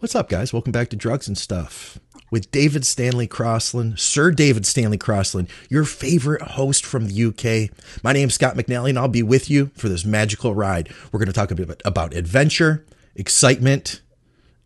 What's 0.00 0.14
up, 0.14 0.30
guys? 0.30 0.50
Welcome 0.50 0.72
back 0.72 0.88
to 0.88 0.96
Drugs 0.96 1.28
and 1.28 1.36
Stuff 1.36 1.98
with 2.30 2.50
David 2.50 2.86
Stanley 2.86 3.26
Crossland, 3.26 3.98
Sir 3.98 4.30
David 4.30 4.64
Stanley 4.64 4.96
Crossland, 4.96 5.48
your 5.68 5.84
favorite 5.84 6.40
host 6.40 6.86
from 6.86 7.06
the 7.06 7.24
UK. 7.26 7.68
My 8.02 8.14
name's 8.14 8.32
Scott 8.32 8.56
McNally, 8.56 8.88
and 8.88 8.98
I'll 8.98 9.08
be 9.08 9.22
with 9.22 9.50
you 9.50 9.70
for 9.74 9.90
this 9.90 10.06
magical 10.06 10.54
ride. 10.54 10.90
We're 11.12 11.18
going 11.18 11.26
to 11.26 11.34
talk 11.34 11.50
a 11.50 11.54
bit 11.54 11.82
about 11.84 12.14
adventure, 12.14 12.86
excitement, 13.14 14.00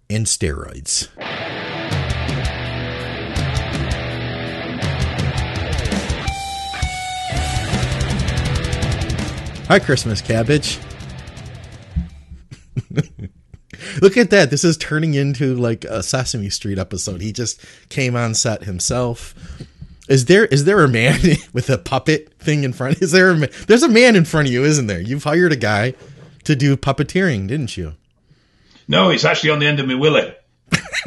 and 0.09 0.27
steroids. 0.27 1.09
Hi, 9.67 9.81
Christmas 9.81 10.23
cabbage. 10.23 10.79
Look 14.01 14.17
at 14.17 14.31
that. 14.31 14.51
This 14.51 14.65
is 14.65 14.77
turning 14.77 15.15
into 15.15 15.55
like 15.55 15.85
a 15.85 16.03
Sesame 16.03 16.51
Street 16.51 16.79
episode. 16.79 17.21
He 17.21 17.33
just 17.33 17.61
came 17.89 18.17
on 18.17 18.35
set 18.35 18.65
himself. 18.65 19.35
Is 20.09 20.27
there 20.27 20.45
is 20.47 20.65
there 20.65 20.83
a 20.83 20.89
man 20.89 21.19
with 21.53 21.71
a 21.71 21.79
puppet 21.79 22.35
thing 22.39 22.65
in 22.65 22.73
front? 22.73 23.01
Is 23.03 23.13
there 23.13 23.31
a 23.31 23.37
man? 23.37 23.51
There's 23.67 23.83
a 23.83 23.89
man 23.89 24.17
in 24.17 24.25
front 24.25 24.49
of 24.49 24.53
you, 24.53 24.65
isn't 24.65 24.87
there? 24.87 25.01
You've 25.01 25.25
hired 25.25 25.53
a 25.53 25.57
guy 25.57 25.95
to 26.45 26.55
do 26.55 26.77
puppeteering, 26.77 27.49
didn't 27.49 27.77
you? 27.77 27.95
No, 28.87 29.11
it's 29.11 29.25
actually 29.25 29.51
on 29.51 29.59
the 29.61 29.67
end 29.67 29.81
of 29.81 29.87
my 29.87 29.95
willy. 29.95 30.35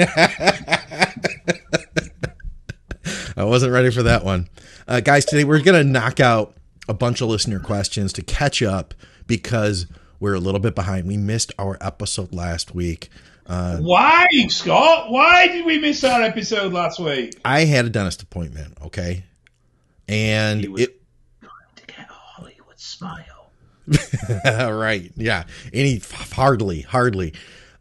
I 3.38 3.44
wasn't 3.44 3.72
ready 3.72 3.92
for 3.92 4.02
that 4.04 4.26
one. 4.26 4.48
Uh, 4.88 5.00
guys, 5.00 5.26
today 5.26 5.44
we're 5.44 5.62
going 5.62 5.80
to 5.86 5.90
knock 5.90 6.20
out 6.20 6.56
a 6.90 6.94
bunch 6.94 7.22
of 7.22 7.30
listener 7.30 7.60
questions 7.60 8.12
to 8.14 8.24
catch 8.24 8.64
up 8.64 8.96
because 9.28 9.86
we're 10.20 10.34
a 10.34 10.40
little 10.40 10.60
bit 10.60 10.76
behind. 10.76 11.08
We 11.08 11.18
missed 11.18 11.52
our 11.60 11.78
episode 11.82 12.34
last 12.34 12.74
week. 12.74 13.10
Uh, 13.46 13.78
Why, 13.78 14.28
Scott? 14.50 15.10
Why 15.10 15.48
did 15.48 15.66
we 15.66 15.80
miss 15.80 16.04
our 16.04 16.22
episode 16.22 16.74
last 16.74 17.00
week? 17.00 17.40
I 17.46 17.62
had 17.62 17.86
a 17.86 17.90
dentist 17.90 18.22
appointment, 18.22 18.78
okay? 18.86 19.24
And 20.08 20.64
it. 20.64 21.02
going 21.42 21.52
to 21.76 21.86
get 21.86 22.10
a 22.10 22.14
Hollywood 22.14 22.80
smile. 22.80 23.52
right. 24.74 25.12
Yeah. 25.16 25.44
Any 25.74 26.00
hardly, 26.00 26.82
hardly. 26.82 27.34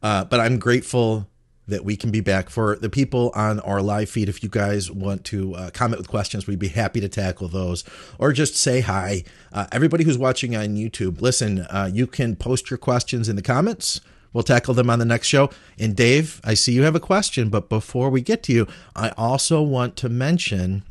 Uh, 0.03 0.25
but 0.25 0.39
I'm 0.39 0.59
grateful 0.59 1.29
that 1.69 1.85
we 1.85 1.97
can 1.97 2.11
be 2.11 2.21
back 2.21 2.49
for 2.49 2.77
the 2.77 2.89
people 2.89 3.33
on 3.35 3.61
our 3.61 3.83
live 3.83 4.09
feed. 4.09 4.29
If 4.29 4.43
you 4.43 4.49
guys 4.49 4.91
want 4.91 5.25
to 5.25 5.55
uh, 5.55 5.71
comment 5.71 5.99
with 5.99 6.09
questions, 6.09 6.47
we'd 6.47 6.59
be 6.59 6.69
happy 6.69 7.01
to 7.01 7.09
tackle 7.09 7.49
those 7.49 7.85
or 8.19 8.33
just 8.33 8.57
say 8.57 8.81
hi. 8.81 9.25
Uh, 9.53 9.67
everybody 9.73 10.05
who's 10.05 10.19
watching 10.19 10.55
on 10.57 10.77
YouTube, 10.77 11.21
listen, 11.21 11.61
uh, 11.61 11.91
you 11.93 12.07
can 12.07 12.37
post 12.37 12.71
your 12.71 12.79
questions 12.79 13.29
in 13.29 13.37
the 13.37 13.43
comments. 13.43 14.01
We'll 14.33 14.43
tackle 14.43 14.75
them 14.75 14.91
on 14.91 14.99
the 14.99 15.05
next 15.05 15.29
show. 15.29 15.51
And 15.79 15.97
Dave, 15.97 16.41
I 16.45 16.55
see 16.55 16.73
you 16.73 16.83
have 16.83 16.95
a 16.95 17.01
question, 17.01 17.49
but 17.49 17.69
before 17.69 18.11
we 18.11 18.21
get 18.21 18.43
to 18.45 18.53
you, 18.53 18.69
I 18.95 19.09
also 19.17 19.63
want 19.63 19.97
to 19.97 20.09
mention 20.09 20.83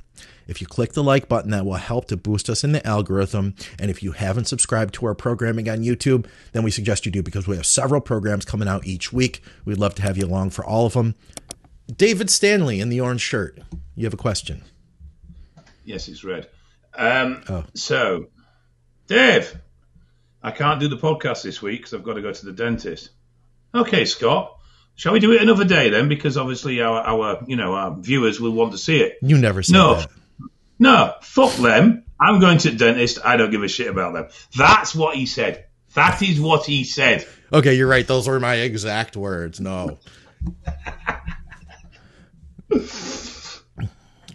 if 0.48 0.62
you 0.62 0.68
click 0.68 0.94
the 0.94 1.04
like 1.04 1.28
button, 1.28 1.52
that 1.52 1.66
will 1.66 1.76
help 1.76 2.06
to 2.10 2.18
boost 2.18 2.50
us 2.50 2.64
in 2.64 2.72
the 2.72 2.86
algorithm. 2.86 3.56
And 3.80 3.90
if 3.90 4.04
you 4.04 4.12
haven't 4.12 4.46
subscribed 4.46 4.94
to 4.96 5.06
our 5.06 5.16
programming 5.16 5.70
on 5.70 5.80
YouTube, 5.80 6.28
then 6.52 6.64
we 6.64 6.72
suggest 6.72 7.06
you 7.06 7.12
do 7.12 7.24
because 7.24 7.48
we 7.48 7.56
have 7.56 7.66
several 7.66 8.02
programs 8.02 8.46
coming 8.46 8.68
out 8.68 8.86
each 8.86 9.12
week. 9.12 9.42
We'd 9.64 9.78
love 9.78 9.96
to 9.96 10.02
have 10.02 10.18
you 10.18 10.26
along 10.26 10.52
for 10.52 10.66
all 10.66 10.86
of 10.86 10.94
them. 10.94 11.16
David 11.96 12.30
Stanley 12.30 12.80
in 12.80 12.90
the 12.90 13.02
orange 13.02 13.22
shirt, 13.22 13.60
you 13.96 14.06
have 14.06 14.14
a 14.14 14.18
question. 14.18 14.64
Yes, 15.84 16.08
it's 16.08 16.24
red. 16.24 16.48
Um, 16.96 17.44
oh. 17.50 17.64
So, 17.76 18.28
Dave, 19.08 19.56
I 20.42 20.52
can't 20.52 20.80
do 20.80 20.88
the 20.88 20.98
podcast 20.98 21.44
this 21.44 21.62
week 21.62 21.82
because 21.82 21.94
I've 21.94 22.04
got 22.04 22.14
to 22.14 22.22
go 22.22 22.32
to 22.32 22.46
the 22.46 22.54
dentist. 22.54 23.10
Okay, 23.74 24.06
Scott. 24.06 24.58
Shall 24.96 25.12
we 25.12 25.20
do 25.20 25.34
it 25.34 25.42
another 25.42 25.66
day 25.66 25.90
then? 25.90 26.08
Because 26.08 26.38
obviously 26.38 26.82
our, 26.82 27.02
our 27.02 27.44
you 27.48 27.58
know 27.58 27.74
our 27.74 27.96
viewers 28.00 28.40
will 28.40 28.52
want 28.52 28.72
to 28.72 28.78
see 28.78 28.98
it. 28.98 29.18
You 29.22 29.38
never 29.38 29.62
said 29.62 29.74
no. 29.74 29.96
that. 29.96 30.10
No, 30.80 31.14
fuck 31.22 31.54
them. 31.56 32.04
I'm 32.20 32.40
going 32.40 32.58
to 32.60 32.72
the 32.72 32.78
dentist. 32.78 33.20
I 33.24 33.38
don't 33.38 33.52
give 33.52 33.64
a 33.64 33.68
shit 33.68 33.88
about 33.88 34.14
them. 34.14 34.28
That's 34.58 34.96
what 34.96 35.16
he 35.16 35.26
said. 35.26 35.66
That 35.94 36.22
is 36.22 36.40
what 36.40 36.66
he 36.66 36.84
said. 36.84 37.28
Okay, 37.52 37.76
you're 37.76 37.88
right. 37.88 38.06
Those 38.06 38.28
were 38.28 38.40
my 38.40 38.56
exact 38.56 39.16
words. 39.16 39.60
No. 39.60 40.00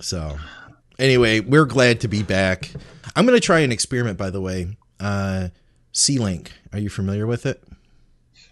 so, 0.01 0.39
anyway, 0.99 1.41
we're 1.41 1.67
glad 1.67 2.01
to 2.01 2.09
be 2.09 2.23
back. 2.23 2.71
I'm 3.15 3.27
going 3.27 3.39
to 3.39 3.45
try 3.45 3.61
an 3.61 3.73
experiment, 3.73 4.17
by 4.17 4.31
the 4.31 4.41
way. 4.41 4.77
Uh, 4.99 5.49
C-Link. 5.93 6.53
Are 6.73 6.79
you 6.79 6.89
familiar 6.89 7.27
with 7.27 7.47
it? 7.47 7.63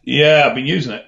Yeah, 0.03 0.45
I've 0.47 0.55
been 0.55 0.67
using 0.67 0.93
it. 0.93 1.05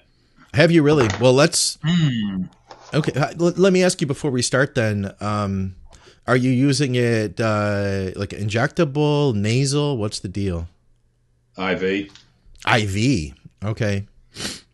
Have 0.55 0.71
you 0.71 0.83
really? 0.83 1.09
Well, 1.21 1.33
let's. 1.33 1.77
Mm. 1.79 2.49
Okay, 2.93 3.13
let 3.37 3.73
me 3.73 3.85
ask 3.85 4.01
you 4.01 4.07
before 4.07 4.31
we 4.31 4.43
start. 4.43 4.75
Then, 4.75 5.15
um, 5.21 5.77
are 6.27 6.37
you 6.37 6.51
using 6.51 6.95
it 6.95 7.41
uh, 7.41 8.11
like 8.17 8.31
injectable, 8.31 9.35
nasal? 9.35 9.97
What's 9.97 10.21
the 10.21 10.29
deal? 10.29 10.69
IV. 11.59 12.11
IV. 12.67 13.35
Okay. 13.65 14.07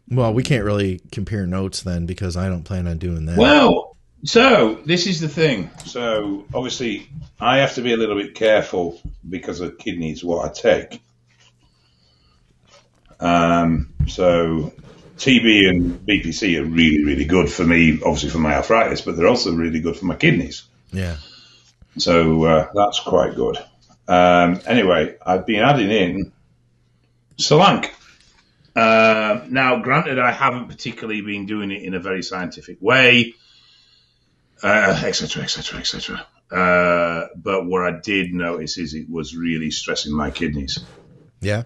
Well, 0.09 0.33
we 0.33 0.43
can't 0.43 0.65
really 0.65 1.01
compare 1.11 1.47
notes 1.47 1.83
then 1.83 2.07
because 2.07 2.37
I 2.37 2.49
don't 2.49 2.63
plan 2.63 2.87
on 2.87 2.99
doing 2.99 3.27
that. 3.27 3.39
Well, 3.39 3.97
so 4.25 4.81
this 4.85 5.07
is 5.07 5.21
the 5.21 5.29
thing. 5.29 5.71
So 5.85 6.47
obviously, 6.55 7.09
I 7.41 7.59
have 7.59 7.75
to 7.75 7.83
be 7.83 7.93
a 7.93 7.97
little 7.97 8.17
bit 8.17 8.35
careful 8.35 9.01
because 9.29 9.61
of 9.61 9.79
kidneys 9.79 10.23
what 10.23 10.45
I 10.45 10.53
take. 10.53 11.03
Um, 13.19 13.95
so 14.07 14.73
TB 15.17 15.69
and 15.69 16.07
BPC 16.07 16.61
are 16.61 16.65
really, 16.65 17.05
really 17.05 17.25
good 17.25 17.51
for 17.51 17.65
me, 17.65 17.95
obviously 17.95 18.31
for 18.31 18.39
my 18.39 18.55
arthritis, 18.55 19.01
but 19.01 19.17
they're 19.17 19.29
also 19.29 19.55
really 19.55 19.81
good 19.81 19.97
for 19.97 20.05
my 20.05 20.17
kidneys. 20.17 20.65
Yeah. 20.93 21.17
So 21.99 22.45
uh, 22.45 22.71
that's 22.75 23.01
quite 23.01 23.35
good. 23.35 23.59
Um, 24.09 24.61
anyway, 24.67 25.17
I've 25.25 25.47
been 25.47 25.63
adding 25.63 25.91
in 25.91 26.33
Solank. 27.37 27.91
Uh, 28.75 29.41
now, 29.49 29.81
granted, 29.81 30.19
I 30.19 30.31
haven't 30.31 30.69
particularly 30.69 31.23
been 31.23 31.47
doing 31.47 31.71
it 31.71 31.83
in 31.83 31.95
a 31.95 32.01
very 32.01 32.23
scientific 32.23 32.77
way, 32.81 33.35
etc., 34.63 35.43
etc., 35.43 35.81
etc. 35.81 36.27
But 36.51 37.67
what 37.67 37.83
I 37.83 37.99
did 37.99 38.33
notice 38.33 38.77
is 38.77 38.95
it 38.95 39.09
was 39.09 39.35
really 39.35 39.71
stressing 39.71 40.13
my 40.13 40.31
kidneys. 40.31 40.79
Yeah. 41.41 41.65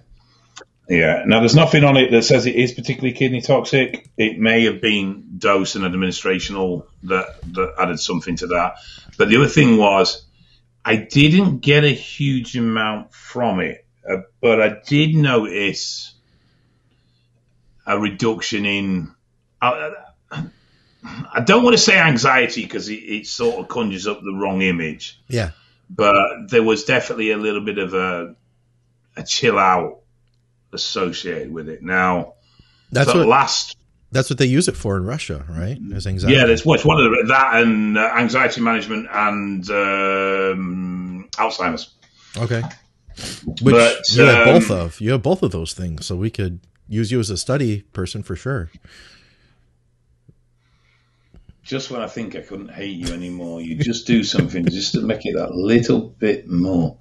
Yeah. 0.88 1.22
Now, 1.24 1.38
there's 1.38 1.54
nothing 1.54 1.84
on 1.84 1.96
it 1.96 2.10
that 2.10 2.24
says 2.24 2.46
it 2.46 2.56
is 2.56 2.72
particularly 2.72 3.14
kidney 3.14 3.40
toxic. 3.40 4.10
It 4.16 4.38
may 4.38 4.64
have 4.64 4.80
been 4.80 5.38
dose 5.38 5.76
and 5.76 5.84
administrational 5.84 6.86
that, 7.04 7.40
that 7.52 7.74
added 7.78 8.00
something 8.00 8.36
to 8.36 8.48
that. 8.48 8.74
But 9.16 9.28
the 9.28 9.36
other 9.36 9.48
thing 9.48 9.76
was, 9.76 10.24
I 10.84 10.96
didn't 10.96 11.58
get 11.58 11.84
a 11.84 11.90
huge 11.90 12.56
amount 12.56 13.12
from 13.12 13.60
it, 13.60 13.86
uh, 14.08 14.22
but 14.40 14.60
I 14.60 14.80
did 14.84 15.14
notice 15.14 16.14
a 17.86 17.98
reduction 17.98 18.66
in. 18.66 19.14
Uh, 19.60 19.90
I 21.02 21.40
don't 21.40 21.62
want 21.62 21.74
to 21.74 21.82
say 21.82 21.98
anxiety 21.98 22.62
because 22.62 22.88
it, 22.88 22.94
it, 22.94 23.26
sort 23.26 23.58
of 23.58 23.68
conjures 23.68 24.06
up 24.06 24.20
the 24.20 24.34
wrong 24.34 24.62
image. 24.62 25.20
Yeah. 25.28 25.50
But 25.88 26.48
there 26.48 26.62
was 26.62 26.84
definitely 26.84 27.30
a 27.32 27.36
little 27.36 27.62
bit 27.62 27.78
of 27.78 27.94
a, 27.94 28.36
a 29.16 29.22
chill 29.22 29.58
out 29.58 29.99
associated 30.72 31.52
with 31.52 31.68
it. 31.68 31.82
Now, 31.82 32.34
that's 32.90 33.14
what 33.14 33.26
last 33.26 33.76
that's 34.12 34.28
what 34.28 34.38
they 34.38 34.46
use 34.46 34.68
it 34.68 34.76
for 34.76 34.96
in 34.96 35.04
Russia, 35.04 35.44
right? 35.48 35.78
As 35.94 36.06
anxiety. 36.06 36.36
Yeah, 36.36 36.46
that's 36.46 36.64
what's 36.64 36.84
one 36.84 37.00
of 37.00 37.04
the 37.04 37.24
that 37.28 37.62
and 37.62 37.96
uh, 37.96 38.12
anxiety 38.16 38.60
management 38.60 39.08
and 39.10 39.70
um, 39.70 41.28
Alzheimer's. 41.32 41.94
Okay. 42.36 42.62
Which 43.62 43.74
but, 43.74 43.98
you 44.10 44.22
um, 44.22 44.28
have 44.28 44.46
both 44.46 44.70
of. 44.70 45.00
You 45.00 45.12
have 45.12 45.22
both 45.22 45.42
of 45.42 45.52
those 45.52 45.74
things, 45.74 46.06
so 46.06 46.16
we 46.16 46.30
could 46.30 46.60
use 46.88 47.12
you 47.12 47.20
as 47.20 47.30
a 47.30 47.36
study 47.36 47.82
person 47.92 48.22
for 48.22 48.34
sure. 48.34 48.70
Just 51.62 51.90
when 51.90 52.00
I 52.00 52.08
think 52.08 52.34
I 52.34 52.40
couldn't 52.40 52.70
hate 52.70 52.96
you 52.96 53.14
anymore, 53.14 53.60
you 53.60 53.76
just 53.76 54.06
do 54.06 54.24
something 54.24 54.64
just 54.66 54.94
to 54.94 55.02
make 55.02 55.24
it 55.24 55.36
that 55.36 55.52
little 55.52 56.00
bit 56.00 56.48
more. 56.48 56.98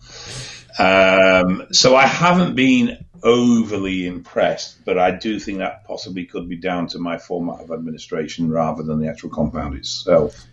Um, 0.78 1.68
so 1.72 1.96
I 1.96 2.06
haven't 2.06 2.56
been 2.56 3.06
overly 3.24 4.06
impressed, 4.06 4.84
but 4.86 4.98
I 4.98 5.12
do 5.12 5.40
think 5.40 5.60
that 5.60 5.86
possibly 5.86 6.26
could 6.26 6.50
be 6.50 6.58
down 6.58 6.88
to 6.88 7.00
my 7.00 7.18
format 7.18 7.62
of 7.62 7.72
administration 7.72 8.50
rather 8.50 8.84
than 8.84 9.00
the 9.00 9.10
actual 9.10 9.30
compound 9.30 9.76
itself. 9.76 10.46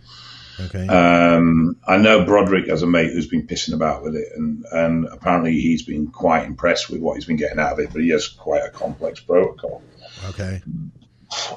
Okay. 0.59 0.87
Um, 0.87 1.77
I 1.87 1.97
know 1.97 2.25
Broderick 2.25 2.67
has 2.67 2.81
a 2.81 2.87
mate 2.87 3.11
who's 3.11 3.27
been 3.27 3.45
pissing 3.45 3.73
about 3.73 4.03
with 4.03 4.15
it, 4.15 4.29
and, 4.35 4.65
and 4.71 5.05
apparently 5.05 5.53
he's 5.53 5.83
been 5.83 6.07
quite 6.07 6.45
impressed 6.45 6.89
with 6.89 6.99
what 6.99 7.15
he's 7.15 7.25
been 7.25 7.35
getting 7.37 7.59
out 7.59 7.73
of 7.73 7.79
it, 7.79 7.91
but 7.91 8.01
he 8.01 8.09
has 8.09 8.27
quite 8.27 8.63
a 8.63 8.69
complex 8.69 9.19
protocol. 9.19 9.83
Okay. 10.29 10.61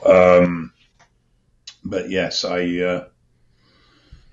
Um, 0.04 0.72
but 1.82 2.10
yes, 2.10 2.44
I 2.44 2.78
uh, 2.80 3.04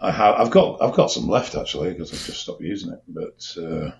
I 0.01 0.11
have 0.11 0.35
I've 0.35 0.51
got 0.51 0.81
I've 0.81 0.95
got 0.95 1.11
some 1.11 1.29
left 1.29 1.55
actually 1.55 1.91
because 1.91 2.11
I've 2.11 2.25
just 2.25 2.41
stopped 2.41 2.61
using 2.61 2.91
it, 2.91 3.03
but. 3.07 3.55
Uh, 3.57 3.91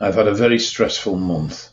I've 0.00 0.14
had 0.14 0.28
a 0.28 0.34
very 0.34 0.58
stressful 0.58 1.16
month. 1.16 1.70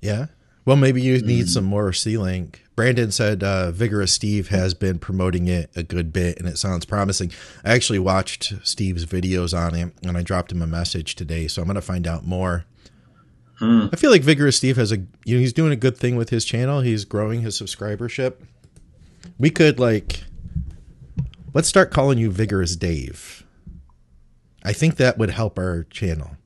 Yeah. 0.00 0.26
Well, 0.64 0.76
maybe 0.76 1.00
you 1.00 1.20
need 1.20 1.46
mm. 1.46 1.48
some 1.48 1.64
more 1.64 1.92
C-Link 1.92 2.62
Brandon 2.78 3.10
said 3.10 3.42
uh, 3.42 3.72
Vigorous 3.72 4.12
Steve 4.12 4.50
has 4.50 4.72
been 4.72 5.00
promoting 5.00 5.48
it 5.48 5.68
a 5.74 5.82
good 5.82 6.12
bit 6.12 6.38
and 6.38 6.46
it 6.46 6.58
sounds 6.58 6.84
promising. 6.84 7.32
I 7.64 7.74
actually 7.74 7.98
watched 7.98 8.54
Steve's 8.62 9.04
videos 9.04 9.52
on 9.52 9.74
it 9.74 9.92
and 10.04 10.16
I 10.16 10.22
dropped 10.22 10.52
him 10.52 10.62
a 10.62 10.66
message 10.68 11.16
today, 11.16 11.48
so 11.48 11.60
I'm 11.60 11.66
going 11.66 11.74
to 11.74 11.80
find 11.80 12.06
out 12.06 12.24
more. 12.24 12.66
Hmm. 13.58 13.86
I 13.92 13.96
feel 13.96 14.12
like 14.12 14.22
Vigorous 14.22 14.58
Steve 14.58 14.76
has 14.76 14.92
a 14.92 14.98
you 15.24 15.34
know 15.34 15.40
he's 15.40 15.52
doing 15.52 15.72
a 15.72 15.76
good 15.76 15.96
thing 15.96 16.14
with 16.14 16.30
his 16.30 16.44
channel. 16.44 16.80
He's 16.80 17.04
growing 17.04 17.40
his 17.42 17.60
subscribership. 17.60 18.34
We 19.40 19.50
could 19.50 19.80
like 19.80 20.22
let's 21.54 21.66
start 21.66 21.90
calling 21.90 22.18
you 22.18 22.30
Vigorous 22.30 22.76
Dave. 22.76 23.44
I 24.62 24.72
think 24.72 24.98
that 24.98 25.18
would 25.18 25.30
help 25.30 25.58
our 25.58 25.82
channel. 25.90 26.36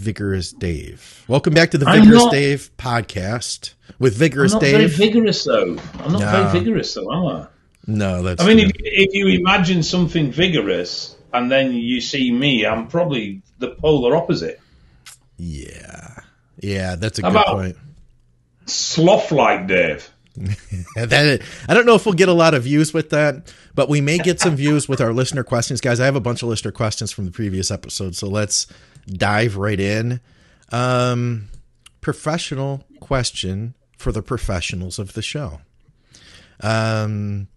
Vigorous 0.00 0.52
Dave. 0.52 1.24
Welcome 1.28 1.52
back 1.52 1.70
to 1.72 1.78
the 1.78 1.84
Vigorous 1.84 2.24
not, 2.24 2.32
Dave 2.32 2.70
podcast 2.78 3.74
with 3.98 4.16
Vigorous 4.16 4.52
I'm 4.52 4.56
not 4.56 4.62
Dave. 4.62 4.72
Very 4.72 5.10
vigorous 5.10 5.44
though. 5.44 5.76
I'm 5.98 6.12
not 6.12 6.20
no. 6.20 6.30
very 6.30 6.58
vigorous 6.58 6.94
though, 6.94 7.12
am 7.12 7.26
I? 7.26 7.46
No, 7.86 8.22
that's. 8.22 8.42
I 8.42 8.46
mean, 8.46 8.60
if, 8.60 8.72
if, 8.76 9.14
you 9.14 9.28
imagine 9.38 9.82
something 9.82 10.32
vigorous 10.32 11.16
and 11.34 11.50
then 11.50 11.72
you 11.74 12.00
see 12.00 12.32
me, 12.32 12.64
I'm 12.64 12.88
probably 12.88 13.42
the 13.58 13.68
polar 13.68 14.16
opposite. 14.16 14.60
Yeah, 15.36 16.20
yeah, 16.58 16.96
that's 16.96 17.18
a 17.18 17.22
How 17.22 17.32
good 17.32 17.46
point. 17.46 17.76
Sloth 18.66 19.32
like 19.32 19.66
Dave. 19.66 20.10
that, 20.94 21.42
I 21.68 21.74
don't 21.74 21.84
know 21.84 21.94
if 21.94 22.06
we'll 22.06 22.14
get 22.14 22.28
a 22.28 22.34
lot 22.34 22.54
of 22.54 22.62
views 22.62 22.94
with 22.94 23.10
that, 23.10 23.52
but 23.74 23.88
we 23.88 24.00
may 24.00 24.16
get 24.16 24.40
some 24.40 24.56
views 24.56 24.88
with 24.88 25.00
our 25.00 25.12
listener 25.12 25.42
questions, 25.42 25.80
guys. 25.80 26.00
I 26.00 26.06
have 26.06 26.16
a 26.16 26.20
bunch 26.20 26.42
of 26.42 26.48
listener 26.48 26.72
questions 26.72 27.10
from 27.10 27.26
the 27.26 27.30
previous 27.30 27.70
episode, 27.70 28.14
so 28.14 28.28
let's 28.28 28.66
dive 29.10 29.56
right 29.56 29.80
in. 29.80 30.20
Um, 30.72 31.48
professional 32.00 32.84
question 33.00 33.74
for 33.98 34.12
the 34.12 34.22
professionals 34.22 34.98
of 34.98 35.12
the 35.14 35.22
show. 35.22 35.60
Um, 36.62 37.48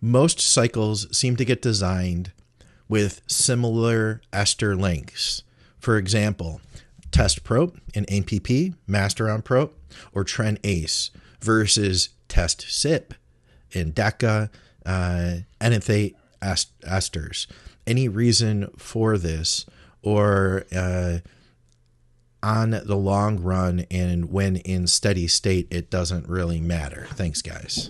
most 0.00 0.40
cycles 0.40 1.16
seem 1.16 1.36
to 1.36 1.44
get 1.44 1.62
designed 1.62 2.32
with 2.88 3.22
similar 3.26 4.20
ester 4.32 4.76
lengths. 4.76 5.42
For 5.78 5.96
example, 5.96 6.60
Test 7.10 7.44
Pro 7.44 7.72
and 7.94 8.10
APP, 8.10 8.74
Master 8.86 9.30
on 9.30 9.42
Pro, 9.42 9.70
or 10.12 10.24
Tren 10.24 10.58
Ace 10.64 11.10
versus 11.40 12.10
Test 12.28 12.62
Sip 12.68 13.14
in 13.70 13.92
DECA, 13.92 14.50
uh, 14.84 15.34
NFA 15.60 16.14
esters. 16.42 17.46
Any 17.86 18.08
reason 18.08 18.70
for 18.76 19.18
this? 19.18 19.66
Or 20.02 20.64
uh, 20.74 21.18
on 22.42 22.70
the 22.70 22.96
long 22.96 23.40
run 23.40 23.86
and 23.90 24.30
when 24.30 24.56
in 24.56 24.86
steady 24.86 25.28
state, 25.28 25.68
it 25.70 25.90
doesn't 25.90 26.28
really 26.28 26.60
matter. 26.60 27.06
Thanks, 27.12 27.40
guys. 27.42 27.88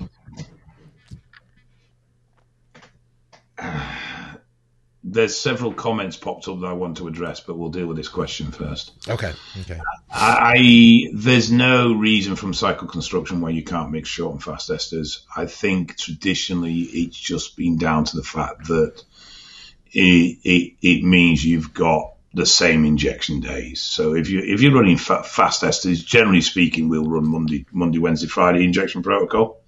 There's 5.04 5.36
several 5.36 5.72
comments 5.72 6.16
popped 6.16 6.46
up 6.46 6.60
that 6.60 6.66
I 6.68 6.74
want 6.74 6.98
to 6.98 7.08
address, 7.08 7.40
but 7.40 7.58
we'll 7.58 7.70
deal 7.70 7.88
with 7.88 7.96
this 7.96 8.06
question 8.06 8.52
first. 8.52 8.92
Okay. 9.08 9.32
Okay. 9.62 9.80
I, 10.08 10.54
I 10.56 11.08
there's 11.12 11.50
no 11.50 11.92
reason 11.92 12.36
from 12.36 12.54
cycle 12.54 12.86
construction 12.86 13.40
why 13.40 13.50
you 13.50 13.64
can't 13.64 13.90
mix 13.90 14.08
short 14.08 14.34
and 14.34 14.42
fast 14.42 14.70
esters. 14.70 15.22
I 15.36 15.46
think 15.46 15.96
traditionally 15.96 16.82
it's 16.82 17.18
just 17.18 17.56
been 17.56 17.78
down 17.78 18.04
to 18.04 18.16
the 18.16 18.22
fact 18.22 18.68
that 18.68 19.02
it, 19.92 20.38
it, 20.44 20.72
it 20.82 21.04
means 21.04 21.44
you've 21.44 21.74
got 21.74 22.14
the 22.34 22.46
same 22.46 22.84
injection 22.84 23.40
days. 23.40 23.82
So 23.82 24.14
if 24.14 24.30
you 24.30 24.40
if 24.40 24.62
you're 24.62 24.74
running 24.74 24.96
fa- 24.96 25.22
fast 25.22 25.62
esters, 25.62 26.04
generally 26.04 26.40
speaking, 26.40 26.88
we'll 26.88 27.04
run 27.04 27.28
Monday, 27.28 27.66
Monday, 27.72 27.98
Wednesday, 27.98 28.26
Friday 28.28 28.64
injection 28.64 29.02
protocol. 29.02 29.60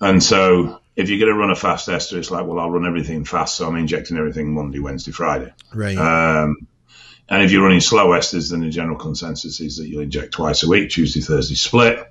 And 0.00 0.22
so 0.22 0.80
if 0.96 1.08
you're 1.08 1.18
going 1.18 1.32
to 1.32 1.38
run 1.38 1.50
a 1.50 1.56
fast 1.56 1.88
ester, 1.88 2.18
it's 2.18 2.30
like, 2.30 2.46
well, 2.46 2.58
I'll 2.58 2.70
run 2.70 2.86
everything 2.86 3.24
fast, 3.24 3.56
so 3.56 3.66
I'm 3.66 3.76
injecting 3.76 4.16
everything 4.16 4.52
Monday, 4.52 4.78
Wednesday, 4.78 5.12
Friday. 5.12 5.52
Right. 5.74 5.96
Um, 5.96 6.66
and 7.28 7.42
if 7.42 7.52
you're 7.52 7.62
running 7.62 7.80
slow 7.80 8.08
esters, 8.08 8.50
then 8.50 8.60
the 8.60 8.70
general 8.70 8.98
consensus 8.98 9.60
is 9.60 9.76
that 9.76 9.88
you'll 9.88 10.02
inject 10.02 10.32
twice 10.32 10.62
a 10.62 10.68
week, 10.68 10.90
Tuesday, 10.90 11.20
Thursday 11.20 11.54
split. 11.54 12.09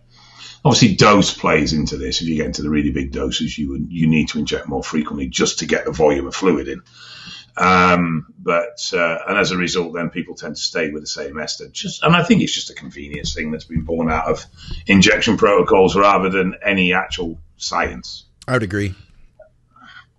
Obviously, 0.66 0.96
dose 0.96 1.34
plays 1.34 1.74
into 1.74 1.98
this. 1.98 2.22
If 2.22 2.28
you 2.28 2.36
get 2.36 2.48
into 2.48 2.62
the 2.62 2.70
really 2.70 2.92
big 2.92 3.12
doses, 3.12 3.58
you 3.58 3.86
you 3.90 4.08
need 4.08 4.28
to 4.30 4.40
inject 4.40 4.68
more 4.68 4.84
frequently 4.84 5.28
just 5.28 5.60
to 5.60 5.66
get 5.66 5.86
the 5.86 5.92
volume 5.92 6.28
of 6.28 6.36
fluid 6.36 6.68
in. 6.68 6.82
Um, 7.56 8.34
but 8.38 8.92
uh, 8.94 9.20
and 9.28 9.38
as 9.38 9.52
a 9.52 9.58
result, 9.58 9.94
then 9.94 10.10
people 10.10 10.36
tend 10.36 10.56
to 10.56 10.62
stay 10.62 10.92
with 10.92 11.04
the 11.04 11.08
same 11.08 11.40
ester. 11.40 11.68
Just 11.70 12.04
and 12.04 12.16
I 12.16 12.24
think 12.24 12.42
it's 12.42 12.54
just 12.54 12.70
a 12.70 12.74
convenience 12.74 13.34
thing 13.34 13.52
that's 13.52 13.66
been 13.66 13.84
born 13.84 14.10
out 14.10 14.28
of 14.28 14.46
injection 14.88 15.38
protocols 15.38 15.96
rather 15.96 16.30
than 16.30 16.56
any 16.64 16.94
actual 16.94 17.38
science. 17.58 18.26
I 18.48 18.54
would 18.54 18.64
agree. 18.64 18.96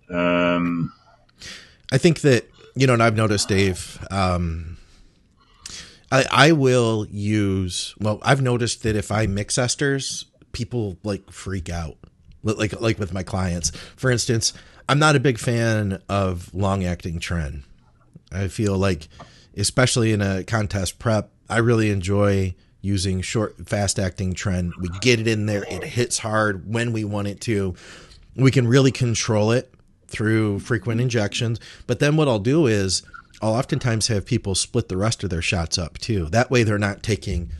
Um, 0.09 0.93
I 1.91 1.97
think 1.97 2.21
that 2.21 2.49
you 2.75 2.87
know, 2.87 2.93
and 2.93 3.03
I've 3.03 3.15
noticed, 3.15 3.47
Dave. 3.47 4.05
Um, 4.09 4.77
I, 6.11 6.25
I 6.29 6.51
will 6.51 7.07
use 7.09 7.95
well 7.97 8.19
i've 8.21 8.41
noticed 8.41 8.83
that 8.83 8.97
if 8.97 9.11
i 9.13 9.27
mix 9.27 9.55
esters 9.55 10.25
people 10.51 10.97
like 11.03 11.31
freak 11.31 11.69
out. 11.69 11.97
Like 12.43 12.79
like 12.81 12.99
with 12.99 13.13
my 13.13 13.23
clients. 13.23 13.71
For 13.95 14.11
instance 14.11 14.53
i'm 14.89 14.99
not 14.99 15.15
a 15.15 15.19
big 15.19 15.37
fan 15.37 16.01
of 16.09 16.53
long 16.53 16.83
acting 16.83 17.19
tren. 17.19 17.63
I 18.31 18.47
feel 18.47 18.77
like 18.77 19.07
especially 19.55 20.11
in 20.11 20.21
a 20.21 20.43
contest 20.43 20.97
prep 20.97 21.29
i 21.49 21.57
really 21.57 21.91
enjoy 21.91 22.55
using 22.81 23.21
short 23.21 23.69
fast 23.69 23.99
acting 23.99 24.33
tren. 24.33 24.71
We 24.79 24.89
get 25.01 25.19
it 25.19 25.27
in 25.27 25.45
there. 25.45 25.63
It 25.69 25.83
hits 25.83 26.17
hard 26.17 26.71
when 26.71 26.91
we 26.91 27.03
want 27.03 27.27
it 27.27 27.39
to. 27.41 27.75
We 28.35 28.51
can 28.51 28.67
really 28.67 28.91
control 28.91 29.51
it 29.51 29.71
through 30.07 30.59
frequent 30.59 30.99
injections. 30.99 31.59
But 31.87 31.99
then 31.99 32.17
what 32.17 32.27
i'll 32.27 32.39
do 32.39 32.67
is 32.67 33.03
I'll 33.41 33.53
oftentimes 33.53 34.07
have 34.07 34.25
people 34.25 34.55
split 34.55 34.87
the 34.87 34.97
rest 34.97 35.23
of 35.23 35.29
their 35.29 35.41
shots 35.41 35.77
up 35.77 35.97
too. 35.97 36.25
That 36.25 36.51
way 36.51 36.63
they're 36.63 36.77
not 36.77 37.01
taking 37.01 37.51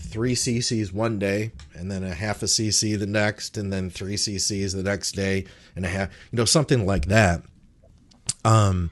three 0.00 0.34
cc's 0.34 0.92
one 0.92 1.18
day 1.18 1.52
and 1.74 1.90
then 1.90 2.02
a 2.02 2.14
half 2.14 2.42
a 2.42 2.46
cc 2.46 2.98
the 2.98 3.06
next 3.06 3.56
and 3.56 3.72
then 3.72 3.90
three 3.90 4.16
cc's 4.16 4.72
the 4.72 4.82
next 4.82 5.12
day 5.12 5.44
and 5.76 5.84
a 5.84 5.88
half 5.88 6.08
you 6.30 6.36
know 6.36 6.44
something 6.44 6.86
like 6.86 7.06
that 7.06 7.42
um 8.44 8.90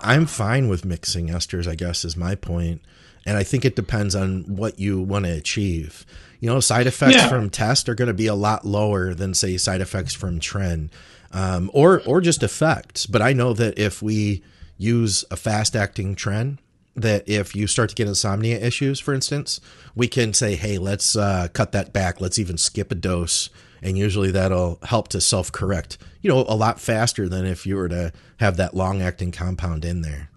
i'm 0.00 0.24
fine 0.24 0.68
with 0.68 0.84
mixing 0.84 1.28
esters 1.28 1.66
i 1.66 1.74
guess 1.74 2.04
is 2.04 2.16
my 2.16 2.34
point 2.34 2.80
and 3.26 3.36
i 3.36 3.42
think 3.42 3.64
it 3.64 3.76
depends 3.76 4.14
on 4.14 4.44
what 4.44 4.78
you 4.78 5.00
want 5.00 5.24
to 5.24 5.32
achieve 5.32 6.06
you 6.40 6.48
know 6.48 6.60
side 6.60 6.86
effects 6.86 7.16
yeah. 7.16 7.28
from 7.28 7.50
test 7.50 7.88
are 7.88 7.94
going 7.94 8.08
to 8.08 8.14
be 8.14 8.26
a 8.26 8.34
lot 8.34 8.64
lower 8.64 9.14
than 9.14 9.34
say 9.34 9.56
side 9.56 9.80
effects 9.80 10.14
from 10.14 10.38
tren 10.38 10.90
um, 11.32 11.70
or 11.74 12.02
or 12.06 12.20
just 12.20 12.42
effects 12.42 13.04
but 13.06 13.20
i 13.20 13.32
know 13.32 13.52
that 13.52 13.78
if 13.78 14.00
we 14.00 14.42
use 14.78 15.24
a 15.30 15.36
fast 15.36 15.74
acting 15.74 16.14
tren 16.14 16.58
that 16.96 17.28
if 17.28 17.56
you 17.56 17.66
start 17.66 17.90
to 17.90 17.94
get 17.94 18.06
insomnia 18.06 18.58
issues, 18.58 19.00
for 19.00 19.14
instance, 19.14 19.60
we 19.94 20.06
can 20.06 20.32
say, 20.32 20.54
hey, 20.54 20.78
let's 20.78 21.16
uh, 21.16 21.48
cut 21.52 21.72
that 21.72 21.92
back. 21.92 22.20
Let's 22.20 22.38
even 22.38 22.56
skip 22.56 22.92
a 22.92 22.94
dose. 22.94 23.50
And 23.82 23.98
usually 23.98 24.30
that'll 24.30 24.78
help 24.82 25.08
to 25.08 25.20
self 25.20 25.52
correct, 25.52 25.98
you 26.22 26.30
know, 26.30 26.38
a 26.48 26.56
lot 26.56 26.80
faster 26.80 27.28
than 27.28 27.44
if 27.44 27.66
you 27.66 27.76
were 27.76 27.88
to 27.88 28.12
have 28.38 28.56
that 28.56 28.74
long 28.74 29.02
acting 29.02 29.30
compound 29.30 29.84
in 29.84 30.00
there. 30.00 30.30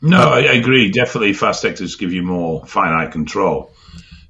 No, 0.00 0.18
I, 0.18 0.40
I 0.40 0.52
agree. 0.52 0.90
Definitely 0.90 1.32
fast 1.32 1.64
actors 1.64 1.96
give 1.96 2.12
you 2.12 2.22
more 2.22 2.64
finite 2.66 3.12
control. 3.12 3.72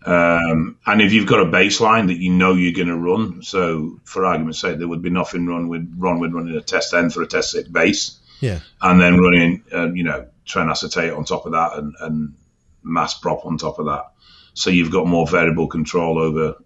Um, 0.04 0.78
and 0.86 1.00
if 1.00 1.12
you've 1.12 1.28
got 1.28 1.40
a 1.40 1.50
baseline 1.50 2.08
that 2.08 2.18
you 2.18 2.32
know 2.32 2.54
you're 2.54 2.72
going 2.72 2.88
to 2.88 2.96
run, 2.96 3.42
so 3.42 4.00
for 4.04 4.24
argument's 4.24 4.60
sake, 4.60 4.78
there 4.78 4.88
would 4.88 5.02
be 5.02 5.10
nothing 5.10 5.46
wrong 5.46 5.68
with 5.68 5.94
wrong 5.96 6.18
with 6.18 6.32
running 6.32 6.56
a 6.56 6.62
test 6.62 6.92
end 6.94 7.12
for 7.12 7.22
a 7.22 7.26
test 7.26 7.52
six 7.52 7.68
base 7.68 8.18
yeah. 8.42 8.58
And 8.82 9.00
then 9.00 9.18
running, 9.18 9.62
uh, 9.72 9.92
you 9.92 10.02
know, 10.02 10.26
tren 10.46 10.70
acetate 10.70 11.12
on 11.12 11.24
top 11.24 11.46
of 11.46 11.52
that 11.52 11.76
and, 11.78 11.94
and 12.00 12.34
mass 12.82 13.14
prop 13.14 13.46
on 13.46 13.58
top 13.58 13.78
of 13.78 13.86
that. 13.86 14.12
So 14.54 14.70
you've 14.70 14.90
got 14.90 15.06
more 15.06 15.26
variable 15.26 15.66
control 15.66 16.18
over 16.18 16.56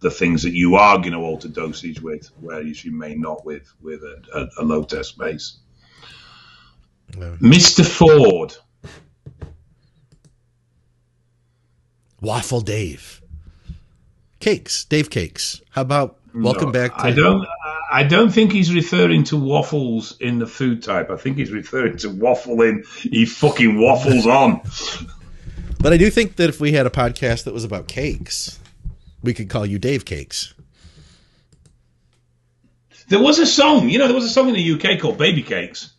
the 0.00 0.10
things 0.10 0.42
that 0.42 0.52
you 0.52 0.76
are 0.76 0.98
going 0.98 1.12
to 1.12 1.18
alter 1.18 1.48
dosage 1.48 2.00
with, 2.00 2.30
whereas 2.40 2.84
you 2.84 2.92
may 2.92 3.14
not 3.14 3.44
with 3.44 3.72
with 3.80 4.02
a, 4.02 4.22
a, 4.34 4.62
a 4.62 4.64
low 4.64 4.82
test 4.84 5.16
base. 5.18 5.58
No. 7.16 7.36
Mr. 7.40 7.86
Ford. 7.86 8.56
Waffle 12.20 12.60
Dave. 12.60 13.20
Cakes, 14.38 14.84
Dave 14.84 15.10
Cakes. 15.10 15.60
How 15.70 15.82
about 15.82 16.18
welcome 16.34 16.66
no, 16.66 16.72
back 16.72 16.96
to 16.96 17.04
I 17.04 17.10
don't 17.12 17.46
I 17.92 18.04
don't 18.04 18.30
think 18.30 18.52
he's 18.52 18.72
referring 18.72 19.24
to 19.24 19.36
waffles 19.36 20.16
in 20.18 20.38
the 20.38 20.46
food 20.46 20.82
type. 20.82 21.10
I 21.10 21.16
think 21.16 21.36
he's 21.36 21.52
referring 21.52 21.98
to 21.98 22.08
waffling. 22.08 22.86
He 22.98 23.26
fucking 23.26 23.78
waffles 23.78 24.26
on. 24.26 24.62
But 25.78 25.92
I 25.92 25.96
do 25.96 26.10
think 26.10 26.36
that 26.36 26.48
if 26.48 26.60
we 26.60 26.70
had 26.72 26.86
a 26.86 26.90
podcast 26.90 27.42
that 27.44 27.52
was 27.52 27.64
about 27.64 27.88
cakes, 27.88 28.60
we 29.20 29.34
could 29.34 29.48
call 29.48 29.66
you 29.66 29.80
Dave 29.80 30.04
Cakes. 30.04 30.54
There 33.08 33.20
was 33.20 33.40
a 33.40 33.46
song, 33.46 33.88
you 33.88 33.98
know, 33.98 34.06
there 34.06 34.14
was 34.14 34.24
a 34.24 34.28
song 34.28 34.48
in 34.48 34.54
the 34.54 34.72
UK 34.74 35.00
called 35.00 35.18
Baby 35.18 35.42
Cakes. 35.42 35.92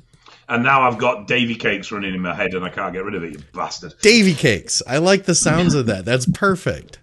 and 0.47 0.63
now 0.63 0.83
I've 0.87 0.97
got 0.97 1.27
Davy 1.27 1.55
cakes 1.55 1.91
running 1.91 2.13
in 2.15 2.21
my 2.21 2.33
head, 2.33 2.53
and 2.53 2.63
I 2.63 2.69
can't 2.69 2.93
get 2.93 3.03
rid 3.03 3.13
of 3.15 3.23
it. 3.25 3.33
You 3.33 3.39
bastard. 3.53 3.93
Davy 4.01 4.33
cakes. 4.33 4.81
I 4.87 4.99
like 4.99 5.25
the 5.25 5.35
sounds 5.35 5.73
of 5.73 5.87
that. 5.87 6.05
That's 6.05 6.25
perfect. 6.27 6.99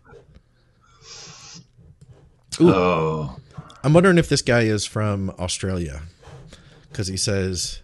Ooh. 2.61 2.71
Oh, 2.73 3.37
I'm 3.83 3.93
wondering 3.95 4.19
if 4.19 4.29
this 4.29 4.43
guy 4.43 4.63
is 4.63 4.85
from 4.85 5.31
Australia 5.39 6.03
because 6.91 7.07
he 7.07 7.17
says, 7.17 7.81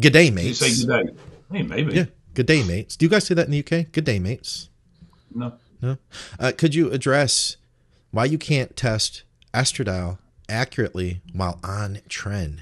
"Good 0.00 0.12
day, 0.12 0.24
you 0.24 0.32
mates." 0.32 0.58
say 0.58 0.86
good 0.86 1.06
day. 1.06 1.12
Hey, 1.50 1.62
maybe. 1.62 1.94
Yeah, 1.94 2.04
good 2.34 2.46
day, 2.46 2.62
mates. 2.62 2.96
Do 2.96 3.06
you 3.06 3.10
guys 3.10 3.24
say 3.26 3.34
that 3.34 3.46
in 3.46 3.52
the 3.52 3.60
UK? 3.60 3.90
Good 3.92 4.04
day, 4.04 4.18
mates. 4.18 4.68
No. 5.34 5.54
No. 5.80 5.96
Uh, 6.38 6.52
could 6.56 6.74
you 6.74 6.90
address 6.90 7.56
why 8.10 8.24
you 8.24 8.36
can't 8.36 8.76
test 8.76 9.22
estradiol 9.54 10.18
accurately 10.48 11.22
while 11.32 11.60
on 11.62 12.00
tren? 12.08 12.60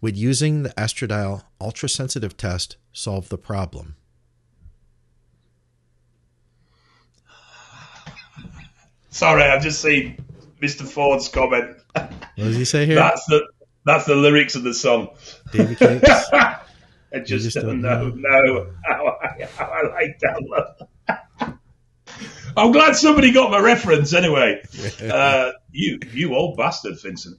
Would 0.00 0.16
using 0.16 0.64
the 0.64 0.70
estradiol 0.70 1.44
ultrasensitive 1.60 2.36
test 2.36 2.76
solve 2.92 3.28
the 3.28 3.38
problem? 3.38 3.96
Sorry, 9.10 9.44
I've 9.44 9.62
just 9.62 9.80
seen 9.80 10.16
Mr. 10.64 10.86
Ford's 10.86 11.28
comment. 11.28 11.76
What 11.94 12.10
does 12.36 12.56
he 12.56 12.64
say 12.64 12.86
here? 12.86 12.94
That's 12.94 13.24
the 13.26 13.46
that's 13.84 14.06
the 14.06 14.14
lyrics 14.14 14.54
of 14.54 14.62
the 14.62 14.72
song. 14.72 15.08
David 15.52 15.78
Cakes? 15.78 16.28
I 16.32 17.20
just, 17.20 17.44
just 17.44 17.56
don't, 17.56 17.82
don't 17.82 18.20
know, 18.20 18.48
know 18.54 18.66
how 18.84 19.18
I, 19.22 19.44
how 19.56 19.66
I 19.66 19.82
like 19.92 20.18
that. 20.20 20.88
I'm 22.56 22.72
glad 22.72 22.96
somebody 22.96 23.32
got 23.32 23.50
my 23.50 23.58
reference 23.58 24.14
anyway. 24.14 24.62
Uh, 25.02 25.52
you, 25.70 25.98
you 26.12 26.34
old 26.34 26.56
bastard, 26.56 27.00
Vincent. 27.00 27.36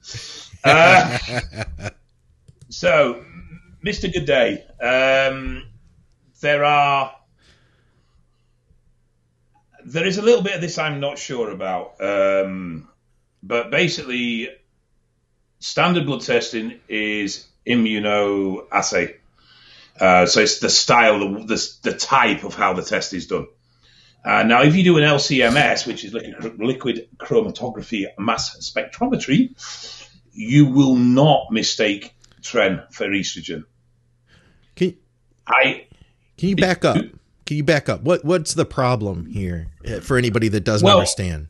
Uh, 0.64 1.18
so, 2.70 3.24
Mr. 3.86 4.12
Good 4.12 4.26
Day, 4.26 4.64
um, 4.82 5.64
there 6.42 6.64
are. 6.64 7.16
There 9.86 10.06
is 10.06 10.18
a 10.18 10.22
little 10.22 10.42
bit 10.42 10.56
of 10.56 10.62
this 10.62 10.78
I'm 10.80 11.00
not 11.00 11.20
sure 11.20 11.52
about, 11.52 12.02
um, 12.02 12.90
but 13.46 13.70
basically, 13.70 14.50
standard 15.60 16.06
blood 16.06 16.22
testing 16.22 16.80
is 16.90 17.48
immunoassay. 17.68 19.16
Uh, 20.00 20.26
so 20.26 20.42
it's 20.42 20.60
the 20.60 20.70
style, 20.70 21.20
the, 21.20 21.46
the, 21.46 21.92
the 21.92 21.98
type 21.98 22.44
of 22.44 22.56
how 22.56 22.74
the 22.74 22.82
test 22.82 23.14
is 23.14 23.28
done. 23.28 23.48
Uh, 24.26 24.42
now, 24.44 24.64
if 24.64 24.76
you 24.76 24.84
do 24.84 24.98
an 24.98 25.04
LCMS, 25.04 25.86
which 25.86 26.04
is 26.04 26.12
liquid, 26.14 26.60
liquid 26.60 27.08
chromatography 27.18 28.06
mass 28.18 28.58
spectrometry, 28.60 29.54
you 30.34 30.66
will 30.66 30.96
not 30.96 31.52
mistake 31.52 32.16
tren 32.42 32.92
for 32.92 33.08
estrogen. 33.08 33.64
Can, 34.76 34.98
I 35.48 35.86
can 36.38 36.50
you 36.50 36.56
back 36.56 36.84
up? 36.84 36.98
Can 37.46 37.58
you 37.58 37.64
back 37.64 37.88
up? 37.88 38.02
What 38.02 38.26
What's 38.26 38.56
the 38.56 38.66
problem 38.66 39.28
here 39.28 39.68
uh, 39.88 40.00
for 40.00 40.18
anybody 40.18 40.48
that 40.50 40.62
doesn't 40.62 40.86
Well- 40.86 40.98
understand? 40.98 41.48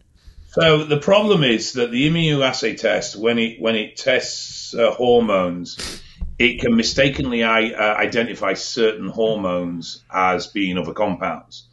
So 0.55 0.85
the 0.85 0.99
problem 0.99 1.43
is 1.43 1.73
that 1.73 1.91
the 1.91 2.09
immunoassay 2.09 2.79
test, 2.79 3.17
when 3.17 3.37
it 3.39 3.59
when 3.59 3.75
it 3.75 3.97
tests 3.97 4.73
uh, 4.73 4.91
hormones, 4.91 6.01
it 6.39 6.61
can 6.61 6.77
mistakenly 6.77 7.43
I, 7.43 7.71
uh, 7.71 7.97
identify 7.97 8.53
certain 8.53 9.09
hormones 9.09 10.01
as 10.09 10.47
being 10.47 10.77
other 10.77 10.93
compounds. 10.93 11.67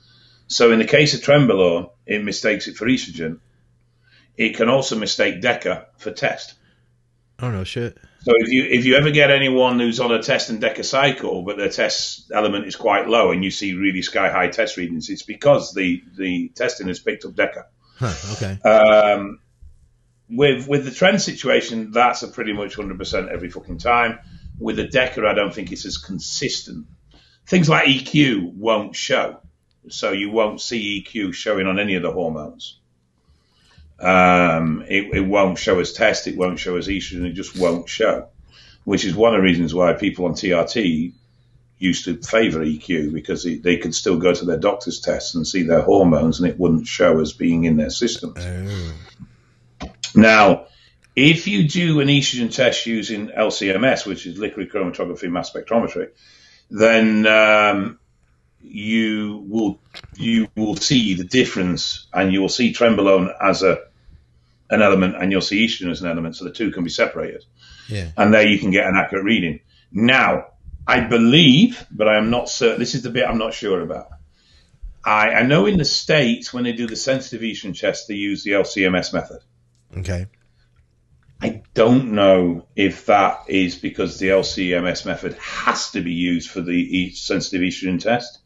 So 0.48 0.72
in 0.72 0.80
the 0.80 0.84
case 0.84 1.14
of 1.14 1.20
Trembolone, 1.20 1.90
it 2.06 2.24
mistakes 2.24 2.66
it 2.66 2.74
for 2.76 2.86
estrogen. 2.86 3.38
It 4.36 4.56
can 4.56 4.68
also 4.68 4.98
mistake 4.98 5.40
DECA 5.40 5.86
for 5.98 6.10
test. 6.10 6.54
Oh 7.38 7.52
no, 7.52 7.62
shit. 7.62 7.96
So 8.22 8.32
if 8.34 8.48
you 8.48 8.64
if 8.64 8.84
you 8.84 8.96
ever 8.96 9.12
get 9.12 9.30
anyone 9.30 9.78
who's 9.78 10.00
on 10.00 10.10
a 10.10 10.20
test 10.20 10.50
and 10.50 10.60
DECA 10.60 10.84
cycle, 10.84 11.42
but 11.42 11.56
their 11.56 11.68
test 11.68 12.32
element 12.34 12.66
is 12.66 12.74
quite 12.74 13.06
low, 13.06 13.30
and 13.30 13.44
you 13.44 13.52
see 13.52 13.74
really 13.74 14.02
sky 14.02 14.28
high 14.28 14.48
test 14.48 14.76
readings, 14.76 15.08
it's 15.08 15.22
because 15.22 15.72
the 15.72 16.02
the 16.18 16.48
testing 16.56 16.88
has 16.88 16.98
picked 16.98 17.24
up 17.24 17.34
DECA. 17.34 17.66
Okay. 18.02 18.58
Um, 18.68 19.38
with 20.28 20.66
with 20.66 20.84
the 20.84 20.90
trend 20.90 21.20
situation, 21.20 21.90
that's 21.90 22.22
a 22.22 22.28
pretty 22.28 22.52
much 22.52 22.76
100% 22.76 23.28
every 23.28 23.50
fucking 23.50 23.78
time. 23.78 24.18
With 24.58 24.76
the 24.76 24.86
Decker, 24.86 25.26
I 25.26 25.34
don't 25.34 25.54
think 25.54 25.72
it's 25.72 25.84
as 25.84 25.98
consistent. 25.98 26.86
Things 27.46 27.68
like 27.68 27.86
EQ 27.86 28.54
won't 28.54 28.94
show, 28.94 29.40
so 29.88 30.12
you 30.12 30.30
won't 30.30 30.60
see 30.60 31.04
EQ 31.04 31.34
showing 31.34 31.66
on 31.66 31.78
any 31.78 31.96
of 31.96 32.02
the 32.02 32.12
hormones. 32.12 32.78
Um, 33.98 34.84
it, 34.88 35.14
it 35.14 35.20
won't 35.20 35.58
show 35.58 35.78
as 35.78 35.92
test, 35.92 36.26
it 36.26 36.36
won't 36.36 36.58
show 36.58 36.76
as 36.76 36.88
estrogen, 36.88 37.26
it 37.26 37.32
just 37.32 37.56
won't 37.56 37.88
show, 37.88 38.28
which 38.84 39.04
is 39.04 39.14
one 39.14 39.34
of 39.34 39.38
the 39.38 39.44
reasons 39.44 39.74
why 39.74 39.92
people 39.92 40.24
on 40.26 40.32
TRT 40.32 41.12
used 41.82 42.04
to 42.04 42.16
favour 42.16 42.60
EQ 42.64 43.12
because 43.12 43.44
it, 43.44 43.62
they 43.62 43.76
could 43.76 43.94
still 43.94 44.16
go 44.16 44.32
to 44.32 44.44
their 44.44 44.56
doctor's 44.58 45.00
tests 45.00 45.34
and 45.34 45.46
see 45.46 45.62
their 45.64 45.82
hormones 45.82 46.38
and 46.40 46.48
it 46.48 46.58
wouldn't 46.58 46.86
show 46.86 47.20
as 47.20 47.32
being 47.32 47.64
in 47.64 47.76
their 47.76 47.90
systems. 47.90 48.38
Oh. 48.38 48.92
Now, 50.14 50.66
if 51.16 51.46
you 51.48 51.68
do 51.68 52.00
an 52.00 52.08
estrogen 52.08 52.54
test 52.54 52.86
using 52.86 53.28
LCMS, 53.28 54.06
which 54.06 54.26
is 54.26 54.38
liquid 54.38 54.70
chromatography 54.70 55.30
mass 55.30 55.50
spectrometry, 55.50 56.10
then 56.70 57.26
um, 57.26 57.98
you 58.62 59.44
will 59.48 59.80
you 60.16 60.48
will 60.56 60.76
see 60.76 61.14
the 61.14 61.24
difference, 61.24 62.06
and 62.12 62.32
you 62.32 62.40
will 62.40 62.48
see 62.48 62.72
trembolone 62.72 63.34
as 63.40 63.62
a 63.62 63.80
an 64.70 64.80
element, 64.80 65.16
and 65.16 65.30
you'll 65.30 65.42
see 65.42 65.66
estrogen 65.66 65.90
as 65.90 66.00
an 66.00 66.08
element, 66.08 66.36
so 66.36 66.44
the 66.44 66.50
two 66.52 66.70
can 66.70 66.82
be 66.84 66.90
separated, 66.90 67.44
Yeah. 67.88 68.10
and 68.16 68.32
there 68.32 68.46
you 68.46 68.58
can 68.58 68.70
get 68.70 68.86
an 68.86 68.96
accurate 68.96 69.24
reading. 69.24 69.60
Now, 69.90 70.51
I 70.86 71.00
believe, 71.00 71.84
but 71.90 72.08
I 72.08 72.18
am 72.18 72.30
not 72.30 72.48
certain. 72.48 72.80
This 72.80 72.94
is 72.94 73.02
the 73.02 73.10
bit 73.10 73.26
I'm 73.26 73.38
not 73.38 73.54
sure 73.54 73.80
about. 73.80 74.08
I, 75.04 75.30
I 75.30 75.42
know 75.42 75.66
in 75.66 75.78
the 75.78 75.84
states 75.84 76.52
when 76.52 76.64
they 76.64 76.72
do 76.72 76.86
the 76.86 76.96
sensitive 76.96 77.42
estrogen 77.42 77.78
test, 77.78 78.08
they 78.08 78.14
use 78.14 78.44
the 78.44 78.52
LCMS 78.52 79.12
method. 79.12 79.40
Okay. 79.96 80.26
I 81.40 81.62
don't 81.74 82.12
know 82.12 82.66
if 82.76 83.06
that 83.06 83.44
is 83.48 83.74
because 83.74 84.18
the 84.18 84.28
LCMS 84.28 85.04
method 85.04 85.34
has 85.34 85.90
to 85.90 86.00
be 86.00 86.12
used 86.12 86.48
for 86.48 86.60
the 86.60 87.10
sensitive 87.14 87.62
estrogen 87.62 88.00
test, 88.00 88.38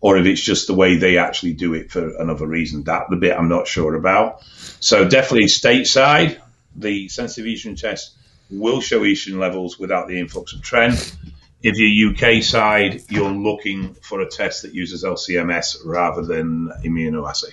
or 0.00 0.16
if 0.16 0.24
it's 0.24 0.40
just 0.40 0.66
the 0.66 0.74
way 0.74 0.96
they 0.96 1.18
actually 1.18 1.52
do 1.52 1.74
it 1.74 1.90
for 1.90 2.16
another 2.16 2.46
reason. 2.46 2.84
That 2.84 3.10
the 3.10 3.16
bit 3.16 3.36
I'm 3.36 3.50
not 3.50 3.68
sure 3.68 3.94
about. 3.94 4.42
So 4.80 5.06
definitely 5.06 5.48
stateside, 5.48 6.40
the 6.74 7.08
sensitive 7.08 7.50
estrogen 7.50 7.78
test 7.78 8.16
will 8.50 8.80
show 8.80 9.00
estrogen 9.00 9.38
levels 9.38 9.78
without 9.78 10.08
the 10.08 10.18
influx 10.18 10.54
of 10.54 10.62
tren. 10.62 11.14
If 11.62 11.76
you're 11.76 12.12
UK 12.12 12.42
side, 12.42 13.02
you're 13.10 13.30
looking 13.30 13.94
for 13.94 14.20
a 14.20 14.28
test 14.28 14.62
that 14.62 14.74
uses 14.74 15.04
LCMS 15.04 15.76
rather 15.84 16.22
than 16.22 16.68
immunoassay. 16.82 17.52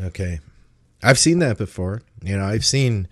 Okay. 0.00 0.40
I've 1.02 1.18
seen 1.18 1.38
that 1.40 1.58
before. 1.58 2.02
You 2.22 2.38
know, 2.38 2.44
I've 2.44 2.64
seen 2.64 3.08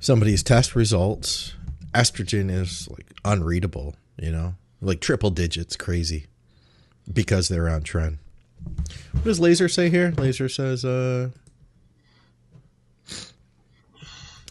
somebody's 0.00 0.42
test 0.42 0.76
results. 0.76 1.54
Estrogen 1.94 2.50
is 2.50 2.88
like 2.90 3.06
unreadable, 3.24 3.96
you 4.18 4.30
know, 4.30 4.54
like 4.82 5.00
triple 5.00 5.30
digits, 5.30 5.76
crazy 5.76 6.26
because 7.12 7.48
they're 7.48 7.68
on 7.68 7.82
trend. 7.82 8.18
What 9.12 9.24
does 9.24 9.40
Laser 9.40 9.68
say 9.68 9.88
here? 9.88 10.12
Laser 10.16 10.48
says, 10.48 10.84
uh, 10.84 11.30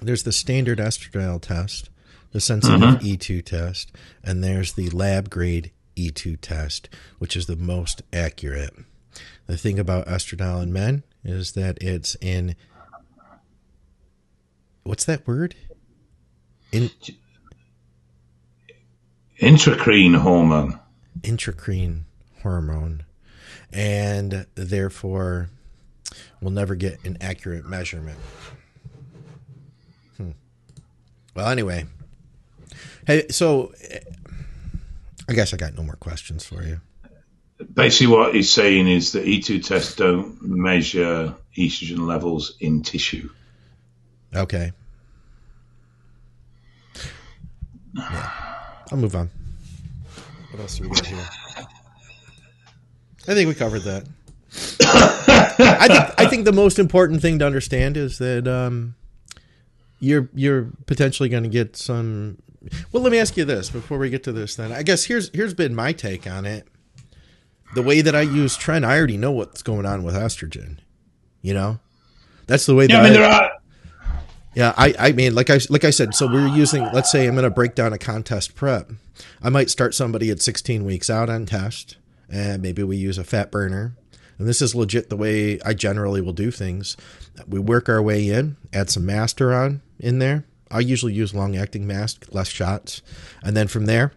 there's 0.02 0.24
the 0.24 0.32
standard 0.32 0.80
estradiol 0.80 1.42
test, 1.42 1.90
the 2.32 2.42
sensitive 2.42 3.00
E2 3.00 3.44
test, 3.44 3.92
and 4.24 4.44
there's 4.44 4.74
the 4.74 4.90
lab 4.90 5.30
grade 5.30 5.72
E2 5.96 6.38
test, 6.42 6.90
which 7.20 7.36
is 7.36 7.48
the 7.48 7.56
most 7.56 8.02
accurate. 8.14 8.74
The 9.48 9.58
thing 9.58 9.80
about 9.80 10.08
estradiol 10.08 10.62
in 10.62 10.72
men 10.72 11.04
is 11.24 11.54
that 11.54 11.82
it's 11.82 12.16
in 12.22 12.56
what's 14.84 15.06
that 15.06 15.28
word? 15.28 15.56
In 16.72 16.90
Intracrine 19.40 20.18
hormone. 20.18 20.80
intracrine 21.22 22.04
hormone, 22.42 23.06
and 23.72 24.48
therefore 24.56 25.50
we'll 26.42 26.52
never 26.52 26.76
get 26.76 27.04
an 27.06 27.18
accurate 27.22 27.66
measurement. 27.66 28.18
Hmm. 30.18 30.32
Well, 31.36 31.50
anyway, 31.50 31.86
hey, 33.06 33.28
so 33.30 33.74
I 35.30 35.34
guess 35.34 35.54
I 35.54 35.58
got 35.58 35.76
no 35.76 35.84
more 35.84 35.96
questions 35.96 36.46
for 36.46 36.64
you. 36.64 36.82
Basically, 37.74 38.08
what 38.08 38.36
he's 38.36 38.52
saying 38.52 38.88
is 38.88 39.14
that 39.14 39.26
E2 39.26 39.66
tests 39.66 39.96
don't 39.96 40.42
measure 40.42 41.34
estrogen 41.58 42.08
levels 42.08 42.56
in 42.60 42.84
tissue. 42.84 43.30
Okay. 44.36 44.72
Yeah. 47.96 48.32
I'll 48.92 48.98
move 48.98 49.16
on. 49.16 49.30
What 50.52 50.62
else 50.62 50.78
do 50.78 50.84
we 50.84 50.96
got 50.96 51.06
here? 51.06 51.28
I 53.28 53.34
think 53.34 53.48
we 53.48 53.56
covered 53.56 53.82
that. 53.82 54.06
I 55.60 55.88
think 55.88 56.20
I 56.20 56.28
think 56.28 56.46
the 56.46 56.54
most 56.54 56.80
important 56.80 57.22
thing 57.22 57.40
to 57.40 57.46
understand 57.46 57.98
is 57.98 58.20
that 58.20 58.48
um, 58.48 58.96
you're 60.00 60.30
you're 60.34 60.70
potentially 60.86 61.30
going 61.30 61.44
to 61.44 61.50
get 61.50 61.76
some 61.76 62.38
Well, 62.92 63.04
let 63.04 63.12
me 63.12 63.20
ask 63.20 63.38
you 63.38 63.46
this 63.46 63.70
before 63.70 63.98
we 63.98 64.10
get 64.10 64.24
to 64.24 64.32
this. 64.32 64.56
Then 64.56 64.72
I 64.72 64.84
guess 64.84 65.06
here's 65.06 65.30
here's 65.34 65.54
been 65.54 65.76
my 65.76 65.94
take 65.94 66.28
on 66.28 66.46
it. 66.46 66.68
The 67.76 67.82
way 67.82 68.02
that 68.02 68.16
I 68.16 68.22
use 68.22 68.56
trend, 68.56 68.86
I 68.86 68.98
already 68.98 69.18
know 69.18 69.32
what's 69.32 69.62
going 69.62 69.86
on 69.86 70.04
with 70.04 70.16
estrogen. 70.16 70.78
You 71.42 71.54
know, 71.54 71.80
that's 72.48 72.66
the 72.66 72.76
way. 72.76 72.88
Yeah, 72.90 72.98
that 72.98 73.00
I 73.02 73.04
mean 73.04 73.14
there 73.14 73.30
are. 73.30 73.52
Yeah, 74.56 74.74
I, 74.76 74.96
I 74.98 75.12
mean, 75.12 75.36
like 75.36 75.52
I 75.52 75.60
like 75.70 75.84
I 75.84 75.92
said, 75.92 76.16
so 76.16 76.26
we're 76.26 76.48
using. 76.48 76.84
Let's 76.92 77.12
say 77.12 77.28
I'm 77.28 77.36
going 77.36 77.44
to 77.44 77.50
break 77.52 77.76
down 77.76 77.94
a 77.94 77.98
contest 78.00 78.56
prep. 78.56 78.90
I 79.42 79.50
might 79.50 79.70
start 79.70 79.94
somebody 79.94 80.32
at 80.32 80.42
16 80.42 80.84
weeks 80.84 81.10
out 81.12 81.30
on 81.30 81.46
test, 81.46 81.98
and 82.28 82.62
maybe 82.62 82.82
we 82.82 82.98
use 82.98 83.18
a 83.20 83.24
fat 83.24 83.52
burner. 83.52 83.96
And 84.38 84.48
this 84.48 84.62
is 84.62 84.76
legit 84.76 85.10
the 85.10 85.18
way 85.18 85.60
I 85.62 85.74
generally 85.74 86.22
will 86.22 86.34
do 86.34 86.52
things. 86.52 86.96
We 87.48 87.60
work 87.60 87.90
our 87.90 88.02
way 88.02 88.30
in, 88.30 88.58
add 88.72 88.90
some 88.90 89.06
master 89.06 89.54
on 89.54 89.82
in 90.00 90.20
there. 90.20 90.46
I 90.70 90.80
usually 90.82 91.14
use 91.14 91.34
long 91.34 91.56
acting 91.56 91.88
mask, 91.88 92.26
less 92.32 92.50
shots, 92.50 93.02
and 93.42 93.56
then 93.56 93.68
from 93.68 93.86
there, 93.86 94.12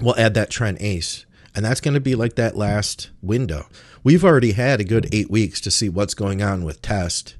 we'll 0.00 0.18
add 0.18 0.34
that 0.34 0.50
trend 0.50 0.78
ace. 0.80 1.24
And 1.54 1.64
that's 1.64 1.80
going 1.80 1.94
to 1.94 2.00
be 2.00 2.14
like 2.14 2.36
that 2.36 2.56
last 2.56 3.10
window. 3.20 3.66
We've 4.04 4.24
already 4.24 4.52
had 4.52 4.80
a 4.80 4.84
good 4.84 5.08
eight 5.12 5.30
weeks 5.30 5.60
to 5.62 5.70
see 5.70 5.88
what's 5.88 6.14
going 6.14 6.42
on 6.42 6.64
with 6.64 6.82
test. 6.82 7.36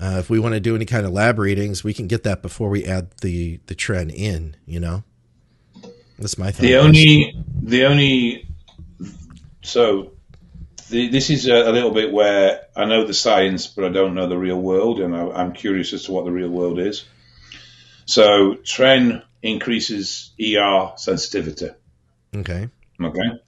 Uh, 0.00 0.16
if 0.18 0.30
we 0.30 0.38
want 0.38 0.54
to 0.54 0.60
do 0.60 0.74
any 0.74 0.86
kind 0.86 1.04
of 1.04 1.12
lab 1.12 1.38
readings, 1.38 1.84
we 1.84 1.92
can 1.92 2.06
get 2.06 2.22
that 2.22 2.40
before 2.40 2.70
we 2.70 2.84
add 2.86 3.10
the 3.20 3.60
the 3.66 3.74
trend 3.74 4.10
in. 4.12 4.56
You 4.64 4.80
know, 4.80 5.04
that's 6.18 6.38
my 6.38 6.50
thing. 6.50 6.68
The 6.68 6.76
only, 6.78 7.34
the 7.62 7.84
only, 7.84 8.48
so 9.62 10.12
the, 10.90 11.08
this 11.08 11.30
is 11.30 11.46
a, 11.46 11.54
a 11.54 11.72
little 11.72 11.92
bit 11.92 12.12
where 12.12 12.66
I 12.76 12.84
know 12.84 13.06
the 13.06 13.14
science, 13.14 13.66
but 13.66 13.84
I 13.84 13.88
don't 13.88 14.14
know 14.14 14.28
the 14.28 14.38
real 14.38 14.60
world, 14.60 15.00
and 15.00 15.14
I, 15.14 15.28
I'm 15.28 15.52
curious 15.52 15.92
as 15.92 16.04
to 16.04 16.12
what 16.12 16.24
the 16.24 16.32
real 16.32 16.50
world 16.50 16.78
is. 16.78 17.04
So, 18.04 18.54
tren 18.54 19.22
increases 19.42 20.32
ER 20.40 20.92
sensitivity. 20.96 21.70
okay. 22.36 22.68
Okay. 23.00 23.40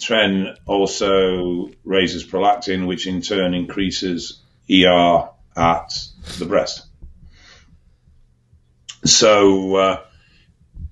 Tren 0.00 0.56
also 0.66 1.68
raises 1.84 2.24
prolactin, 2.24 2.86
which 2.86 3.06
in 3.06 3.20
turn 3.20 3.54
increases 3.54 4.40
ER 4.70 5.28
at 5.56 5.92
the 6.38 6.46
breast. 6.46 6.86
So, 9.04 9.76
uh, 9.76 10.00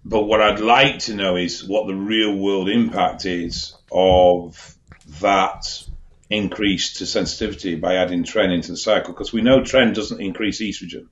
but 0.05 0.25
what 0.25 0.41
I'd 0.41 0.61
like 0.61 1.01
to 1.01 1.15
know 1.15 1.37
is 1.37 1.65
what 1.65 1.87
the 1.87 1.95
real 1.95 2.37
world 2.37 2.69
impact 2.69 3.25
is 3.27 3.75
of 3.91 4.77
that 5.21 5.85
increase 6.31 6.95
to 6.95 7.07
sensitivity 7.07 7.75
by 7.75 7.97
adding 7.97 8.25
tren 8.25 8.53
into 8.53 8.73
the 8.73 8.77
cycle, 8.77 9.13
because 9.13 9.33
we 9.33 9.43
know 9.43 9.61
tren 9.61 9.95
doesn't 9.95 10.21
increase 10.21 10.61
estrogen. 10.61 11.07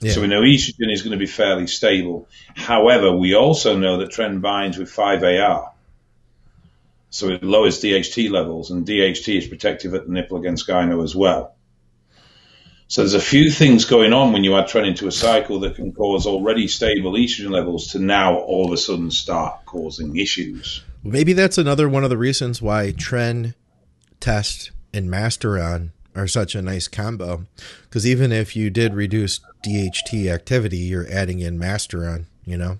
Yeah. 0.00 0.12
So 0.12 0.20
we 0.20 0.26
know 0.26 0.40
estrogen 0.40 0.92
is 0.92 1.02
going 1.02 1.12
to 1.12 1.18
be 1.18 1.26
fairly 1.26 1.66
stable. 1.66 2.28
However, 2.54 3.14
we 3.16 3.34
also 3.34 3.76
know 3.76 3.98
that 3.98 4.10
tren 4.10 4.40
binds 4.40 4.78
with 4.78 4.90
5AR. 4.90 5.70
So 7.10 7.28
it 7.28 7.42
lowers 7.42 7.80
DHT 7.80 8.30
levels, 8.30 8.70
and 8.70 8.86
DHT 8.86 9.36
is 9.36 9.46
protective 9.46 9.94
at 9.94 10.06
the 10.06 10.12
nipple 10.12 10.38
against 10.38 10.66
gyno 10.66 11.04
as 11.04 11.14
well. 11.14 11.54
So 12.88 13.02
there's 13.02 13.14
a 13.14 13.20
few 13.20 13.50
things 13.50 13.84
going 13.84 14.12
on 14.12 14.32
when 14.32 14.44
you 14.44 14.56
add 14.56 14.68
tren 14.68 14.86
into 14.86 15.06
a 15.06 15.12
cycle 15.12 15.60
that 15.60 15.76
can 15.76 15.92
cause 15.92 16.26
already 16.26 16.68
stable 16.68 17.12
estrogen 17.12 17.50
levels 17.50 17.92
to 17.92 17.98
now 17.98 18.36
all 18.36 18.66
of 18.66 18.72
a 18.72 18.76
sudden 18.76 19.10
start 19.10 19.64
causing 19.64 20.16
issues. 20.16 20.82
Maybe 21.04 21.32
that's 21.32 21.58
another 21.58 21.88
one 21.88 22.04
of 22.04 22.10
the 22.10 22.16
reasons 22.16 22.62
why 22.62 22.92
Tren, 22.92 23.54
Test, 24.20 24.70
and 24.94 25.08
Masteron 25.08 25.90
are 26.14 26.26
such 26.28 26.54
a 26.54 26.62
nice 26.62 26.86
combo. 26.88 27.46
Because 27.84 28.06
even 28.06 28.30
if 28.32 28.54
you 28.54 28.70
did 28.70 28.94
reduce 28.94 29.40
DHT 29.66 30.28
activity, 30.32 30.78
you're 30.78 31.06
adding 31.10 31.40
in 31.40 31.58
Masteron. 31.58 32.26
You 32.44 32.56
know. 32.58 32.78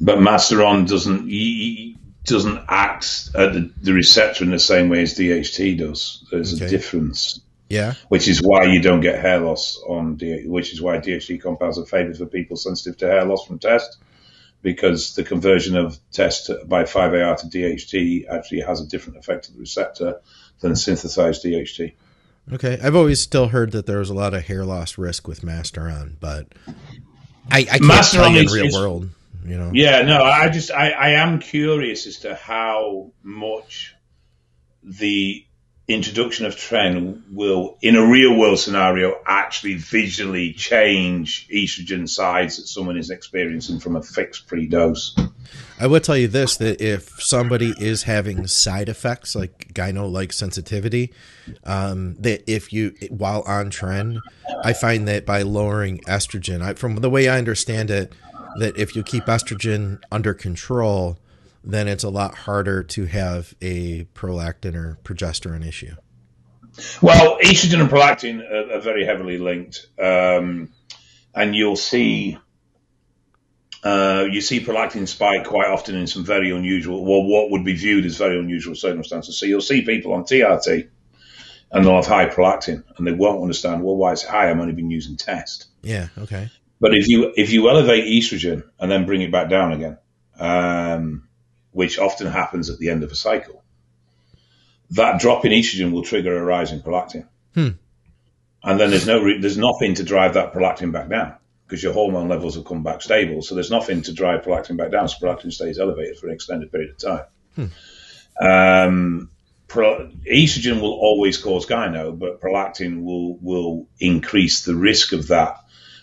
But 0.00 0.18
Masteron 0.18 0.88
doesn't 0.88 1.28
he- 1.28 1.96
doesn't 2.24 2.58
act 2.68 3.28
at 3.34 3.52
the, 3.52 3.70
the 3.82 3.92
receptor 3.92 4.44
in 4.44 4.50
the 4.50 4.58
same 4.58 4.88
way 4.88 5.02
as 5.02 5.14
DHT 5.14 5.76
does. 5.78 6.24
There's 6.30 6.54
Okay. 6.54 6.64
a 6.66 6.68
difference. 6.70 7.40
Yeah. 7.70 7.94
which 8.08 8.28
is 8.28 8.40
why 8.42 8.64
you 8.64 8.80
don't 8.80 9.00
get 9.00 9.18
hair 9.18 9.40
loss 9.40 9.80
on 9.88 10.16
D- 10.16 10.46
which 10.46 10.72
is 10.72 10.80
why 10.82 10.98
DHT 10.98 11.40
compounds 11.42 11.78
are 11.78 11.86
favored 11.86 12.16
for 12.16 12.26
people 12.26 12.56
sensitive 12.56 12.98
to 12.98 13.06
hair 13.06 13.24
loss 13.24 13.44
from 13.46 13.58
test 13.58 13.96
because 14.64 15.14
the 15.14 15.22
conversion 15.22 15.76
of 15.76 15.98
test 16.10 16.50
by 16.66 16.84
5AR 16.84 17.38
to 17.40 17.46
DHT 17.46 18.24
actually 18.28 18.62
has 18.62 18.80
a 18.80 18.86
different 18.86 19.18
effect 19.18 19.46
on 19.48 19.54
the 19.54 19.60
receptor 19.60 20.20
than 20.60 20.74
synthesized 20.74 21.44
DHT. 21.44 21.92
Okay. 22.52 22.78
I've 22.82 22.96
always 22.96 23.20
still 23.20 23.48
heard 23.48 23.72
that 23.72 23.84
there 23.84 23.98
was 23.98 24.08
a 24.08 24.14
lot 24.14 24.32
of 24.32 24.44
hair 24.44 24.64
loss 24.64 24.96
risk 24.96 25.28
with 25.28 25.42
Masteron, 25.42 26.14
but 26.18 26.48
I, 27.50 27.58
I 27.58 27.64
can't 27.64 27.82
Masteron 27.82 28.12
tell 28.12 28.30
you 28.32 28.40
in 28.40 28.46
real 28.46 28.66
is- 28.66 28.74
world. 28.74 29.10
You 29.46 29.58
know. 29.58 29.72
Yeah, 29.74 30.00
no, 30.00 30.22
I 30.22 30.48
just 30.48 30.70
I, 30.70 30.92
I 30.92 31.10
am 31.10 31.38
curious 31.38 32.06
as 32.06 32.20
to 32.20 32.34
how 32.34 33.12
much 33.22 33.94
the 34.82 35.44
introduction 35.86 36.46
of 36.46 36.56
tren 36.56 37.22
will, 37.30 37.76
in 37.82 37.96
a 37.96 38.06
real 38.06 38.36
world 38.38 38.58
scenario, 38.58 39.20
actually 39.26 39.74
visually 39.74 40.52
change 40.52 41.46
estrogen 41.48 42.08
size 42.08 42.56
that 42.56 42.66
someone 42.66 42.96
is 42.96 43.10
experiencing 43.10 43.80
from 43.80 43.96
a 43.96 44.02
fixed 44.02 44.46
pre 44.46 44.66
dose. 44.66 45.14
I 45.78 45.86
will 45.86 46.00
tell 46.00 46.16
you 46.16 46.28
this: 46.28 46.56
that 46.56 46.80
if 46.80 47.20
somebody 47.20 47.74
is 47.78 48.04
having 48.04 48.46
side 48.46 48.88
effects 48.88 49.34
like 49.34 49.74
gyno-like 49.74 50.32
sensitivity, 50.32 51.12
um, 51.64 52.14
that 52.14 52.50
if 52.50 52.72
you 52.72 52.94
while 53.10 53.42
on 53.46 53.70
tren, 53.70 54.20
I 54.62 54.72
find 54.72 55.06
that 55.08 55.26
by 55.26 55.42
lowering 55.42 55.98
estrogen, 56.00 56.62
I, 56.62 56.74
from 56.74 56.96
the 56.96 57.10
way 57.10 57.28
I 57.28 57.36
understand 57.36 57.90
it, 57.90 58.12
that 58.58 58.78
if 58.78 58.96
you 58.96 59.02
keep 59.02 59.24
estrogen 59.24 60.00
under 60.10 60.32
control, 60.32 61.18
then 61.64 61.88
it's 61.88 62.04
a 62.04 62.10
lot 62.10 62.34
harder 62.34 62.82
to 62.82 63.06
have 63.06 63.54
a 63.60 64.04
prolactin 64.14 64.74
or 64.74 64.98
progesterone 65.02 65.66
issue. 65.66 65.94
Well, 67.00 67.38
estrogen 67.38 67.80
and 67.80 67.90
prolactin 67.90 68.40
are, 68.40 68.76
are 68.76 68.80
very 68.80 69.04
heavily 69.04 69.38
linked, 69.38 69.86
um, 69.98 70.72
and 71.34 71.54
you'll 71.54 71.76
see 71.76 72.38
uh, 73.84 74.26
you 74.30 74.40
see 74.40 74.60
prolactin 74.60 75.06
spike 75.06 75.44
quite 75.44 75.68
often 75.68 75.94
in 75.94 76.06
some 76.06 76.24
very 76.24 76.50
unusual, 76.50 77.04
well, 77.04 77.22
what 77.22 77.50
would 77.50 77.64
be 77.64 77.74
viewed 77.74 78.06
as 78.06 78.16
very 78.16 78.38
unusual 78.38 78.74
circumstances. 78.74 79.38
So 79.38 79.44
you'll 79.44 79.60
see 79.60 79.82
people 79.82 80.14
on 80.14 80.24
TRT, 80.24 80.88
and 81.70 81.84
they'll 81.84 81.96
have 81.96 82.06
high 82.06 82.28
prolactin, 82.28 82.82
and 82.96 83.06
they 83.06 83.12
won't 83.12 83.42
understand, 83.42 83.82
well, 83.84 83.96
why 83.96 84.12
it's 84.12 84.24
high? 84.24 84.50
I'm 84.50 84.60
only 84.60 84.72
been 84.72 84.90
using 84.90 85.16
test. 85.16 85.66
Yeah. 85.82 86.08
Okay. 86.16 86.48
But 86.80 86.94
if 86.94 87.08
you 87.08 87.32
if 87.36 87.52
you 87.52 87.68
elevate 87.68 88.04
estrogen 88.04 88.64
and 88.78 88.90
then 88.90 89.06
bring 89.06 89.20
it 89.20 89.30
back 89.30 89.48
down 89.48 89.72
again, 89.72 89.98
um, 90.38 91.23
which 91.74 91.98
often 91.98 92.26
happens 92.28 92.70
at 92.70 92.78
the 92.78 92.88
end 92.88 93.02
of 93.02 93.12
a 93.12 93.16
cycle, 93.16 93.62
that 94.92 95.20
drop 95.20 95.44
in 95.44 95.52
estrogen 95.52 95.92
will 95.92 96.02
trigger 96.02 96.36
a 96.38 96.44
rise 96.44 96.72
in 96.72 96.80
prolactin, 96.80 97.26
Hmm. 97.54 97.70
and 98.62 98.80
then 98.80 98.90
there's 98.90 99.06
no 99.06 99.22
re- 99.22 99.40
there's 99.40 99.58
nothing 99.58 99.94
to 99.96 100.02
drive 100.04 100.34
that 100.34 100.52
prolactin 100.54 100.92
back 100.92 101.08
down 101.10 101.34
because 101.66 101.82
your 101.82 101.92
hormone 101.92 102.28
levels 102.28 102.54
have 102.56 102.64
come 102.64 102.82
back 102.82 103.02
stable. 103.02 103.42
So 103.42 103.54
there's 103.54 103.70
nothing 103.70 104.02
to 104.02 104.12
drive 104.12 104.42
prolactin 104.42 104.76
back 104.76 104.90
down. 104.92 105.08
So 105.08 105.16
prolactin 105.20 105.52
stays 105.52 105.78
elevated 105.78 106.18
for 106.18 106.28
an 106.28 106.34
extended 106.34 106.70
period 106.70 106.90
of 106.90 106.98
time. 106.98 107.70
Um, 108.40 109.30
pro- 109.68 110.10
estrogen 110.30 110.80
will 110.80 110.92
always 110.92 111.38
cause 111.38 111.66
gyno, 111.66 112.16
but 112.18 112.40
prolactin 112.40 113.02
will 113.02 113.36
will 113.38 113.88
increase 113.98 114.64
the 114.64 114.74
risk 114.74 115.12
of 115.12 115.28
that 115.28 115.58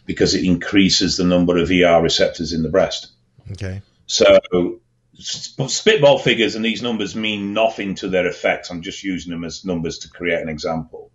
because 0.06 0.34
it 0.34 0.44
increases 0.44 1.16
the 1.16 1.24
number 1.24 1.58
of 1.58 1.70
ER 1.72 2.02
receptors 2.02 2.54
in 2.54 2.64
the 2.64 2.70
breast. 2.70 3.08
Okay. 3.52 3.82
So 4.08 4.81
spitball 5.22 6.18
figures 6.18 6.56
and 6.56 6.66
these 6.66 6.82
numbers 6.82 7.16
mean 7.16 7.54
nothing 7.54 7.96
to 7.96 8.08
their 8.08 8.28
effects. 8.28 8.70
I'm 8.70 8.82
just 8.82 9.04
using 9.04 9.32
them 9.32 9.44
as 9.44 9.66
numbers 9.66 10.00
to 10.00 10.10
create 10.10 10.42
an 10.42 10.50
example. 10.50 11.12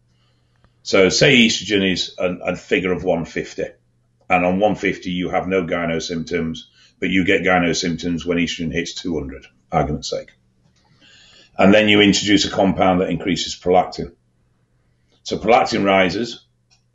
So 0.83 1.09
say 1.09 1.47
estrogen 1.47 1.92
is 1.92 2.14
a, 2.19 2.35
a 2.35 2.57
figure 2.57 2.92
of 2.92 3.05
150 3.05 3.64
and 4.29 4.45
on 4.45 4.61
150 4.61 5.11
you 5.11 5.31
have 5.31 5.49
no 5.49 5.64
gyno 5.64 6.01
symptoms, 6.01 6.71
but 7.01 7.11
you 7.11 7.25
get 7.25 7.42
gyno 7.42 7.75
symptoms 7.75 8.25
when 8.25 8.38
estrogen 8.38 8.73
hits 8.73 8.95
200, 8.95 9.47
argument's 9.73 10.11
sake. 10.11 10.33
And 11.59 11.73
then 11.73 11.88
you 11.88 12.01
introduce 12.01 12.45
a 12.45 12.51
compound 12.51 13.01
that 13.01 13.11
increases 13.11 13.59
prolactin. 13.59 14.14
So 15.23 15.38
prolactin 15.38 15.85
rises, 15.85 16.45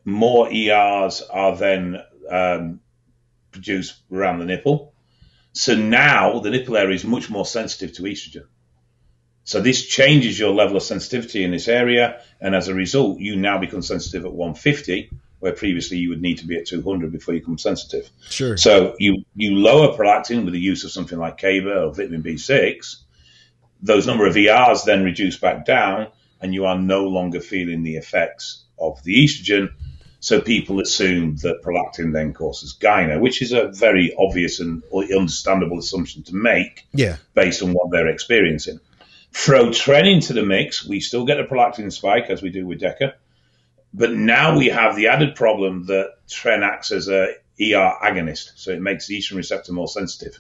more 0.06 0.52
ERs 0.52 1.22
are 1.22 1.56
then 1.56 2.02
um, 2.30 2.80
produced 3.52 3.96
around 4.12 4.40
the 4.40 4.46
nipple. 4.46 4.91
So 5.54 5.76
now 5.76 6.40
the 6.40 6.50
nipple 6.50 6.78
area 6.78 6.96
is 6.96 7.04
much 7.04 7.30
more 7.30 7.46
sensitive 7.46 7.94
to 7.98 8.04
estrogen. 8.04 8.46
So 9.44 9.60
this 9.60 9.86
changes 9.86 10.40
your 10.40 10.54
level 10.54 10.78
of 10.78 10.84
sensitivity 10.84 11.44
in 11.44 11.52
this 11.52 11.68
area, 11.68 12.22
and 12.40 12.56
as 12.56 12.68
a 12.68 12.74
result, 12.74 13.20
you 13.20 13.36
now 13.36 13.58
become 13.58 13.82
sensitive 13.82 14.24
at 14.24 14.32
150, 14.32 15.10
where 15.40 15.52
previously 15.52 15.98
you 15.98 16.10
would 16.10 16.22
need 16.22 16.38
to 16.38 16.46
be 16.46 16.58
at 16.58 16.68
200 16.68 17.12
before 17.12 17.34
you 17.34 17.40
become 17.40 17.58
sensitive. 17.58 18.10
Sure. 18.30 18.56
So 18.56 18.96
you, 19.00 19.26
you 19.36 19.56
lower 19.56 19.98
prolactin 19.98 20.46
with 20.46 20.54
the 20.54 20.60
use 20.60 20.84
of 20.84 20.92
something 20.92 21.18
like 21.18 21.42
Kaba 21.42 21.86
or 21.86 21.94
vitamin 21.94 22.22
B6. 22.22 22.98
Those 23.82 24.06
number 24.06 24.28
of 24.28 24.38
ERs 24.38 24.84
then 24.84 25.04
reduce 25.04 25.38
back 25.38 25.66
down, 25.66 26.08
and 26.40 26.54
you 26.54 26.66
are 26.66 26.78
no 26.78 27.06
longer 27.08 27.40
feeling 27.40 27.82
the 27.82 27.96
effects 27.96 28.64
of 28.78 29.04
the 29.04 29.26
estrogen. 29.26 29.70
So 30.22 30.40
people 30.40 30.80
assume 30.80 31.38
that 31.38 31.64
prolactin 31.64 32.14
then 32.14 32.34
causes 32.34 32.78
gyno, 32.80 33.20
which 33.20 33.42
is 33.42 33.52
a 33.52 33.70
very 33.70 34.14
obvious 34.18 34.60
and 34.60 34.84
understandable 34.94 35.80
assumption 35.80 36.22
to 36.24 36.36
make 36.36 36.86
Yeah. 36.94 37.18
based 37.34 37.64
on 37.64 37.74
what 37.74 37.90
they're 37.92 38.08
experiencing. 38.08 38.80
Throw 39.34 39.70
tren 39.70 40.06
into 40.06 40.34
the 40.34 40.46
mix, 40.46 40.86
we 40.86 41.00
still 41.00 41.26
get 41.26 41.40
a 41.40 41.44
prolactin 41.44 41.92
spike 41.92 42.30
as 42.30 42.44
we 42.44 42.52
do 42.52 42.68
with 42.68 42.80
DECA, 42.82 43.14
but 43.94 44.14
now 44.14 44.58
we 44.58 44.68
have 44.68 44.96
the 44.96 45.08
added 45.08 45.36
problem 45.36 45.88
that 45.88 46.14
tren 46.30 46.62
acts 46.62 46.92
as 46.92 47.08
a 47.08 47.36
ER 47.60 47.94
agonist, 48.04 48.52
so 48.56 48.72
it 48.72 48.82
makes 48.82 49.08
the 49.08 49.18
estrogen 49.18 49.38
receptor 49.38 49.74
more 49.74 49.88
sensitive. 49.88 50.40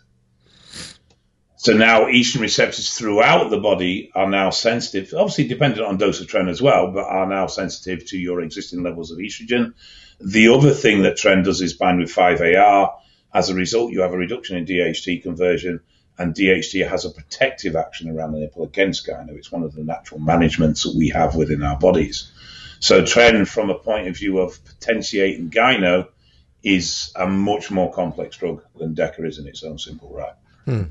So 1.61 1.73
now 1.73 2.05
estrogen 2.05 2.41
receptors 2.41 2.91
throughout 2.91 3.51
the 3.51 3.59
body 3.59 4.09
are 4.15 4.27
now 4.27 4.49
sensitive, 4.49 5.13
obviously 5.15 5.47
dependent 5.47 5.85
on 5.85 5.97
dose 5.97 6.19
of 6.19 6.25
tren 6.25 6.49
as 6.49 6.59
well, 6.59 6.89
but 6.91 7.03
are 7.03 7.27
now 7.27 7.45
sensitive 7.45 8.03
to 8.07 8.17
your 8.17 8.41
existing 8.41 8.81
levels 8.81 9.11
of 9.11 9.19
estrogen. 9.19 9.75
The 10.19 10.47
other 10.47 10.71
thing 10.71 11.03
that 11.03 11.17
tren 11.17 11.43
does 11.43 11.61
is 11.61 11.73
bind 11.73 11.99
with 11.99 12.09
5AR. 12.09 12.95
As 13.31 13.51
a 13.51 13.53
result, 13.53 13.91
you 13.91 14.01
have 14.01 14.11
a 14.11 14.17
reduction 14.17 14.57
in 14.57 14.65
DHT 14.65 15.21
conversion, 15.21 15.81
and 16.17 16.33
DHT 16.33 16.89
has 16.89 17.05
a 17.05 17.11
protective 17.11 17.75
action 17.75 18.09
around 18.09 18.31
the 18.31 18.39
nipple 18.39 18.63
against 18.63 19.05
gyno. 19.05 19.37
It's 19.37 19.51
one 19.51 19.61
of 19.61 19.75
the 19.75 19.83
natural 19.83 20.19
managements 20.19 20.81
that 20.81 20.95
we 20.97 21.09
have 21.09 21.35
within 21.35 21.61
our 21.61 21.77
bodies. 21.77 22.31
So 22.79 23.03
tren, 23.03 23.47
from 23.47 23.69
a 23.69 23.77
point 23.77 24.07
of 24.07 24.17
view 24.17 24.39
of 24.39 24.57
potentiating 24.65 25.51
gyno, 25.51 26.07
is 26.63 27.11
a 27.15 27.27
much 27.27 27.69
more 27.69 27.93
complex 27.93 28.37
drug 28.37 28.63
than 28.75 28.95
DECA 28.95 29.27
is 29.27 29.37
in 29.37 29.45
its 29.45 29.61
own 29.61 29.77
simple 29.77 30.11
right. 30.11 30.33
Hmm. 30.65 30.85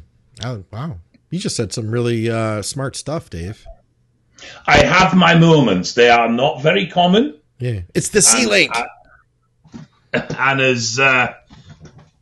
Oh, 0.44 0.64
wow. 0.72 0.98
You 1.30 1.38
just 1.38 1.56
said 1.56 1.72
some 1.72 1.90
really 1.90 2.28
uh, 2.30 2.62
smart 2.62 2.96
stuff, 2.96 3.30
Dave. 3.30 3.64
I 4.66 4.84
have 4.84 5.14
my 5.14 5.34
moments. 5.34 5.94
They 5.94 6.08
are 6.08 6.28
not 6.28 6.62
very 6.62 6.86
common. 6.86 7.38
Yeah. 7.58 7.80
It's 7.94 8.08
the 8.08 8.26
And 8.38 8.48
link. 8.48 8.72
I- 8.74 8.86
and 10.12 10.60
as 10.60 10.98
uh, 10.98 11.34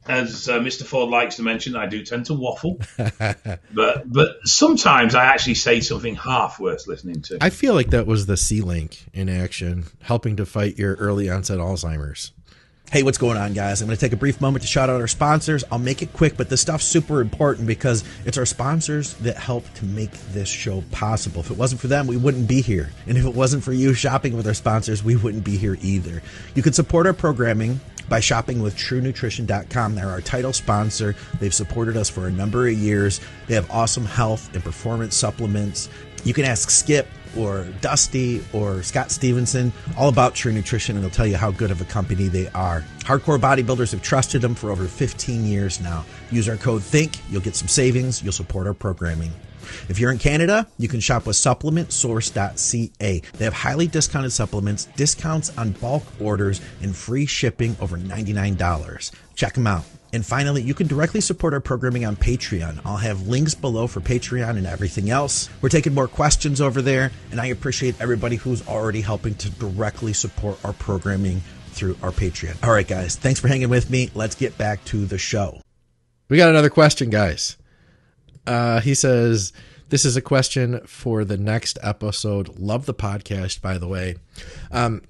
as 0.07 0.47
uh, 0.49 0.59
Mr. 0.59 0.83
Ford 0.85 1.09
likes 1.09 1.37
to 1.37 1.43
mention, 1.43 1.75
I 1.75 1.87
do 1.87 2.05
tend 2.05 2.27
to 2.27 2.35
waffle, 2.35 2.81
but 2.99 4.13
but 4.13 4.37
sometimes 4.45 5.15
I 5.15 5.25
actually 5.25 5.55
say 5.55 5.81
something 5.81 6.15
half 6.15 6.61
worth 6.61 6.87
listening 6.87 7.23
to. 7.23 7.39
I 7.41 7.49
feel 7.49 7.73
like 7.75 7.91
that 7.91 8.07
was 8.07 8.27
the 8.27 8.37
C 8.37 8.61
link 8.61 9.07
in 9.15 9.31
action, 9.31 9.87
helping 10.03 10.37
to 10.37 10.45
fight 10.45 10.77
your 10.79 10.97
early 10.97 11.31
onset 11.31 11.59
Alzheimer's. 11.59 12.33
Hey, 12.91 13.03
what's 13.03 13.19
going 13.19 13.37
on, 13.37 13.53
guys? 13.53 13.83
I'm 13.83 13.89
going 13.89 13.99
to 13.99 14.01
take 14.01 14.15
a 14.15 14.17
brief 14.17 14.41
moment 14.41 14.63
to 14.63 14.67
shout 14.67 14.89
out 14.89 14.99
our 14.99 15.07
sponsors. 15.07 15.63
I'll 15.71 15.79
make 15.79 16.01
it 16.01 16.15
quick, 16.15 16.39
but 16.39 16.49
this 16.49 16.63
stuff's 16.63 16.87
super 16.87 17.21
important 17.21 17.67
because 17.67 18.03
it's 18.25 18.39
our 18.39 18.47
sponsors 18.47 19.13
that 19.17 19.37
help 19.37 19.71
to 19.75 19.85
make 19.85 20.11
this 20.33 20.49
show 20.49 20.83
possible. 20.91 21.43
If 21.43 21.51
it 21.51 21.59
wasn't 21.59 21.83
for 21.83 21.89
them, 21.89 22.07
we 22.07 22.17
wouldn't 22.17 22.49
be 22.49 22.63
here. 22.63 22.89
And 23.07 23.19
if 23.19 23.27
it 23.27 23.35
wasn't 23.35 23.63
for 23.63 23.75
you 23.75 23.93
shopping 23.93 24.35
with 24.35 24.47
our 24.47 24.55
sponsors, 24.55 25.05
we 25.05 25.17
wouldn't 25.17 25.45
be 25.45 25.59
here 25.59 25.77
either. 25.83 26.23
You 26.55 26.63
can 26.63 26.73
support 26.73 27.07
our 27.07 27.13
programming 27.13 27.79
by 28.09 28.21
shopping 28.21 28.63
with 28.63 28.75
TrueNutrition.com. 28.75 29.95
They're 29.95 30.09
our 30.09 30.23
title 30.23 30.55
sponsor. 30.55 31.15
They've 31.41 31.53
supported 31.53 31.99
us 31.99 32.09
for 32.09 32.27
a 32.27 32.31
number 32.31 32.69
of 32.69 32.73
years. 32.73 33.21
They 33.49 33.55
have 33.55 33.71
awesome 33.71 34.07
health 34.07 34.55
and 34.55 34.65
performance 34.65 35.15
supplements. 35.15 35.91
You 36.25 36.33
can 36.33 36.47
ask 36.47 36.71
Skip 36.71 37.07
or 37.39 37.65
Dusty 37.81 38.45
or 38.53 38.83
Scott 38.83 39.11
Stevenson 39.11 39.73
all 39.97 40.09
about 40.09 40.35
True 40.35 40.53
Nutrition, 40.53 40.97
and 40.97 41.05
they'll 41.05 41.11
tell 41.11 41.27
you 41.27 41.37
how 41.37 41.51
good 41.51 41.71
of 41.71 41.81
a 41.81 41.85
company 41.85 42.29
they 42.29 42.49
are. 42.49 42.85
Hardcore 43.01 43.39
bodybuilders 43.39 43.93
have 43.93 44.03
trusted 44.03 44.43
them 44.43 44.55
for 44.55 44.71
over 44.71 44.87
15 44.87 45.45
years 45.45 45.81
now. 45.81 46.05
Use 46.31 46.49
our 46.49 46.57
code 46.57 46.83
THINK, 46.83 47.19
you'll 47.31 47.41
get 47.41 47.57
some 47.57 47.69
savings, 47.69 48.23
you'll 48.23 48.33
support 48.33 48.67
our 48.67 48.75
programming. 48.75 49.33
If 49.89 49.99
you're 49.99 50.11
in 50.11 50.19
Canada, 50.19 50.67
you 50.79 50.89
can 50.89 51.01
shop 51.01 51.27
with 51.27 51.37
supplementsource.ca. 51.37 53.21
They 53.21 53.45
have 53.45 53.53
highly 53.53 53.87
discounted 53.87 54.33
supplements, 54.33 54.87
discounts 54.97 55.57
on 55.59 55.73
bulk 55.73 56.05
orders, 56.21 56.61
and 56.83 56.97
free 56.97 57.27
shipping 57.27 57.77
over 57.81 57.97
$99. 57.99 59.11
Check 59.35 59.55
them 59.55 59.67
out. 59.67 59.85
And 60.13 60.25
finally, 60.25 60.63
you 60.63 60.73
can 60.73 60.87
directly 60.87 61.21
support 61.21 61.53
our 61.53 61.61
programming 61.61 62.07
on 62.07 62.17
Patreon. 62.17 62.81
I'll 62.85 62.97
have 62.97 63.29
links 63.29 63.55
below 63.55 63.87
for 63.87 64.01
Patreon 64.01 64.57
and 64.57 64.67
everything 64.67 65.11
else. 65.11 65.51
We're 65.61 65.69
taking 65.69 65.93
more 65.95 66.09
questions 66.09 66.61
over 66.61 66.81
there, 66.81 67.11
and 67.31 67.41
I 67.41 67.47
appreciate 67.47 68.01
everybody 68.01 68.37
who's 68.37 68.67
already 68.67 69.03
helping 69.03 69.35
to 69.37 69.51
directly 69.51 70.15
support 70.15 70.59
our 70.65 70.73
programming 70.73 71.43
through 71.73 71.97
our 72.03 72.11
Patreon. 72.11 72.57
All 72.67 72.73
right, 72.73 72.89
guys, 72.89 73.17
thanks 73.17 73.39
for 73.39 73.49
hanging 73.49 73.69
with 73.69 73.91
me. 73.91 74.11
Let's 74.15 74.35
get 74.35 74.57
back 74.57 74.83
to 74.87 75.05
the 75.05 75.19
show. 75.19 75.61
We 76.29 76.39
got 76.39 76.49
another 76.49 76.71
question, 76.71 77.11
guys. 77.11 77.57
Uh, 78.47 78.81
he 78.81 78.95
says, 78.95 79.53
This 79.91 80.07
is 80.07 80.17
a 80.17 80.23
question 80.23 80.81
for 80.87 81.25
the 81.25 81.37
next 81.37 81.79
episode. 81.83 82.59
Love 82.59 82.87
the 82.87 82.95
podcast, 82.95 83.61
by 83.61 83.77
the 83.77 83.89
way. 83.89 84.17
Um, 84.71 85.03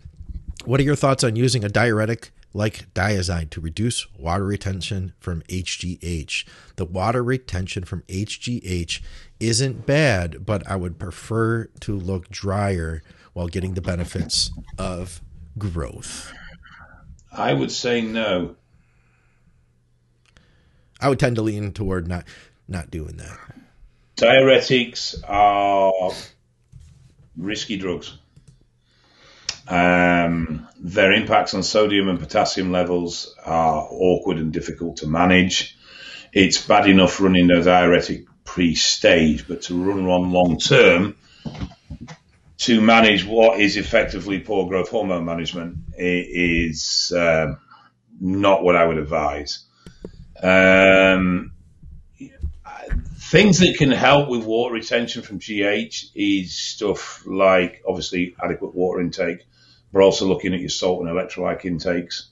what 0.65 0.81
are 0.81 0.85
your 0.85 0.97
thoughts 0.97 1.23
on 1.23 1.37
using 1.37 1.65
a 1.65 1.69
diuretic 1.69 2.33
like 2.53 2.93
Diazide 2.95 3.51
to 3.51 3.61
reduce 3.61 4.07
water 4.15 4.45
retention 4.45 5.13
from 5.19 5.43
HGH? 5.43 6.45
The 6.77 6.85
water 6.85 7.23
retention 7.23 7.85
from 7.85 8.03
HGH 8.03 9.01
isn't 9.41 9.87
bad, 9.87 10.45
but 10.45 10.67
I 10.67 10.77
would 10.77 10.99
prefer 10.99 11.67
to 11.81 11.97
look 11.97 12.29
drier 12.29 13.03
while 13.33 13.49
getting 13.49 13.75
the 13.75 13.81
benefits 13.81 14.51
of 14.79 15.21
growth. 15.59 16.33
I 17.33 17.53
would 17.53 17.71
say 17.71 18.01
no. 18.01 18.57
I 21.01 21.09
would 21.09 21.21
tend 21.21 21.37
to 21.37 21.43
lean 21.43 21.73
toward 21.73 22.09
not 22.09 22.25
not 22.67 22.91
doing 22.91 23.17
that. 23.19 23.39
Diuretics 24.17 25.23
are 25.29 26.11
risky 27.37 27.77
drugs. 27.77 28.19
Um, 29.69 30.67
their 30.81 31.13
impacts 31.13 31.55
on 31.55 31.63
sodium 31.63 32.09
and 32.09 32.19
potassium 32.19 32.73
levels 32.73 33.35
are 33.45 33.87
awkward 33.91 34.39
and 34.39 34.53
difficult 34.53 34.99
to 34.99 35.07
manage. 35.07 35.77
It's 36.33 36.65
bad 36.67 36.89
enough 36.89 37.21
running 37.21 37.51
a 37.51 37.63
diuretic 37.63 38.25
pre-stage, 38.45 39.47
but 39.47 39.63
to 39.63 39.83
run 39.83 40.07
one 40.07 40.33
long 40.33 40.59
term 40.59 41.17
to 42.59 42.81
manage 42.81 43.25
what 43.25 43.61
is 43.61 43.77
effectively 43.77 44.41
poor 44.41 44.69
growth 44.69 44.89
hormone 44.89 45.25
management 45.25 45.77
is 45.97 47.13
um, 47.17 47.59
not 48.21 48.63
what 48.63 48.75
I 48.75 48.85
would 48.85 48.99
advise. 48.99 49.65
Um, 50.43 51.53
things 53.17 53.59
that 53.61 53.77
can 53.77 53.91
help 53.91 54.29
with 54.29 54.45
water 54.45 54.75
retention 54.75 55.23
from 55.23 55.39
GH 55.39 56.11
is 56.15 56.57
stuff 56.57 57.23
like 57.27 57.83
obviously 57.87 58.35
adequate 58.43 58.75
water 58.75 59.01
intake, 59.01 59.45
but 59.93 60.03
also 60.03 60.27
looking 60.27 60.55
at 60.55 60.61
your 60.61 60.69
salt 60.69 61.01
and 61.01 61.09
electrolyte 61.09 61.65
intakes. 61.65 62.29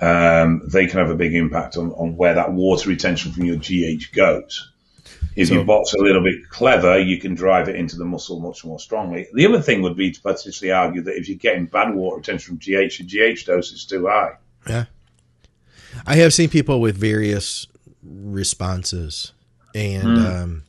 Um, 0.00 0.62
they 0.66 0.86
can 0.86 0.98
have 0.98 1.10
a 1.10 1.14
big 1.16 1.34
impact 1.34 1.76
on, 1.76 1.92
on 1.92 2.16
where 2.16 2.34
that 2.34 2.52
water 2.52 2.88
retention 2.90 3.32
from 3.32 3.44
your 3.44 3.56
GH 3.56 4.12
goes. 4.14 4.70
If 5.36 5.48
So- 5.48 5.54
your 5.54 5.64
bot's 5.64 5.94
a 5.94 5.98
little 5.98 6.22
bit 6.22 6.48
clever, 6.50 6.98
you 6.98 7.18
can 7.18 7.34
drive 7.34 7.68
it 7.68 7.76
into 7.76 7.96
the 7.96 8.04
muscle 8.04 8.40
much 8.40 8.64
more 8.64 8.78
strongly. 8.78 9.26
The 9.34 9.46
other 9.46 9.60
thing 9.62 9.82
would 9.82 9.96
be 9.96 10.10
to 10.10 10.20
potentially 10.20 10.70
argue 10.72 11.02
that 11.02 11.16
if 11.16 11.28
you're 11.28 11.38
getting 11.38 11.66
bad 11.66 11.94
water 11.94 12.16
retention 12.18 12.56
from 12.56 12.58
GH, 12.58 12.98
your 13.00 13.34
GH 13.34 13.44
dose 13.46 13.72
is 13.72 13.84
too 13.84 14.06
high. 14.06 14.32
Yeah. 14.68 14.84
I 16.06 16.16
have 16.16 16.34
seen 16.34 16.48
people 16.48 16.80
with 16.80 16.96
various 16.96 17.66
responses 18.02 19.32
and 19.74 20.18
um 20.18 20.62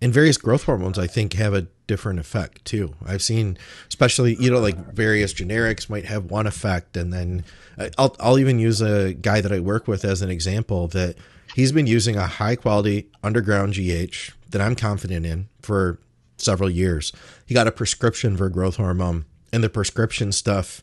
and 0.00 0.12
various 0.12 0.36
growth 0.36 0.64
hormones 0.64 0.98
I 0.98 1.06
think 1.06 1.34
have 1.34 1.54
a 1.54 1.66
different 1.86 2.18
effect 2.18 2.64
too. 2.64 2.94
I've 3.04 3.22
seen 3.22 3.58
especially 3.88 4.36
you 4.36 4.50
know 4.50 4.60
like 4.60 4.76
various 4.92 5.34
generics 5.34 5.90
might 5.90 6.04
have 6.06 6.30
one 6.30 6.46
effect 6.46 6.96
and 6.96 7.12
then 7.12 7.44
uh, 7.78 7.88
I'll 7.98 8.16
I'll 8.20 8.38
even 8.38 8.58
use 8.58 8.80
a 8.80 9.14
guy 9.14 9.40
that 9.40 9.52
I 9.52 9.60
work 9.60 9.88
with 9.88 10.04
as 10.04 10.22
an 10.22 10.30
example 10.30 10.88
that 10.88 11.16
he's 11.54 11.72
been 11.72 11.86
using 11.86 12.16
a 12.16 12.26
high 12.26 12.56
quality 12.56 13.08
underground 13.22 13.74
GH 13.74 14.32
that 14.50 14.60
I'm 14.60 14.76
confident 14.76 15.26
in 15.26 15.48
for 15.60 15.98
several 16.36 16.70
years. 16.70 17.12
He 17.46 17.54
got 17.54 17.66
a 17.66 17.72
prescription 17.72 18.36
for 18.36 18.48
growth 18.48 18.76
hormone 18.76 19.24
and 19.52 19.62
the 19.62 19.68
prescription 19.68 20.32
stuff 20.32 20.82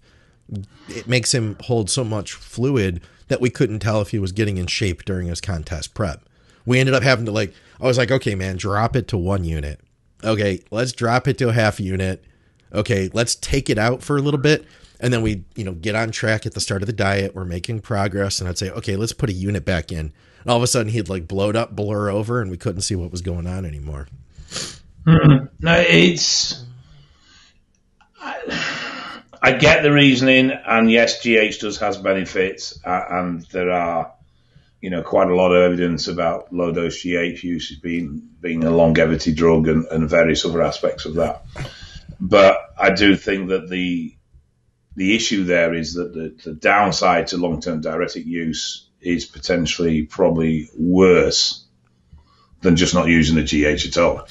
it 0.88 1.08
makes 1.08 1.34
him 1.34 1.56
hold 1.62 1.90
so 1.90 2.04
much 2.04 2.34
fluid 2.34 3.02
that 3.28 3.42
we 3.42 3.50
couldn't 3.50 3.80
tell 3.80 4.02
if 4.02 4.10
he 4.10 4.20
was 4.20 4.32
getting 4.32 4.58
in 4.58 4.68
shape 4.68 5.06
during 5.06 5.28
his 5.28 5.42
contest 5.42 5.94
prep. 5.94 6.24
We 6.66 6.80
ended 6.80 6.96
up 6.96 7.04
having 7.04 7.26
to 7.26 7.32
like 7.32 7.54
I 7.80 7.86
was 7.86 7.98
like, 7.98 8.12
okay, 8.12 8.36
man, 8.36 8.58
drop 8.58 8.96
it 8.96 9.08
to 9.10 9.18
one 9.18 9.44
unit. 9.44 9.80
Okay, 10.24 10.64
let's 10.72 10.92
drop 10.92 11.28
it 11.28 11.38
to 11.38 11.50
a 11.50 11.54
half 11.54 11.80
unit. 11.80 12.24
Okay, 12.74 13.10
let's 13.14 13.36
take 13.36 13.70
it 13.70 13.78
out 13.78 14.04
for 14.04 14.18
a 14.18 14.22
little 14.22 14.40
bit. 14.40 14.66
And 15.00 15.14
then 15.14 15.22
we, 15.22 15.46
you 15.56 15.64
know, 15.64 15.72
get 15.72 15.96
on 15.96 16.12
track 16.12 16.46
at 16.46 16.54
the 16.54 16.60
start 16.60 16.82
of 16.82 16.88
the 16.88 16.94
diet. 16.94 17.34
We're 17.34 17.46
making 17.46 17.82
progress. 17.82 18.40
And 18.40 18.50
I'd 18.50 18.58
say, 18.58 18.70
okay, 18.72 18.96
let's 18.96 19.14
put 19.14 19.30
a 19.30 19.34
unit 19.34 19.64
back 19.64 19.92
in. 19.92 20.12
And 20.42 20.48
all 20.48 20.58
of 20.58 20.64
a 20.64 20.68
sudden 20.68 20.92
he'd 20.92 21.10
like 21.10 21.28
blowed 21.28 21.56
up, 21.56 21.76
blur 21.76 22.10
over, 22.10 22.42
and 22.42 22.52
we 22.52 22.58
couldn't 22.58 22.82
see 22.82 22.96
what 22.96 23.12
was 23.12 23.22
going 23.22 23.48
on 23.48 23.66
anymore. 23.66 24.08
No, 25.06 25.74
it's. 25.88 26.66
I, 28.22 29.22
I 29.42 29.54
get 29.54 29.84
the 29.84 29.92
reasoning, 29.92 30.52
and 30.52 30.92
yes, 30.92 31.22
GH 31.22 31.62
does 31.62 31.78
has 31.80 31.98
benefits, 31.98 32.78
uh, 32.86 33.04
and 33.10 33.42
there 33.54 33.72
are, 33.72 34.12
you 34.82 34.90
know, 34.90 35.04
quite 35.04 35.30
a 35.30 35.36
lot 35.36 35.52
of 35.52 35.62
evidence 35.62 36.08
about 36.08 36.54
low 36.54 36.72
dose 36.72 37.02
GH 37.02 37.44
use 37.44 37.78
being 37.80 38.30
being 38.40 38.64
a 38.64 38.72
longevity 38.72 39.34
drug 39.34 39.68
and, 39.68 39.86
and 39.88 40.10
various 40.10 40.46
other 40.46 40.62
aspects 40.62 41.06
of 41.06 41.16
that. 41.16 41.44
But 42.20 42.58
I 42.78 42.92
do 42.92 43.16
think 43.16 43.50
that 43.50 43.70
the 43.70 44.16
the 44.96 45.16
issue 45.16 45.44
there 45.44 45.74
is 45.74 45.94
that 45.94 46.14
the, 46.14 46.36
the 46.44 46.54
downside 46.54 47.28
to 47.28 47.38
long 47.38 47.62
term 47.62 47.82
diuretic 47.82 48.26
use 48.26 48.90
is 49.02 49.26
potentially 49.26 50.04
probably 50.04 50.70
worse 50.78 51.66
than 52.62 52.76
just 52.76 52.94
not 52.94 53.08
using 53.08 53.36
the 53.36 53.44
GH 53.44 53.86
at 53.88 53.98
all. 53.98 54.28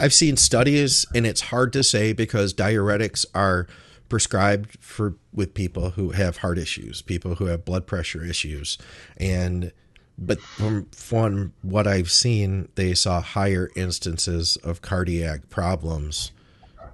I've 0.00 0.12
seen 0.12 0.36
studies, 0.36 1.06
and 1.14 1.26
it's 1.26 1.40
hard 1.40 1.72
to 1.74 1.82
say 1.82 2.12
because 2.12 2.54
diuretics 2.54 3.24
are 3.34 3.68
prescribed 4.14 4.78
for 4.78 5.16
with 5.32 5.54
people 5.54 5.90
who 5.90 6.10
have 6.10 6.36
heart 6.36 6.56
issues, 6.56 7.02
people 7.02 7.34
who 7.34 7.46
have 7.46 7.64
blood 7.64 7.84
pressure 7.84 8.24
issues, 8.24 8.78
and 9.16 9.72
but 10.16 10.40
from 10.40 10.84
from 10.92 11.52
what 11.62 11.88
I've 11.88 12.12
seen, 12.12 12.68
they 12.76 12.94
saw 12.94 13.20
higher 13.20 13.72
instances 13.74 14.56
of 14.58 14.82
cardiac 14.82 15.50
problems, 15.50 16.30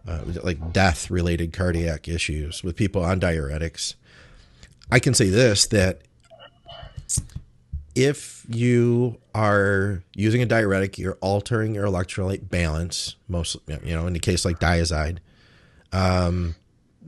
uh, 0.09 0.23
like 0.43 0.73
death 0.73 1.11
related 1.11 1.53
cardiac 1.53 2.09
issues 2.09 2.65
with 2.65 2.75
people 2.75 3.05
on 3.05 3.21
diuretics. 3.21 3.97
I 4.91 4.99
can 4.99 5.13
say 5.13 5.29
this 5.29 5.67
that 5.67 6.01
if 7.95 8.47
you 8.49 9.21
are 9.35 10.03
using 10.15 10.41
a 10.41 10.47
diuretic, 10.47 10.99
you're 10.99 11.19
altering 11.21 11.75
your 11.75 11.85
electrolyte 11.85 12.49
balance. 12.49 13.17
Most, 13.29 13.59
you 13.67 13.95
know, 13.95 14.07
in 14.07 14.17
a 14.17 14.21
case 14.21 14.47
like 14.47 14.59
Dyazide, 14.59 15.19
um, 15.93 16.55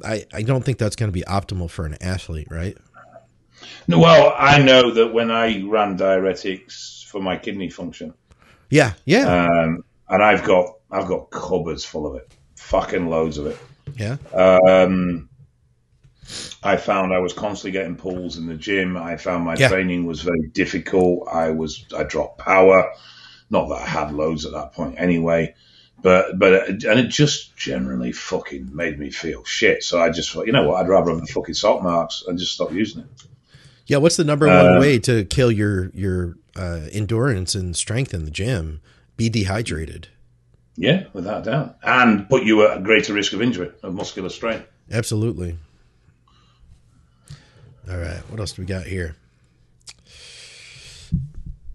I 0.04 0.24
I 0.32 0.42
don't 0.42 0.64
think 0.64 0.78
that's 0.78 0.96
going 0.96 1.10
to 1.10 1.14
be 1.14 1.22
optimal 1.22 1.70
for 1.70 1.84
an 1.86 1.96
athlete, 2.00 2.48
right? 2.50 2.76
No, 3.86 3.98
well, 3.98 4.34
I 4.36 4.60
know 4.60 4.90
that 4.92 5.12
when 5.12 5.30
I 5.30 5.62
ran 5.64 5.96
diuretics 5.96 7.04
for 7.06 7.20
my 7.20 7.36
kidney 7.36 7.70
function, 7.70 8.14
yeah, 8.70 8.94
yeah, 9.04 9.26
um, 9.48 9.84
and 10.08 10.22
I've 10.22 10.44
got 10.44 10.74
I've 10.90 11.06
got 11.06 11.30
cupboards 11.30 11.84
full 11.84 12.06
of 12.06 12.16
it, 12.16 12.32
fucking 12.56 13.08
loads 13.08 13.38
of 13.38 13.46
it. 13.46 13.58
Yeah. 13.96 14.16
Um, 14.34 15.28
I 16.62 16.76
found 16.76 17.12
I 17.12 17.18
was 17.18 17.32
constantly 17.32 17.72
getting 17.72 17.96
pulls 17.96 18.36
in 18.38 18.46
the 18.46 18.54
gym. 18.54 18.96
I 18.96 19.16
found 19.16 19.44
my 19.44 19.56
Yeah. 19.56 19.68
training 19.68 20.06
was 20.06 20.22
very 20.22 20.48
difficult. 20.52 21.28
I 21.28 21.50
was 21.50 21.84
I 21.96 22.04
dropped 22.04 22.38
power. 22.38 22.92
Not 23.50 23.68
that 23.68 23.82
I 23.82 23.86
had 23.86 24.12
loads 24.12 24.46
at 24.46 24.52
that 24.52 24.72
point 24.72 24.94
anyway, 24.98 25.54
but 26.02 26.38
but 26.38 26.68
and 26.68 26.98
it 27.00 27.08
just 27.08 27.56
generally 27.56 28.12
fucking 28.12 28.74
made 28.74 28.98
me 28.98 29.10
feel 29.10 29.44
shit. 29.44 29.82
So 29.82 30.00
I 30.00 30.10
just 30.10 30.30
thought, 30.32 30.46
you 30.46 30.52
know 30.52 30.68
what? 30.68 30.82
I'd 30.82 30.88
rather 30.88 31.10
have 31.12 31.20
the 31.20 31.32
fucking 31.32 31.54
salt 31.54 31.82
marks 31.82 32.24
and 32.26 32.38
just 32.38 32.52
stop 32.52 32.72
using 32.72 33.02
it. 33.02 33.06
Yeah, 33.86 33.98
what's 33.98 34.16
the 34.16 34.24
number 34.24 34.46
one 34.46 34.76
Uh, 34.76 34.80
way 34.80 34.98
to 35.00 35.24
kill 35.24 35.50
your 35.50 35.90
your 35.94 36.36
uh, 36.56 36.86
endurance 36.92 37.54
and 37.54 37.76
strength 37.76 38.12
in 38.14 38.24
the 38.24 38.30
gym? 38.30 38.80
Be 39.16 39.28
dehydrated. 39.28 40.08
Yeah, 40.76 41.04
without 41.12 41.46
a 41.46 41.50
doubt, 41.50 41.76
and 41.82 42.28
put 42.28 42.44
you 42.44 42.66
at 42.66 42.78
a 42.78 42.80
greater 42.80 43.12
risk 43.12 43.34
of 43.34 43.42
injury, 43.42 43.70
of 43.82 43.92
muscular 43.94 44.30
strain. 44.30 44.62
Absolutely. 44.90 45.58
All 47.90 47.98
right, 47.98 48.20
what 48.30 48.40
else 48.40 48.52
do 48.52 48.62
we 48.62 48.66
got 48.66 48.86
here? 48.86 49.16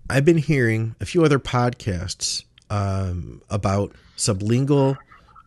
I've 0.09 0.25
been 0.25 0.37
hearing 0.37 0.95
a 1.01 1.05
few 1.05 1.23
other 1.23 1.37
podcasts 1.37 2.43
um, 2.69 3.41
about 3.49 3.91
sublingual 4.17 4.97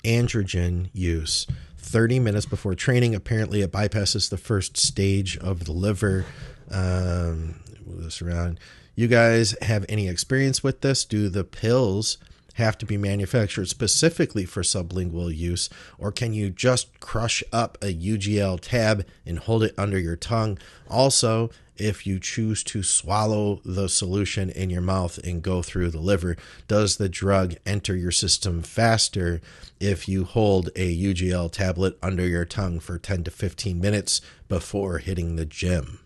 androgen 0.04 0.88
use. 0.92 1.46
30 1.78 2.20
minutes 2.20 2.46
before 2.46 2.74
training, 2.74 3.14
apparently 3.14 3.62
it 3.62 3.72
bypasses 3.72 4.30
the 4.30 4.38
first 4.38 4.76
stage 4.76 5.36
of 5.38 5.64
the 5.64 5.72
liver. 5.72 6.24
Um, 6.70 7.60
move 7.84 8.04
this 8.04 8.22
around. 8.22 8.60
You 8.94 9.08
guys 9.08 9.56
have 9.62 9.84
any 9.88 10.08
experience 10.08 10.62
with 10.62 10.82
this? 10.82 11.04
Do 11.04 11.28
the 11.28 11.44
pills 11.44 12.18
have 12.60 12.78
to 12.78 12.86
be 12.86 12.96
manufactured 12.96 13.68
specifically 13.68 14.44
for 14.44 14.62
sublingual 14.62 15.34
use, 15.34 15.68
or 15.98 16.12
can 16.12 16.32
you 16.32 16.50
just 16.50 17.00
crush 17.00 17.42
up 17.52 17.76
a 17.82 17.92
UGL 17.92 18.60
tab 18.60 19.04
and 19.26 19.38
hold 19.38 19.64
it 19.64 19.74
under 19.76 19.98
your 19.98 20.16
tongue? 20.16 20.58
Also, 20.88 21.50
if 21.76 22.06
you 22.06 22.20
choose 22.20 22.62
to 22.62 22.82
swallow 22.82 23.60
the 23.64 23.88
solution 23.88 24.50
in 24.50 24.68
your 24.68 24.82
mouth 24.82 25.18
and 25.18 25.42
go 25.42 25.62
through 25.62 25.90
the 25.90 25.98
liver, 25.98 26.36
does 26.68 26.98
the 26.98 27.08
drug 27.08 27.54
enter 27.64 27.96
your 27.96 28.10
system 28.10 28.62
faster 28.62 29.40
if 29.80 30.06
you 30.06 30.24
hold 30.24 30.68
a 30.76 30.94
UGL 30.94 31.50
tablet 31.50 31.98
under 32.02 32.26
your 32.26 32.44
tongue 32.44 32.80
for 32.80 32.98
10 32.98 33.24
to 33.24 33.30
15 33.30 33.80
minutes 33.80 34.20
before 34.46 34.98
hitting 34.98 35.36
the 35.36 35.46
gym? 35.46 36.00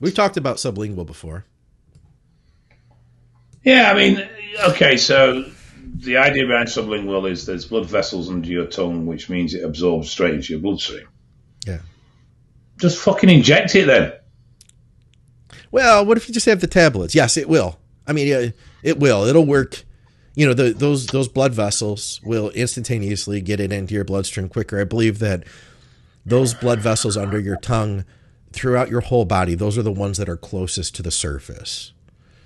We've 0.00 0.14
talked 0.14 0.38
about 0.38 0.56
sublingual 0.56 1.04
before. 1.04 1.44
Yeah, 3.64 3.90
I 3.90 3.94
mean, 3.94 4.28
okay, 4.68 4.96
so 4.96 5.44
the 5.96 6.16
idea 6.16 6.46
behind 6.46 6.68
sublingual 6.68 7.30
is 7.30 7.46
there's 7.46 7.66
blood 7.66 7.86
vessels 7.86 8.30
under 8.30 8.48
your 8.48 8.66
tongue, 8.66 9.06
which 9.06 9.28
means 9.28 9.54
it 9.54 9.64
absorbs 9.64 10.10
straight 10.10 10.34
into 10.34 10.52
your 10.52 10.60
bloodstream. 10.60 11.08
Yeah. 11.66 11.80
Just 12.78 12.98
fucking 12.98 13.28
inject 13.28 13.74
it 13.74 13.86
then. 13.86 14.12
Well, 15.70 16.04
what 16.04 16.16
if 16.16 16.26
you 16.26 16.34
just 16.34 16.46
have 16.46 16.60
the 16.60 16.66
tablets? 16.66 17.14
Yes, 17.14 17.36
it 17.36 17.48
will. 17.48 17.78
I 18.06 18.12
mean, 18.12 18.26
yeah, 18.26 18.50
it 18.82 18.98
will. 18.98 19.24
It'll 19.24 19.46
work. 19.46 19.84
You 20.34 20.46
know, 20.46 20.54
the, 20.54 20.72
those 20.72 21.06
those 21.08 21.28
blood 21.28 21.52
vessels 21.52 22.20
will 22.24 22.50
instantaneously 22.50 23.40
get 23.40 23.60
it 23.60 23.72
into 23.72 23.94
your 23.94 24.04
bloodstream 24.04 24.48
quicker. 24.48 24.80
I 24.80 24.84
believe 24.84 25.18
that 25.18 25.44
those 26.24 26.54
blood 26.54 26.80
vessels 26.80 27.16
under 27.16 27.38
your 27.38 27.56
tongue, 27.56 28.04
throughout 28.52 28.88
your 28.88 29.00
whole 29.00 29.24
body, 29.24 29.54
those 29.54 29.76
are 29.76 29.82
the 29.82 29.92
ones 29.92 30.18
that 30.18 30.28
are 30.28 30.36
closest 30.36 30.94
to 30.96 31.02
the 31.02 31.10
surface. 31.10 31.92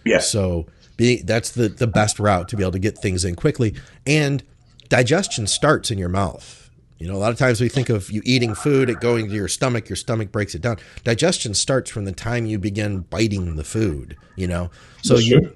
Yeah. 0.04 0.18
So 0.18 0.66
being 0.96 1.24
that's 1.26 1.50
the 1.50 1.68
the 1.68 1.86
best 1.86 2.18
route 2.18 2.48
to 2.48 2.56
be 2.56 2.62
able 2.62 2.72
to 2.72 2.78
get 2.78 2.98
things 2.98 3.24
in 3.24 3.34
quickly. 3.34 3.74
And 4.06 4.42
digestion 4.88 5.46
starts 5.46 5.90
in 5.90 5.98
your 5.98 6.08
mouth. 6.08 6.70
You 6.98 7.08
know, 7.08 7.16
a 7.16 7.18
lot 7.18 7.32
of 7.32 7.38
times 7.38 7.60
we 7.60 7.68
think 7.68 7.90
of 7.90 8.10
you 8.10 8.22
eating 8.24 8.54
food, 8.54 8.88
it 8.88 9.00
going 9.00 9.28
to 9.28 9.34
your 9.34 9.48
stomach, 9.48 9.88
your 9.88 9.96
stomach 9.96 10.30
breaks 10.30 10.54
it 10.54 10.62
down. 10.62 10.78
Digestion 11.02 11.52
starts 11.52 11.90
from 11.90 12.04
the 12.04 12.12
time 12.12 12.46
you 12.46 12.58
begin 12.58 13.00
biting 13.00 13.56
the 13.56 13.64
food, 13.64 14.16
you 14.36 14.46
know. 14.46 14.70
So 15.02 15.14
That's 15.14 15.26
you. 15.26 15.54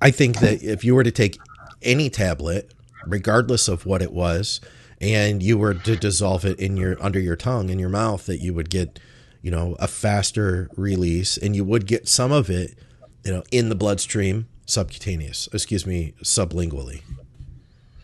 I 0.00 0.10
think 0.10 0.38
that 0.40 0.62
if 0.62 0.82
you 0.84 0.94
were 0.94 1.04
to 1.04 1.10
take 1.10 1.38
any 1.82 2.10
tablet, 2.10 2.72
regardless 3.06 3.68
of 3.68 3.86
what 3.86 4.02
it 4.02 4.12
was, 4.12 4.60
and 5.00 5.42
you 5.42 5.56
were 5.56 5.74
to 5.74 5.96
dissolve 5.96 6.44
it 6.44 6.58
in 6.58 6.76
your 6.76 7.02
under 7.02 7.20
your 7.20 7.36
tongue 7.36 7.70
in 7.70 7.78
your 7.78 7.88
mouth, 7.88 8.26
that 8.26 8.38
you 8.38 8.52
would 8.54 8.70
get, 8.70 8.98
you 9.42 9.50
know, 9.50 9.76
a 9.78 9.88
faster 9.88 10.68
release, 10.76 11.36
and 11.36 11.54
you 11.54 11.64
would 11.64 11.86
get 11.86 12.08
some 12.08 12.32
of 12.32 12.50
it, 12.50 12.76
you 13.24 13.32
know, 13.32 13.42
in 13.50 13.68
the 13.68 13.74
bloodstream, 13.74 14.48
subcutaneous. 14.66 15.48
Excuse 15.52 15.86
me, 15.86 16.14
sublingually. 16.22 17.02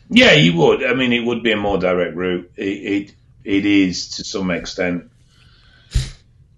Yeah, 0.08 0.32
you 0.32 0.56
would. 0.56 0.84
I 0.84 0.94
mean, 0.94 1.12
it 1.12 1.24
would 1.24 1.42
be 1.42 1.52
a 1.52 1.56
more 1.56 1.78
direct 1.78 2.16
route. 2.16 2.50
It 2.56 2.62
it, 2.62 3.14
it 3.44 3.66
is 3.66 4.10
to 4.16 4.24
some 4.24 4.50
extent 4.50 5.10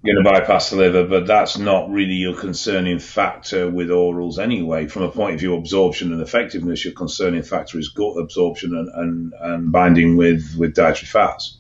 going 0.05 0.25
to 0.25 0.31
bypass 0.31 0.71
the 0.71 0.77
liver, 0.77 1.05
but 1.05 1.27
that's 1.27 1.59
not 1.59 1.90
really 1.90 2.14
your 2.14 2.35
concerning 2.35 2.99
factor 2.99 3.68
with 3.68 3.88
orals 3.88 4.38
anyway. 4.38 4.87
From 4.87 5.03
a 5.03 5.11
point 5.11 5.35
of 5.35 5.40
view 5.40 5.55
of 5.55 5.61
absorption 5.61 6.12
and 6.12 6.23
effectiveness, 6.23 6.85
your 6.85 6.94
concerning 6.94 7.42
factor 7.42 7.79
is 7.79 7.88
gut 7.88 8.16
absorption 8.16 8.77
and, 8.77 8.88
and, 8.94 9.33
and 9.40 9.73
binding 9.73 10.16
with, 10.16 10.55
with 10.57 10.75
dietary 10.75 11.07
fats. 11.07 11.59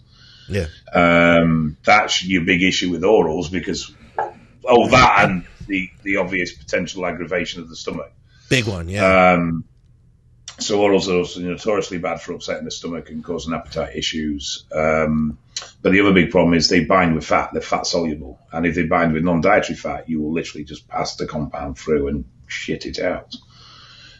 Yeah. 0.48 0.66
Um, 0.92 1.76
that's 1.84 2.24
your 2.24 2.44
big 2.44 2.62
issue 2.62 2.90
with 2.90 3.02
orals 3.02 3.50
because, 3.50 3.92
oh, 4.64 4.88
that 4.90 5.28
and 5.28 5.44
the, 5.68 5.90
the 6.02 6.16
obvious 6.16 6.52
potential 6.52 7.06
aggravation 7.06 7.62
of 7.62 7.68
the 7.68 7.76
stomach. 7.76 8.12
Big 8.48 8.66
one. 8.66 8.88
Yeah. 8.88 9.32
Um, 9.32 9.64
so 10.58 10.80
orals 10.80 11.08
are 11.08 11.18
also 11.18 11.40
notoriously 11.40 11.98
bad 11.98 12.20
for 12.20 12.32
upsetting 12.32 12.64
the 12.64 12.70
stomach 12.70 13.10
and 13.10 13.22
causing 13.22 13.54
appetite 13.54 13.94
issues. 13.94 14.64
Um, 14.72 15.38
but 15.82 15.92
the 15.92 16.00
other 16.00 16.12
big 16.12 16.30
problem 16.30 16.54
is 16.54 16.68
they 16.68 16.84
bind 16.84 17.14
with 17.14 17.24
fat. 17.24 17.50
They're 17.52 17.62
fat 17.62 17.86
soluble, 17.86 18.40
and 18.52 18.66
if 18.66 18.74
they 18.74 18.84
bind 18.84 19.12
with 19.12 19.24
non-dietary 19.24 19.76
fat, 19.76 20.08
you 20.08 20.20
will 20.20 20.32
literally 20.32 20.64
just 20.64 20.88
pass 20.88 21.16
the 21.16 21.26
compound 21.26 21.78
through 21.78 22.08
and 22.08 22.24
shit 22.48 22.86
it 22.86 22.98
out. 22.98 23.36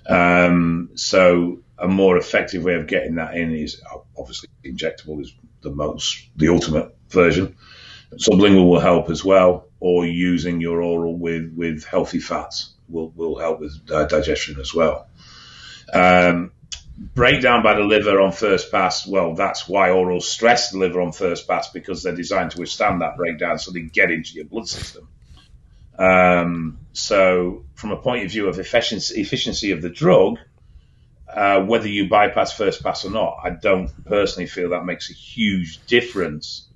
Um, 0.06 0.90
so 0.94 1.60
a 1.78 1.88
more 1.88 2.16
effective 2.16 2.64
way 2.64 2.74
of 2.74 2.86
getting 2.86 3.16
that 3.16 3.36
in 3.36 3.52
is 3.54 3.82
obviously 4.16 4.48
injectable 4.64 5.20
is 5.20 5.32
the 5.62 5.70
most 5.70 6.28
the 6.36 6.48
ultimate 6.48 6.96
version. 7.08 7.56
Sublingual 8.14 8.68
will 8.68 8.80
help 8.80 9.10
as 9.10 9.24
well, 9.24 9.67
or 9.80 10.06
using 10.06 10.60
your 10.60 10.82
oral 10.82 11.16
with 11.16 11.52
with 11.56 11.84
healthy 11.84 12.20
fats 12.20 12.74
will 12.88 13.10
will 13.10 13.38
help 13.38 13.60
with 13.60 13.78
uh, 13.90 14.04
digestion 14.04 14.58
as 14.60 14.74
well. 14.74 15.06
Um, 15.92 16.52
breakdown 17.14 17.62
by 17.62 17.74
the 17.74 17.82
liver 17.82 18.20
on 18.20 18.32
first 18.32 18.70
pass, 18.70 19.06
well, 19.06 19.34
that's 19.34 19.68
why 19.68 19.90
orals 19.90 20.22
stress 20.22 20.70
the 20.70 20.78
liver 20.78 21.00
on 21.00 21.12
first 21.12 21.46
pass 21.46 21.70
because 21.70 22.02
they're 22.02 22.14
designed 22.14 22.52
to 22.52 22.60
withstand 22.60 23.00
that 23.00 23.16
breakdown 23.16 23.58
so 23.58 23.70
they 23.70 23.82
get 23.82 24.10
into 24.10 24.34
your 24.34 24.44
blood 24.44 24.68
system. 24.68 25.08
Um, 25.98 26.78
so, 26.92 27.64
from 27.74 27.90
a 27.90 27.96
point 27.96 28.24
of 28.24 28.30
view 28.30 28.48
of 28.48 28.58
efficiency, 28.58 29.20
efficiency 29.20 29.72
of 29.72 29.82
the 29.82 29.90
drug, 29.90 30.38
uh, 31.28 31.60
whether 31.62 31.88
you 31.88 32.08
bypass 32.08 32.52
first 32.52 32.82
pass 32.82 33.04
or 33.04 33.10
not, 33.10 33.38
I 33.42 33.50
don't 33.50 33.90
personally 34.04 34.46
feel 34.46 34.70
that 34.70 34.84
makes 34.84 35.10
a 35.10 35.14
huge 35.14 35.84
difference 35.86 36.67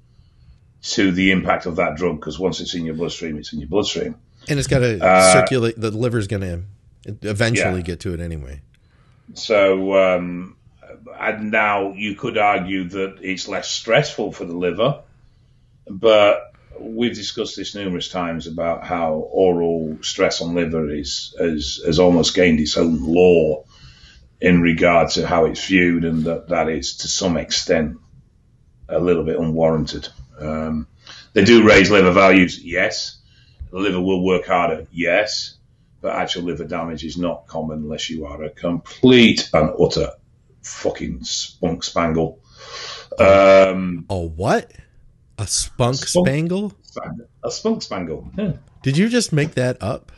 to 0.83 1.13
the 1.13 1.31
impact 1.31 1.67
of 1.67 1.77
that 1.77 1.97
drug 1.97 2.17
because 2.19 2.39
once 2.39 2.61
it's 2.61 2.75
in 2.75 2.85
your 2.85 2.95
bloodstream, 2.95 3.39
it's 3.39 3.53
in 3.53 3.61
your 3.61 3.69
bloodstream. 3.69 4.17
and 4.49 4.59
it's 4.59 4.69
got 4.69 4.81
to 4.81 5.05
uh, 5.05 5.33
circulate. 5.33 5.81
The 5.81 5.91
liver's 5.91 6.27
going 6.27 6.43
to 6.43 6.63
eventually 7.23 7.77
yeah. 7.77 7.87
get 7.87 8.01
to 8.01 8.15
it 8.15 8.21
anyway. 8.21 8.61
So, 9.35 9.95
um, 9.95 10.57
and 11.19 11.51
now 11.51 11.93
you 11.93 12.17
could 12.17 12.37
argue 12.37 12.89
that 12.89 13.19
it's 13.23 13.49
less 13.49 13.71
stressful 13.71 14.33
for 14.33 14.45
the 14.45 14.57
liver, 14.57 15.03
but 15.89 16.53
we've 16.79 17.15
discussed 17.15 17.57
this 17.57 17.75
numerous 17.75 18.09
times 18.09 18.47
about 18.47 18.85
how 18.85 19.15
oral 19.15 19.99
stress 20.03 20.41
on 20.41 20.55
liver 20.55 20.91
is 20.91 21.35
has, 21.39 21.81
has 21.87 21.99
almost 21.99 22.35
gained 22.35 22.59
its 22.61 22.77
own 22.77 23.05
law 23.05 23.65
in 24.41 24.61
regard 24.61 25.11
to 25.11 25.27
how 25.27 25.45
it's 25.45 25.65
viewed, 25.65 26.05
and 26.05 26.25
that 26.25 26.49
that 26.49 26.69
is 26.69 26.97
to 26.99 27.09
some 27.09 27.37
extent 27.37 27.99
a 28.89 28.99
little 28.99 29.25
bit 29.25 29.39
unwarranted. 29.39 30.09
Um, 30.43 30.87
they 31.33 31.45
do 31.45 31.67
raise 31.67 31.91
liver 31.91 32.13
values, 32.13 32.63
yes. 32.63 33.19
The 33.71 33.79
liver 33.79 34.01
will 34.01 34.25
work 34.25 34.47
harder, 34.47 34.87
yes. 34.91 35.59
But 36.01 36.17
actual 36.17 36.43
liver 36.43 36.65
damage 36.65 37.05
is 37.05 37.17
not 37.17 37.47
common 37.47 37.79
unless 37.79 38.11
you 38.11 38.27
are 38.27 38.43
a 38.43 38.51
complete 38.51 39.49
and 39.55 39.71
utter 39.81 40.11
fucking 40.63 41.25
spunk 41.25 41.85
spangle. 41.85 42.41
Um, 43.19 44.07
a 44.11 44.19
what? 44.19 44.73
A 45.39 45.47
spunk, 45.47 45.97
spunk 45.97 46.27
spangle? 46.27 46.73
A 47.45 47.51
spunk 47.51 47.83
spangle. 47.83 48.31
Yeah. 48.37 48.53
Did 48.83 48.97
you 48.97 49.09
just 49.09 49.33
make 49.33 49.55
that 49.55 49.83
up? 49.83 50.13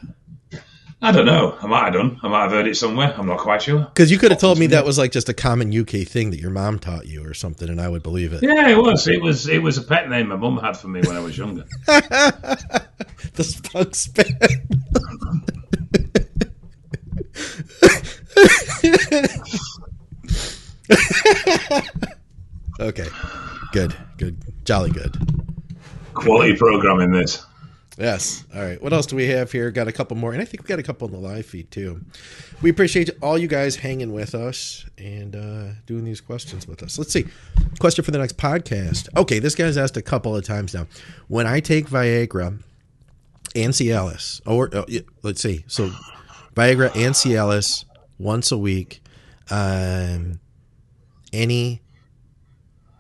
I 1.05 1.13
don't 1.13 1.27
know. 1.27 1.57
I 1.61 1.67
might 1.67 1.85
have 1.85 1.93
done. 1.93 2.19
I 2.23 2.29
might 2.29 2.43
have 2.45 2.53
heard 2.53 2.67
it 2.67 2.77
somewhere. 2.77 3.15
I'm 3.17 3.27
not 3.27 3.39
quite 3.39 3.61
sure. 3.61 3.81
Because 3.81 4.11
you 4.11 4.17
could 4.19 4.31
have 4.31 4.41
told 4.41 4.59
me 4.59 4.69
that 4.69 4.87
was 4.87 4.97
like 4.97 5.13
just 5.13 5.29
a 5.29 5.35
common 5.35 5.77
UK 5.77 6.07
thing 6.07 6.31
that 6.31 6.41
your 6.41 6.51
mom 6.51 6.79
taught 6.79 7.07
you 7.07 7.27
or 7.27 7.35
something, 7.35 7.69
and 7.69 7.81
I 7.81 7.89
would 7.89 8.03
believe 8.03 8.33
it. 8.33 8.43
Yeah, 8.43 8.69
it 8.69 8.79
was. 8.79 9.07
It 9.07 9.21
was. 9.21 9.47
It 9.47 9.63
was 9.63 9.77
a 9.77 9.83
pet 9.83 10.09
name 10.09 10.29
my 10.29 10.37
mum 10.37 10.57
had 10.59 10.77
for 10.79 10.89
me 10.89 11.03
when 11.03 11.17
I 11.17 11.21
was 11.21 11.37
younger. 11.37 11.65
the 11.87 13.45
spunk 13.45 13.95
spangle. 13.95 14.49
okay. 22.81 23.09
Good. 23.73 23.95
Good. 24.17 24.37
Jolly 24.65 24.91
good. 24.91 25.17
Quality 26.15 26.57
programming 26.57 27.13
this. 27.13 27.45
Yes. 27.97 28.45
All 28.55 28.61
right. 28.61 28.83
What 28.83 28.93
else 28.93 29.07
do 29.07 29.15
we 29.15 29.29
have 29.29 29.53
here? 29.53 29.71
Got 29.71 29.87
a 29.87 29.93
couple 29.93 30.17
more, 30.17 30.33
and 30.33 30.43
I 30.43 30.45
think 30.45 30.63
we 30.63 30.67
got 30.67 30.81
a 30.81 30.83
couple 30.83 31.07
on 31.07 31.13
the 31.13 31.19
live 31.19 31.47
feed 31.47 31.71
too. 31.71 32.01
We 32.61 32.71
appreciate 32.71 33.11
all 33.23 33.39
you 33.39 33.47
guys 33.47 33.77
hanging 33.77 34.13
with 34.13 34.35
us 34.35 34.85
and 34.99 35.37
uh, 35.37 35.75
doing 35.87 36.05
these 36.05 36.21
questions 36.21 36.67
with 36.67 36.83
us. 36.83 36.99
Let's 36.99 37.13
see. 37.13 37.27
Question 37.79 38.05
for 38.05 38.11
the 38.11 38.19
next 38.19 38.37
podcast. 38.37 39.09
Okay, 39.17 39.39
this 39.39 39.55
guy's 39.55 39.77
asked 39.77 39.97
a 39.97 40.03
couple 40.03 40.35
of 40.35 40.45
times 40.45 40.75
now. 40.75 40.87
When 41.29 41.47
I 41.47 41.61
take 41.61 41.89
Viagra 41.89 42.59
and 43.55 43.73
Cialis, 43.73 44.41
or 44.45 44.71
oh, 44.73 44.87
let's 45.23 45.41
see, 45.41 45.65
so 45.69 45.93
Viagra 46.55 46.91
and 46.97 47.15
Cialis 47.15 47.85
once 48.19 48.51
a 48.51 48.59
week. 48.59 49.03
Um, 49.51 50.41
any, 51.33 51.83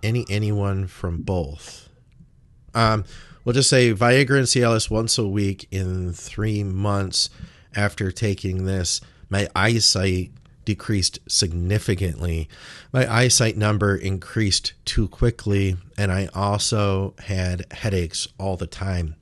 any, 0.02 0.24
anyone 0.28 0.86
from 0.86 1.22
both. 1.22 1.88
Um, 2.74 3.04
we'll 3.44 3.52
just 3.52 3.70
say 3.70 3.92
Viagra 3.92 4.38
and 4.38 4.46
Cialis 4.46 4.90
once 4.90 5.18
a 5.18 5.26
week 5.26 5.68
in 5.70 6.12
three 6.12 6.62
months 6.64 7.30
after 7.74 8.10
taking 8.10 8.64
this. 8.64 9.00
My 9.28 9.48
eyesight 9.54 10.30
decreased 10.64 11.18
significantly. 11.28 12.48
My 12.92 13.12
eyesight 13.12 13.56
number 13.56 13.96
increased 13.96 14.72
too 14.84 15.08
quickly, 15.08 15.76
and 15.98 16.10
I 16.10 16.28
also 16.34 17.14
had 17.20 17.70
headaches 17.72 18.28
all 18.38 18.56
the 18.56 18.66
time. 18.66 19.16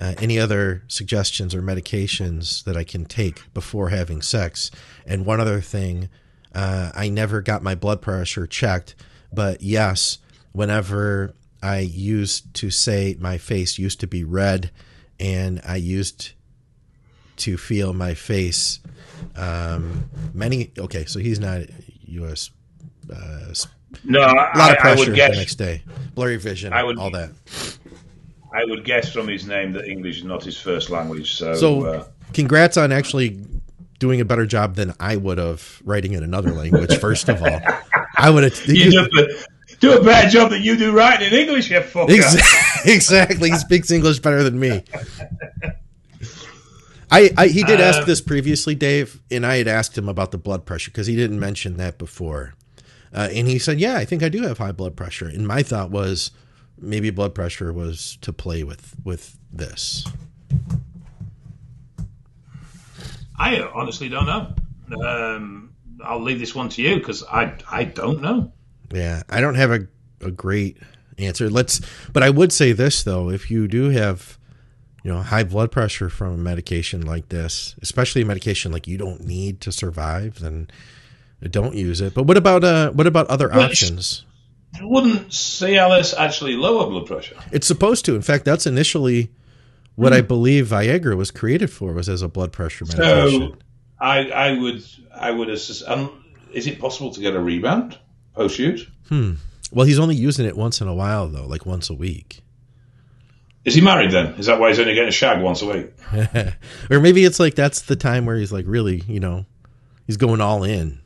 Uh, 0.00 0.14
any 0.18 0.38
other 0.38 0.82
suggestions 0.88 1.54
or 1.54 1.62
medications 1.62 2.64
that 2.64 2.76
I 2.76 2.84
can 2.84 3.04
take 3.04 3.52
before 3.54 3.90
having 3.90 4.22
sex? 4.22 4.70
And 5.06 5.24
one 5.24 5.40
other 5.40 5.60
thing, 5.60 6.08
uh, 6.54 6.90
I 6.94 7.08
never 7.08 7.40
got 7.40 7.62
my 7.62 7.74
blood 7.74 8.02
pressure 8.02 8.46
checked, 8.46 8.94
but 9.32 9.62
yes, 9.62 10.18
whenever 10.52 11.34
I 11.64 11.78
used 11.78 12.52
to 12.56 12.70
say 12.70 13.16
my 13.18 13.38
face 13.38 13.78
used 13.78 14.00
to 14.00 14.06
be 14.06 14.22
red, 14.22 14.70
and 15.18 15.62
I 15.66 15.76
used 15.76 16.32
to 17.36 17.56
feel 17.56 17.94
my 17.94 18.12
face. 18.12 18.80
Um, 19.34 20.10
many 20.34 20.72
okay, 20.78 21.06
so 21.06 21.20
he's 21.20 21.40
not 21.40 21.62
U.S. 22.04 22.50
Uh, 23.10 23.54
no, 24.04 24.20
a 24.20 24.26
lot 24.26 24.56
I, 24.56 24.72
of 24.72 24.78
pressure 24.78 25.10
the 25.10 25.16
guess, 25.16 25.36
next 25.36 25.54
day, 25.54 25.82
blurry 26.14 26.36
vision, 26.36 26.74
I 26.74 26.84
would, 26.84 26.98
all 26.98 27.10
that. 27.12 27.30
I 28.52 28.66
would 28.66 28.84
guess 28.84 29.10
from 29.10 29.26
his 29.26 29.46
name 29.46 29.72
that 29.72 29.86
English 29.86 30.18
is 30.18 30.24
not 30.24 30.44
his 30.44 30.60
first 30.60 30.90
language. 30.90 31.34
So, 31.34 31.54
so 31.54 31.86
uh, 31.86 32.06
congrats 32.34 32.76
on 32.76 32.92
actually 32.92 33.40
doing 34.00 34.20
a 34.20 34.24
better 34.26 34.44
job 34.44 34.74
than 34.74 34.92
I 35.00 35.16
would 35.16 35.38
have 35.38 35.80
writing 35.82 36.12
in 36.12 36.22
another 36.22 36.52
language. 36.52 36.98
First 36.98 37.30
of 37.30 37.42
all, 37.42 37.60
I 38.16 38.28
would 38.28 38.44
have. 38.44 38.66
You, 38.66 38.90
you, 38.90 39.36
do 39.80 39.98
a 39.98 40.02
bad 40.02 40.30
job 40.30 40.50
that 40.50 40.60
you 40.60 40.76
do 40.76 40.92
writing 40.92 41.28
in 41.28 41.34
English, 41.34 41.70
you 41.70 41.80
fucker. 41.80 42.10
Exactly. 42.10 42.92
exactly. 42.92 43.50
He 43.50 43.56
speaks 43.56 43.90
English 43.90 44.18
better 44.20 44.42
than 44.42 44.58
me. 44.58 44.82
I, 47.10 47.30
I 47.36 47.46
he 47.48 47.62
did 47.62 47.80
ask 47.80 48.02
uh, 48.02 48.04
this 48.04 48.20
previously, 48.20 48.74
Dave, 48.74 49.20
and 49.30 49.46
I 49.46 49.56
had 49.56 49.68
asked 49.68 49.96
him 49.96 50.08
about 50.08 50.32
the 50.32 50.38
blood 50.38 50.66
pressure 50.66 50.90
because 50.90 51.06
he 51.06 51.14
didn't 51.14 51.38
mention 51.38 51.76
that 51.76 51.98
before. 51.98 52.54
Uh, 53.12 53.28
and 53.32 53.46
he 53.46 53.58
said, 53.58 53.78
"Yeah, 53.78 53.96
I 53.96 54.04
think 54.04 54.22
I 54.22 54.28
do 54.28 54.42
have 54.42 54.58
high 54.58 54.72
blood 54.72 54.96
pressure." 54.96 55.28
And 55.28 55.46
my 55.46 55.62
thought 55.62 55.90
was, 55.90 56.32
maybe 56.76 57.10
blood 57.10 57.34
pressure 57.34 57.72
was 57.72 58.18
to 58.22 58.32
play 58.32 58.64
with 58.64 58.96
with 59.04 59.38
this. 59.52 60.04
I 63.38 63.60
honestly 63.60 64.08
don't 64.08 64.26
know. 64.26 64.54
Um, 65.00 65.74
I'll 66.02 66.20
leave 66.20 66.40
this 66.40 66.54
one 66.54 66.68
to 66.70 66.82
you 66.82 66.96
because 66.96 67.22
I 67.22 67.54
I 67.70 67.84
don't 67.84 68.22
know. 68.22 68.52
Yeah, 68.94 69.22
I 69.28 69.40
don't 69.40 69.56
have 69.56 69.70
a, 69.70 69.86
a 70.20 70.30
great 70.30 70.78
answer. 71.18 71.50
Let's, 71.50 71.80
but 72.12 72.22
I 72.22 72.30
would 72.30 72.52
say 72.52 72.72
this 72.72 73.02
though: 73.02 73.30
if 73.30 73.50
you 73.50 73.68
do 73.68 73.90
have, 73.90 74.38
you 75.02 75.12
know, 75.12 75.22
high 75.22 75.44
blood 75.44 75.72
pressure 75.72 76.08
from 76.08 76.34
a 76.34 76.36
medication 76.36 77.02
like 77.02 77.28
this, 77.28 77.74
especially 77.82 78.22
a 78.22 78.26
medication 78.26 78.72
like 78.72 78.86
you 78.86 78.96
don't 78.96 79.22
need 79.22 79.60
to 79.62 79.72
survive, 79.72 80.38
then 80.40 80.68
don't 81.50 81.74
use 81.74 82.00
it. 82.00 82.14
But 82.14 82.24
what 82.24 82.36
about 82.36 82.64
uh, 82.64 82.92
what 82.92 83.06
about 83.06 83.26
other 83.26 83.48
well, 83.48 83.62
options? 83.62 84.24
Wouldn't 84.80 85.28
Cialis 85.28 86.14
actually 86.16 86.56
lower 86.56 86.88
blood 86.88 87.06
pressure? 87.06 87.36
It's 87.52 87.66
supposed 87.66 88.04
to. 88.06 88.14
In 88.14 88.22
fact, 88.22 88.44
that's 88.44 88.66
initially 88.66 89.30
what 89.94 90.12
mm. 90.12 90.16
I 90.16 90.20
believe 90.20 90.68
Viagra 90.68 91.16
was 91.16 91.30
created 91.30 91.70
for, 91.70 91.92
was 91.92 92.08
as 92.08 92.22
a 92.22 92.28
blood 92.28 92.52
pressure 92.52 92.84
medication. 92.84 93.52
So 93.52 93.56
I, 94.00 94.30
I 94.30 94.58
would, 94.58 94.84
I 95.14 95.30
would 95.30 95.48
assist. 95.48 95.84
Um, 95.86 96.24
is 96.52 96.66
it 96.66 96.80
possible 96.80 97.12
to 97.12 97.20
get 97.20 97.34
a 97.34 97.40
rebound? 97.40 97.98
Post 98.34 98.56
shoot. 98.56 98.88
Hmm. 99.08 99.34
Well, 99.72 99.86
he's 99.86 99.98
only 99.98 100.14
using 100.14 100.46
it 100.46 100.56
once 100.56 100.80
in 100.80 100.88
a 100.88 100.94
while, 100.94 101.28
though, 101.28 101.46
like 101.46 101.66
once 101.66 101.90
a 101.90 101.94
week. 101.94 102.40
Is 103.64 103.74
he 103.74 103.80
married 103.80 104.10
then? 104.10 104.34
Is 104.34 104.46
that 104.46 104.60
why 104.60 104.68
he's 104.68 104.78
only 104.78 104.94
getting 104.94 105.08
a 105.08 105.12
shag 105.12 105.42
once 105.42 105.62
a 105.62 105.66
week? 105.66 105.92
or 106.90 107.00
maybe 107.00 107.24
it's 107.24 107.40
like 107.40 107.54
that's 107.54 107.82
the 107.82 107.96
time 107.96 108.26
where 108.26 108.36
he's 108.36 108.52
like 108.52 108.66
really, 108.68 109.02
you 109.08 109.20
know, 109.20 109.46
he's 110.06 110.18
going 110.18 110.40
all 110.40 110.64
in. 110.64 111.00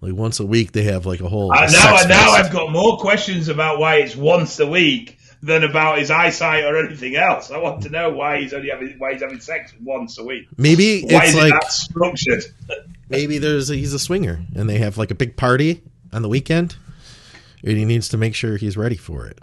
Like 0.00 0.14
once 0.14 0.38
a 0.38 0.46
week, 0.46 0.70
they 0.70 0.84
have 0.84 1.06
like 1.06 1.20
a 1.20 1.28
whole. 1.28 1.52
Uh, 1.52 1.68
now, 1.72 1.96
now 2.06 2.30
I've 2.30 2.52
got 2.52 2.70
more 2.70 2.98
questions 2.98 3.48
about 3.48 3.80
why 3.80 3.96
it's 3.96 4.14
once 4.14 4.60
a 4.60 4.66
week 4.66 5.18
than 5.42 5.64
about 5.64 5.98
his 5.98 6.10
eyesight 6.10 6.64
or 6.64 6.84
anything 6.84 7.16
else. 7.16 7.50
I 7.50 7.58
want 7.58 7.82
to 7.82 7.90
know 7.90 8.10
why 8.10 8.40
he's 8.40 8.54
only 8.54 8.70
having 8.70 8.94
why 8.98 9.12
he's 9.12 9.22
having 9.22 9.40
sex 9.40 9.74
once 9.82 10.18
a 10.18 10.24
week. 10.24 10.46
Maybe 10.56 11.02
why 11.02 11.24
it's 11.24 11.30
is 11.30 11.34
like 11.34 11.52
it 11.52 11.60
that 11.60 11.72
structured. 11.72 12.44
maybe 13.08 13.38
there's 13.38 13.70
a, 13.70 13.76
he's 13.76 13.92
a 13.92 13.98
swinger 13.98 14.40
and 14.54 14.68
they 14.68 14.78
have 14.78 14.98
like 14.98 15.10
a 15.10 15.14
big 15.14 15.36
party 15.36 15.82
on 16.12 16.22
the 16.22 16.28
weekend, 16.28 16.76
and 17.62 17.76
he 17.76 17.84
needs 17.84 18.08
to 18.10 18.16
make 18.16 18.34
sure 18.34 18.56
he's 18.56 18.76
ready 18.76 18.96
for 18.96 19.26
it. 19.26 19.38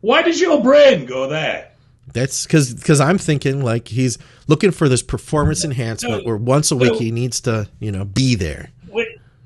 Why 0.00 0.22
does 0.22 0.40
your 0.40 0.62
brain 0.62 1.06
go 1.06 1.28
there? 1.28 1.70
That's 2.12 2.46
because 2.46 2.72
because 2.72 3.00
I'm 3.00 3.18
thinking 3.18 3.64
like 3.64 3.88
he's 3.88 4.18
looking 4.46 4.70
for 4.70 4.88
this 4.88 5.02
performance 5.02 5.64
enhancement 5.64 6.22
no, 6.22 6.26
where 6.26 6.36
once 6.36 6.70
a 6.70 6.76
week 6.76 6.92
no. 6.92 6.98
he 6.98 7.10
needs 7.10 7.40
to 7.42 7.68
you 7.80 7.90
know 7.90 8.04
be 8.04 8.36
there 8.36 8.70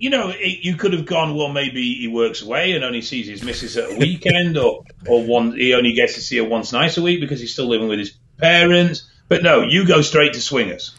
you 0.01 0.09
know, 0.09 0.31
it, 0.31 0.65
you 0.65 0.77
could 0.77 0.95
have 0.95 1.05
gone, 1.05 1.37
well, 1.37 1.51
maybe 1.51 1.95
he 1.95 2.09
works 2.09 2.41
away 2.41 2.73
and 2.73 2.83
only 2.83 3.03
sees 3.03 3.29
his 3.29 3.45
missus 3.45 3.77
at 3.77 3.93
a 3.93 3.99
weekend, 3.99 4.57
or 4.57 4.85
or 5.07 5.23
one 5.23 5.53
he 5.53 5.75
only 5.75 5.93
gets 5.93 6.15
to 6.15 6.23
see 6.23 6.39
her 6.39 6.45
once 6.45 6.73
nice 6.73 6.97
a 6.97 7.03
week 7.03 7.21
because 7.21 7.39
he's 7.39 7.53
still 7.53 7.69
living 7.69 7.87
with 7.87 7.99
his 7.99 8.17
parents. 8.39 9.09
But 9.29 9.43
no, 9.43 9.63
you 9.63 9.87
go 9.87 10.01
straight 10.01 10.33
to 10.33 10.41
swingers. 10.41 10.95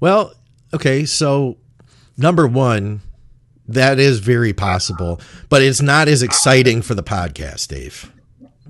Well, 0.00 0.34
okay, 0.74 1.04
so 1.04 1.58
number 2.16 2.46
one, 2.46 3.00
that 3.68 3.98
is 3.98 4.18
very 4.18 4.52
possible, 4.52 5.20
but 5.48 5.62
it's 5.62 5.82
not 5.82 6.08
as 6.08 6.22
exciting 6.22 6.82
for 6.82 6.94
the 6.94 7.02
podcast, 7.02 7.68
Dave. 7.68 8.12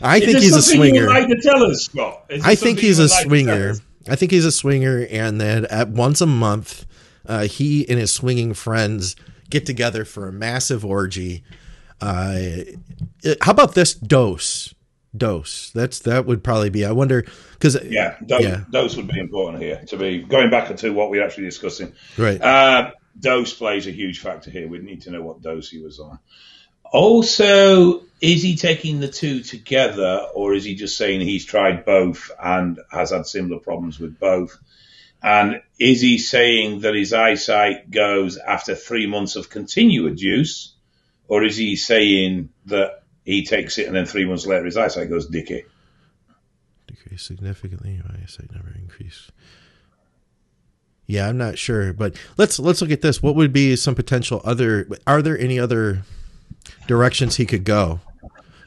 I 0.00 0.20
think 0.20 0.38
he's 0.38 0.54
a 0.54 0.62
swinger. 0.62 1.08
like 1.08 1.28
to 1.28 1.40
tell 1.40 1.64
us, 1.64 1.84
Scott? 1.84 2.24
I 2.44 2.54
think 2.54 2.78
he's 2.78 2.98
a 2.98 3.04
like 3.04 3.26
swinger 3.26 3.74
I 4.08 4.16
think 4.16 4.32
he's 4.32 4.44
a 4.44 4.52
swinger, 4.52 5.06
and 5.10 5.40
then 5.40 5.66
at 5.66 5.88
once 5.88 6.20
a 6.20 6.26
month, 6.26 6.86
uh, 7.26 7.42
he 7.42 7.88
and 7.88 7.98
his 7.98 8.10
swinging 8.12 8.54
friends 8.54 9.16
get 9.50 9.66
together 9.66 10.04
for 10.04 10.28
a 10.28 10.32
massive 10.32 10.84
orgy. 10.84 11.44
Uh, 12.00 12.38
how 13.42 13.52
about 13.52 13.74
this 13.74 13.94
dose? 13.94 14.74
Dose. 15.18 15.70
That's 15.70 16.00
that 16.00 16.26
would 16.26 16.42
probably 16.42 16.70
be. 16.70 16.84
I 16.84 16.92
wonder 16.92 17.24
because 17.52 17.82
yeah, 17.84 18.16
dose, 18.24 18.42
yeah. 18.42 18.64
dose 18.70 18.96
would 18.96 19.08
be 19.08 19.18
important 19.18 19.62
here 19.62 19.82
to 19.88 19.96
be 19.96 20.22
going 20.22 20.50
back 20.50 20.74
to 20.74 20.90
what 20.90 21.10
we're 21.10 21.24
actually 21.24 21.44
discussing. 21.44 21.92
Right. 22.16 22.40
Uh, 22.40 22.92
dose 23.18 23.54
plays 23.54 23.86
a 23.86 23.90
huge 23.90 24.20
factor 24.20 24.50
here. 24.50 24.68
We 24.68 24.78
need 24.78 25.02
to 25.02 25.10
know 25.10 25.22
what 25.22 25.42
dose 25.42 25.68
he 25.68 25.80
was 25.80 26.00
on. 26.00 26.18
Also, 26.90 28.02
is 28.20 28.42
he 28.42 28.56
taking 28.56 29.00
the 29.00 29.08
two 29.08 29.40
together, 29.40 30.26
or 30.34 30.54
is 30.54 30.64
he 30.64 30.74
just 30.74 30.96
saying 30.96 31.20
he's 31.20 31.44
tried 31.44 31.84
both 31.84 32.30
and 32.42 32.80
has 32.90 33.10
had 33.10 33.26
similar 33.26 33.60
problems 33.60 34.00
with 34.00 34.18
both? 34.18 34.58
And 35.22 35.62
is 35.78 36.00
he 36.00 36.18
saying 36.18 36.80
that 36.80 36.94
his 36.94 37.12
eyesight 37.12 37.90
goes 37.90 38.38
after 38.38 38.74
three 38.74 39.06
months 39.06 39.36
of 39.36 39.50
continued 39.50 40.20
use, 40.20 40.74
or 41.26 41.44
is 41.44 41.56
he 41.56 41.76
saying 41.76 42.50
that 42.66 43.02
he 43.28 43.44
takes 43.44 43.78
it 43.78 43.86
and 43.86 43.94
then 43.94 44.06
three 44.06 44.24
months 44.24 44.46
later 44.46 44.64
his 44.64 44.76
eyesight 44.76 45.08
goes 45.08 45.26
dicky? 45.26 45.64
Decrease 46.86 47.22
significantly. 47.22 48.00
Eyesight 48.22 48.52
never 48.52 48.74
increase. 48.74 49.30
Yeah, 51.06 51.28
I'm 51.28 51.38
not 51.38 51.58
sure, 51.58 51.92
but 51.92 52.16
let's 52.36 52.58
let's 52.58 52.82
look 52.82 52.90
at 52.90 53.00
this. 53.00 53.22
What 53.22 53.34
would 53.34 53.52
be 53.52 53.76
some 53.76 53.94
potential 53.94 54.42
other? 54.44 54.88
Are 55.06 55.22
there 55.22 55.38
any 55.38 55.58
other 55.58 56.02
directions 56.86 57.36
he 57.36 57.46
could 57.46 57.64
go. 57.64 58.00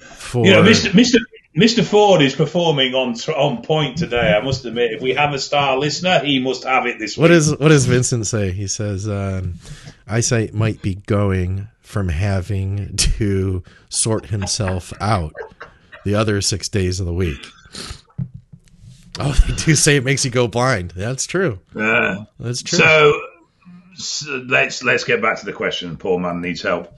For 0.01 0.45
you 0.45 0.51
know, 0.51 0.63
Mr. 0.63 0.91
Mr. 0.91 1.17
Mr. 1.57 1.83
Ford 1.83 2.21
is 2.21 2.33
performing 2.33 2.93
on 2.93 3.15
on 3.35 3.61
point 3.61 3.97
today. 3.97 4.33
I 4.33 4.41
must 4.41 4.63
admit, 4.65 4.93
if 4.93 5.01
we 5.01 5.13
have 5.13 5.33
a 5.33 5.39
star 5.39 5.77
listener, 5.77 6.19
he 6.19 6.39
must 6.39 6.63
have 6.63 6.85
it 6.85 6.99
this 6.99 7.17
what 7.17 7.29
week. 7.29 7.31
What 7.31 7.37
is 7.37 7.51
what 7.57 7.67
does 7.69 7.85
Vincent 7.85 8.27
say? 8.27 8.51
He 8.51 8.67
says 8.67 9.07
um, 9.09 9.55
eyesight 10.07 10.53
might 10.53 10.81
be 10.81 10.95
going 10.95 11.67
from 11.81 12.09
having 12.09 12.95
to 12.95 13.63
sort 13.89 14.27
himself 14.27 14.93
out 15.01 15.33
the 16.05 16.15
other 16.15 16.41
six 16.41 16.69
days 16.69 16.99
of 16.99 17.05
the 17.05 17.13
week. 17.13 17.45
Oh, 19.19 19.33
they 19.47 19.55
do 19.55 19.75
say 19.75 19.97
it 19.97 20.05
makes 20.05 20.23
you 20.23 20.31
go 20.31 20.47
blind. 20.47 20.91
That's 20.91 21.25
true. 21.25 21.59
Yeah, 21.75 22.25
that's 22.39 22.63
true. 22.63 22.79
So, 22.79 23.21
so 23.95 24.45
let's 24.47 24.83
let's 24.83 25.03
get 25.03 25.21
back 25.21 25.39
to 25.39 25.45
the 25.45 25.53
question. 25.53 25.97
Poor 25.97 26.17
man 26.17 26.41
needs 26.41 26.61
help. 26.61 26.93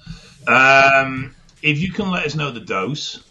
Um, 0.48 1.36
if 1.62 1.80
you 1.80 1.92
can 1.92 2.12
let 2.12 2.26
us 2.26 2.36
know 2.36 2.52
the 2.52 2.60
dose, 2.60 3.24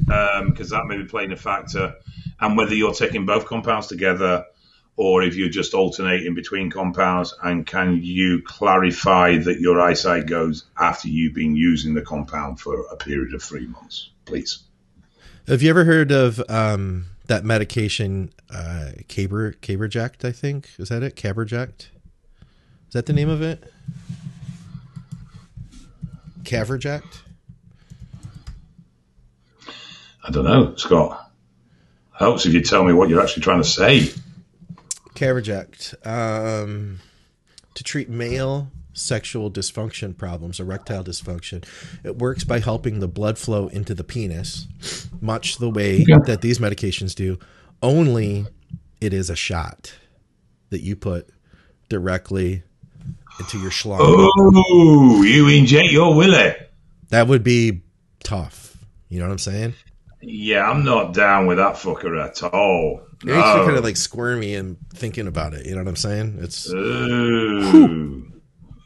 because 0.00 0.72
um, 0.72 0.78
that 0.78 0.86
may 0.86 0.96
be 0.96 1.04
playing 1.04 1.32
a 1.32 1.36
factor, 1.36 1.94
and 2.40 2.56
whether 2.56 2.74
you're 2.74 2.94
taking 2.94 3.24
both 3.24 3.46
compounds 3.46 3.86
together 3.86 4.44
or 4.96 5.22
if 5.22 5.36
you're 5.36 5.50
just 5.50 5.74
alternating 5.74 6.34
between 6.34 6.70
compounds, 6.70 7.34
and 7.42 7.66
can 7.66 8.00
you 8.02 8.42
clarify 8.42 9.36
that 9.36 9.60
your 9.60 9.80
eyesight 9.80 10.26
goes 10.26 10.64
after 10.78 11.08
you've 11.08 11.34
been 11.34 11.54
using 11.54 11.94
the 11.94 12.00
compound 12.00 12.58
for 12.60 12.86
a 12.90 12.96
period 12.96 13.34
of 13.34 13.42
three 13.42 13.66
months, 13.66 14.10
please? 14.24 14.60
Have 15.46 15.62
you 15.62 15.70
ever 15.70 15.84
heard 15.84 16.10
of 16.10 16.42
um, 16.48 17.06
that 17.26 17.44
medication, 17.44 18.32
uh, 18.50 18.92
Caber 19.08 19.52
Caberject? 19.60 20.24
I 20.24 20.32
think 20.32 20.70
is 20.78 20.88
that 20.88 21.02
it? 21.02 21.14
Caberject. 21.14 21.88
Is 22.88 22.92
that 22.92 23.06
the 23.06 23.12
name 23.12 23.28
of 23.28 23.42
it? 23.42 23.62
Caverject? 26.42 27.20
I 30.24 30.30
don't 30.30 30.44
know, 30.44 30.74
Scott. 30.76 31.30
Helps 32.12 32.46
if 32.46 32.54
you 32.54 32.62
tell 32.62 32.82
me 32.82 32.92
what 32.92 33.08
you're 33.08 33.20
actually 33.20 33.42
trying 33.42 33.62
to 33.62 33.68
say. 33.68 34.10
Caverject. 35.16 36.06
Um, 36.06 37.00
to 37.74 37.82
treat 37.82 38.08
male 38.08 38.70
sexual 38.92 39.50
dysfunction 39.50 40.16
problems, 40.16 40.58
erectile 40.58 41.04
dysfunction. 41.04 41.64
It 42.02 42.16
works 42.18 42.44
by 42.44 42.60
helping 42.60 43.00
the 43.00 43.08
blood 43.08 43.38
flow 43.38 43.68
into 43.68 43.94
the 43.94 44.04
penis, 44.04 44.66
much 45.20 45.58
the 45.58 45.68
way 45.70 46.04
yeah. 46.06 46.16
that 46.24 46.40
these 46.40 46.58
medications 46.58 47.14
do, 47.14 47.38
only 47.82 48.46
it 49.00 49.12
is 49.12 49.28
a 49.28 49.36
shot 49.36 49.94
that 50.70 50.80
you 50.80 50.96
put 50.96 51.28
directly 51.88 52.62
into 53.38 53.60
your 53.60 53.70
schlong. 53.70 53.98
Oh, 54.00 55.22
you 55.22 55.48
inject 55.48 55.92
your 55.92 56.16
willy. 56.16 56.54
That 57.10 57.28
would 57.28 57.44
be 57.44 57.82
tough. 58.24 58.78
You 59.08 59.20
know 59.20 59.26
what 59.26 59.32
I'm 59.32 59.38
saying? 59.38 59.74
Yeah, 60.22 60.68
I'm 60.68 60.84
not 60.84 61.12
down 61.12 61.46
with 61.46 61.58
that 61.58 61.74
fucker 61.74 62.24
at 62.24 62.42
all. 62.42 63.02
It 63.22 63.26
makes 63.26 63.38
no. 63.38 63.64
kind 63.64 63.76
of 63.76 63.84
like 63.84 63.96
squirmy 63.96 64.54
and 64.54 64.76
thinking 64.90 65.26
about 65.26 65.54
it. 65.54 65.66
You 65.66 65.72
know 65.72 65.82
what 65.82 65.88
I'm 65.88 65.96
saying? 65.96 66.38
It's 66.40 66.70
ooh, 66.72 68.30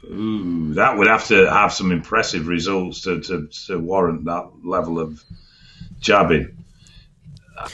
ooh, 0.04 0.74
that 0.74 0.96
would 0.96 1.08
have 1.08 1.26
to 1.28 1.50
have 1.50 1.72
some 1.72 1.90
impressive 1.92 2.46
results 2.46 3.02
to, 3.02 3.20
to, 3.20 3.48
to 3.66 3.78
warrant 3.78 4.24
that 4.26 4.50
level 4.62 5.00
of 5.00 5.22
jabbing. 6.00 6.56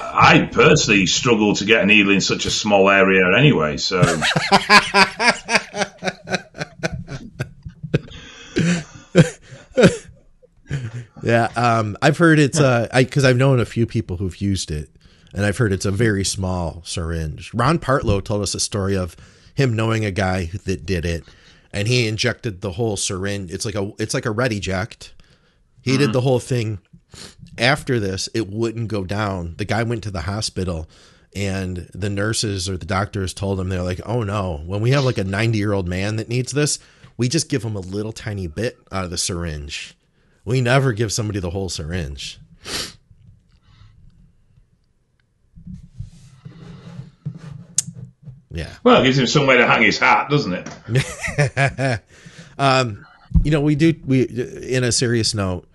I 0.00 0.48
personally 0.50 1.06
struggle 1.06 1.54
to 1.56 1.64
get 1.64 1.82
a 1.82 1.86
needle 1.86 2.12
in 2.12 2.20
such 2.20 2.44
a 2.46 2.50
small 2.50 2.90
area 2.90 3.36
anyway, 3.36 3.76
so 3.76 4.00
yeah, 11.22 11.48
um, 11.54 11.96
I've 12.02 12.18
heard 12.18 12.40
it's 12.40 12.58
uh, 12.58 12.88
because 12.92 13.24
I've 13.24 13.36
known 13.36 13.60
a 13.60 13.64
few 13.64 13.86
people 13.86 14.16
who've 14.16 14.36
used 14.40 14.72
it, 14.72 14.90
and 15.34 15.44
I've 15.44 15.58
heard 15.58 15.72
it's 15.72 15.84
a 15.84 15.90
very 15.90 16.24
small 16.24 16.82
syringe. 16.84 17.52
Ron 17.52 17.78
Partlow 17.78 18.22
told 18.22 18.42
us 18.42 18.54
a 18.54 18.60
story 18.60 18.96
of 18.96 19.16
him 19.54 19.74
knowing 19.74 20.04
a 20.04 20.10
guy 20.10 20.50
that 20.64 20.86
did 20.86 21.04
it, 21.04 21.24
and 21.72 21.88
he 21.88 22.06
injected 22.06 22.60
the 22.60 22.72
whole 22.72 22.96
syringe. 22.96 23.52
It's 23.52 23.64
like 23.64 23.74
a 23.74 23.92
it's 23.98 24.14
like 24.14 24.26
a 24.26 24.34
Rediject. 24.34 25.12
He 25.82 25.92
mm-hmm. 25.92 26.00
did 26.00 26.12
the 26.12 26.22
whole 26.22 26.40
thing. 26.40 26.78
After 27.58 27.98
this, 27.98 28.28
it 28.34 28.50
wouldn't 28.50 28.88
go 28.88 29.04
down. 29.04 29.54
The 29.56 29.64
guy 29.64 29.82
went 29.82 30.02
to 30.04 30.10
the 30.10 30.22
hospital 30.22 30.86
and 31.36 31.88
the 31.92 32.08
nurses 32.08 32.68
or 32.68 32.78
the 32.78 32.86
doctors 32.86 33.34
told 33.34 33.60
him 33.60 33.68
they're 33.68 33.82
like 33.82 34.00
oh 34.06 34.22
no 34.22 34.62
when 34.64 34.80
we 34.80 34.90
have 34.90 35.04
like 35.04 35.18
a 35.18 35.24
90 35.24 35.58
year 35.58 35.74
old 35.74 35.86
man 35.86 36.16
that 36.16 36.28
needs 36.28 36.52
this 36.52 36.78
we 37.18 37.28
just 37.28 37.50
give 37.50 37.62
him 37.62 37.76
a 37.76 37.80
little 37.80 38.12
tiny 38.12 38.46
bit 38.46 38.78
out 38.90 39.04
of 39.04 39.10
the 39.10 39.18
syringe 39.18 39.94
we 40.44 40.60
never 40.62 40.92
give 40.92 41.12
somebody 41.12 41.38
the 41.38 41.50
whole 41.50 41.68
syringe 41.68 42.40
yeah 48.56 48.70
well 48.82 49.00
it 49.00 49.04
gives 49.04 49.18
him 49.18 49.26
somewhere 49.26 49.58
to 49.58 49.66
hang 49.66 49.82
his 49.82 49.98
hat 49.98 50.28
doesn't 50.28 50.66
it 50.88 52.02
um, 52.58 53.06
you 53.42 53.50
know 53.50 53.60
we 53.60 53.74
do 53.74 53.94
we 54.04 54.22
in 54.22 54.82
a 54.82 54.92
serious 54.92 55.34
note 55.34 55.66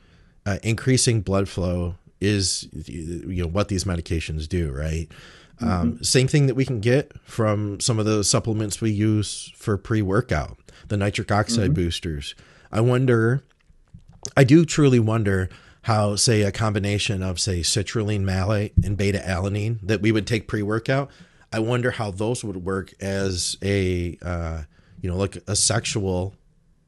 uh, 0.45 0.57
increasing 0.63 1.21
blood 1.21 1.47
flow 1.47 1.95
is 2.19 2.67
you 2.85 3.43
know 3.43 3.47
what 3.47 3.67
these 3.67 3.83
medications 3.83 4.47
do 4.47 4.71
right 4.71 5.09
um, 5.61 5.93
mm-hmm. 5.93 6.03
Same 6.03 6.27
thing 6.27 6.47
that 6.47 6.55
we 6.55 6.65
can 6.65 6.79
get 6.79 7.13
from 7.23 7.79
some 7.79 7.99
of 7.99 8.05
the 8.05 8.23
supplements 8.23 8.81
we 8.81 8.91
use 8.91 9.51
for 9.55 9.77
pre 9.77 10.01
workout, 10.01 10.57
the 10.87 10.97
nitric 10.97 11.31
oxide 11.31 11.65
mm-hmm. 11.65 11.73
boosters. 11.73 12.35
I 12.71 12.81
wonder, 12.81 13.43
I 14.35 14.43
do 14.43 14.65
truly 14.65 14.99
wonder 14.99 15.49
how, 15.83 16.15
say, 16.15 16.41
a 16.41 16.51
combination 16.51 17.21
of, 17.21 17.39
say, 17.39 17.59
citrulline 17.61 18.21
malate 18.21 18.73
and 18.83 18.97
beta 18.97 19.19
alanine 19.19 19.79
that 19.83 20.01
we 20.01 20.11
would 20.11 20.25
take 20.25 20.47
pre 20.47 20.63
workout, 20.63 21.11
I 21.53 21.59
wonder 21.59 21.91
how 21.91 22.11
those 22.11 22.43
would 22.43 22.63
work 22.63 22.93
as 23.01 23.57
a, 23.61 24.17
uh, 24.21 24.63
you 25.01 25.09
know, 25.09 25.17
like 25.17 25.37
a 25.47 25.55
sexual 25.55 26.33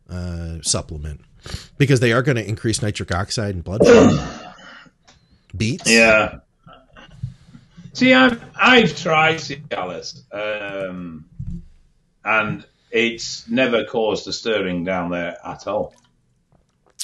uh, 0.10 0.62
supplement 0.62 1.22
because 1.78 2.00
they 2.00 2.14
are 2.14 2.22
going 2.22 2.38
to 2.38 2.48
increase 2.48 2.82
nitric 2.82 3.14
oxide 3.14 3.56
and 3.56 3.64
blood. 3.64 3.82
Beats? 5.58 5.90
Yeah. 5.90 6.40
See, 7.94 8.14
I've 8.14 8.44
I've 8.56 8.98
tried 8.98 9.36
Cialis, 9.36 10.24
um, 10.34 11.26
and 12.26 12.66
it's 12.90 13.48
never 13.48 13.86
caused 13.86 14.28
a 14.28 14.34
stirring 14.34 14.84
down 14.84 15.12
there 15.12 15.38
at 15.46 15.68
all. 15.68 15.94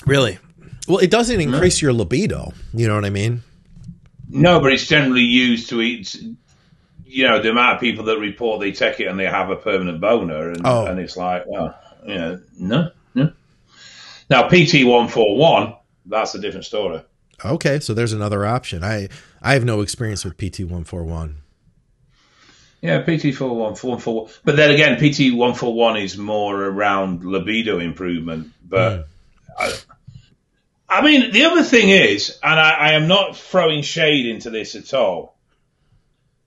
Really? 0.07 0.39
Well, 0.88 0.97
it 0.97 1.12
doesn't 1.12 1.39
increase 1.39 1.82
no. 1.82 1.88
your 1.88 1.93
libido. 1.93 2.53
You 2.74 2.88
know 2.88 2.95
what 2.95 3.05
I 3.05 3.12
mean? 3.12 3.43
No, 4.30 4.60
but 4.60 4.74
it's 4.74 4.88
generally 4.88 5.22
used 5.22 5.70
to 5.70 5.82
eat. 5.82 6.20
You 7.12 7.28
know, 7.28 7.41
the 7.41 7.49
amount 7.49 7.76
of 7.76 7.82
people 7.82 8.05
that 8.05 8.20
report 8.20 8.60
they 8.60 8.72
take 8.72 8.99
it 8.99 9.07
and 9.07 9.20
they 9.20 9.26
have 9.26 9.49
a 9.49 9.55
permanent 9.55 9.99
boner, 9.99 10.51
and, 10.51 10.62
oh. 10.64 10.86
and 10.86 10.99
it's 10.99 11.18
like, 11.18 11.45
well, 11.47 11.76
you 12.05 12.16
know, 12.16 12.39
no, 12.60 12.91
no. 13.16 13.34
Now, 14.30 14.47
PT 14.47 14.86
one 14.86 15.07
four 15.07 15.36
one, 15.36 15.76
that's 16.05 16.36
a 16.36 16.39
different 16.39 16.66
story. 16.66 17.01
Okay, 17.43 17.80
so 17.80 17.93
there's 17.93 18.14
another 18.14 18.45
option. 18.45 18.84
I 18.84 19.10
I 19.41 19.53
have 19.53 19.66
no 19.66 19.82
experience 19.82 20.24
with 20.24 20.38
PT 20.38 20.70
one 20.70 20.84
four 20.84 21.03
one. 21.03 21.38
Yeah, 22.82 23.01
PT 23.01 23.36
four 23.36 23.55
one 23.55 23.76
four 23.76 23.99
four. 23.99 24.30
But 24.43 24.55
then 24.55 24.72
again, 24.72 24.97
PT 24.97 25.34
one 25.34 25.53
four 25.53 25.74
one 25.74 25.97
is 25.97 26.18
more 26.18 26.62
around 26.62 27.24
libido 27.24 27.80
improvement. 27.80 28.51
But 28.64 28.99
mm. 28.99 29.05
I, 29.57 30.99
I, 30.99 31.01
mean, 31.01 31.32
the 31.32 31.45
other 31.45 31.64
thing 31.64 31.89
is, 31.89 32.39
and 32.41 32.60
I, 32.60 32.72
I 32.72 32.91
am 32.93 33.07
not 33.07 33.36
throwing 33.36 33.82
shade 33.82 34.28
into 34.28 34.49
this 34.49 34.76
at 34.76 34.93
all, 34.93 35.36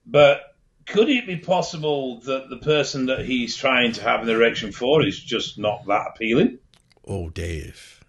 but 0.07 0.52
could 0.87 1.09
it 1.09 1.27
be 1.27 1.37
possible 1.37 2.21
that 2.21 2.49
the 2.51 2.57
person 2.59 3.07
that 3.07 3.25
he's 3.25 3.57
trying 3.57 3.93
to 3.93 4.03
have 4.03 4.23
an 4.23 4.29
erection 4.29 4.73
for 4.73 5.05
is 5.07 5.19
just 5.19 5.59
not 5.59 5.87
that 5.87 6.13
appealing? 6.15 6.59
Oh, 7.07 7.31
Dave. 7.31 8.05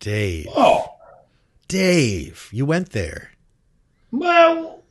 Dave. 0.00 0.48
Oh, 0.54 0.86
Dave, 1.68 2.48
you 2.52 2.66
went 2.66 2.90
there. 2.90 3.30
Well, 4.10 4.82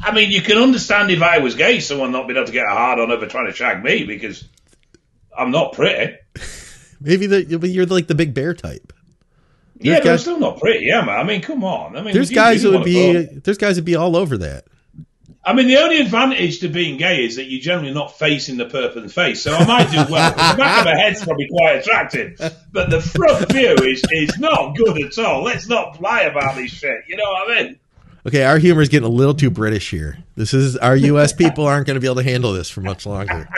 I 0.00 0.12
mean, 0.14 0.30
you 0.30 0.40
can 0.40 0.58
understand 0.58 1.10
if 1.10 1.22
I 1.22 1.38
was 1.38 1.54
gay, 1.54 1.80
someone 1.80 2.12
not 2.12 2.26
being 2.26 2.36
able 2.36 2.46
to 2.46 2.52
get 2.52 2.66
a 2.66 2.74
hard 2.74 3.00
on 3.00 3.10
over 3.10 3.26
trying 3.26 3.46
to 3.46 3.52
shag 3.52 3.82
me 3.82 4.04
because 4.04 4.46
I'm 5.36 5.50
not 5.50 5.72
pretty. 5.72 6.16
Maybe 7.00 7.26
the, 7.26 7.44
you're 7.44 7.86
like 7.86 8.06
the 8.06 8.14
big 8.14 8.34
bear 8.34 8.54
type. 8.54 8.92
There's 9.76 9.86
yeah, 9.86 9.94
guys, 9.94 10.04
but 10.04 10.12
I'm 10.12 10.18
still 10.18 10.38
not 10.38 10.60
pretty, 10.60 10.90
am 10.90 11.08
I? 11.08 11.16
I 11.16 11.24
mean, 11.24 11.40
come 11.40 11.64
on. 11.64 11.96
I 11.96 12.02
mean, 12.02 12.12
there's 12.12 12.30
guys 12.30 12.62
who 12.62 12.72
would 12.72 12.84
be 12.84 13.24
there's 13.24 13.56
guys 13.56 13.76
would 13.76 13.86
be 13.86 13.96
all 13.96 14.14
over 14.14 14.36
that. 14.38 14.66
I 15.42 15.54
mean, 15.54 15.68
the 15.68 15.78
only 15.78 15.98
advantage 16.00 16.60
to 16.60 16.68
being 16.68 16.98
gay 16.98 17.24
is 17.24 17.36
that 17.36 17.44
you're 17.44 17.62
generally 17.62 17.94
not 17.94 18.18
facing 18.18 18.58
the 18.58 18.66
person's 18.66 19.14
face. 19.14 19.42
So 19.42 19.54
I 19.54 19.64
might 19.64 19.90
do 19.90 19.96
well. 20.12 20.30
the 20.30 20.36
back 20.36 20.80
of 20.80 20.84
my 20.84 20.96
head's 20.98 21.24
probably 21.24 21.48
quite 21.48 21.76
attractive, 21.76 22.36
but 22.72 22.90
the 22.90 23.00
front 23.00 23.50
view 23.50 23.74
is 23.74 24.02
is 24.10 24.38
not 24.38 24.76
good 24.76 25.02
at 25.02 25.18
all. 25.18 25.42
Let's 25.42 25.66
not 25.66 26.00
lie 26.00 26.22
about 26.22 26.56
this 26.56 26.70
shit. 26.70 27.04
You 27.08 27.16
know 27.16 27.24
what 27.24 27.50
I 27.50 27.62
mean? 27.62 27.78
Okay, 28.26 28.44
our 28.44 28.58
humor 28.58 28.82
is 28.82 28.90
getting 28.90 29.06
a 29.06 29.12
little 29.12 29.32
too 29.32 29.50
British 29.50 29.90
here. 29.90 30.18
This 30.36 30.52
is 30.52 30.76
our 30.76 30.94
U.S. 30.94 31.32
people 31.32 31.64
aren't 31.64 31.86
going 31.86 31.94
to 31.94 32.00
be 32.00 32.06
able 32.06 32.16
to 32.16 32.22
handle 32.22 32.52
this 32.52 32.68
for 32.68 32.82
much 32.82 33.06
longer. 33.06 33.48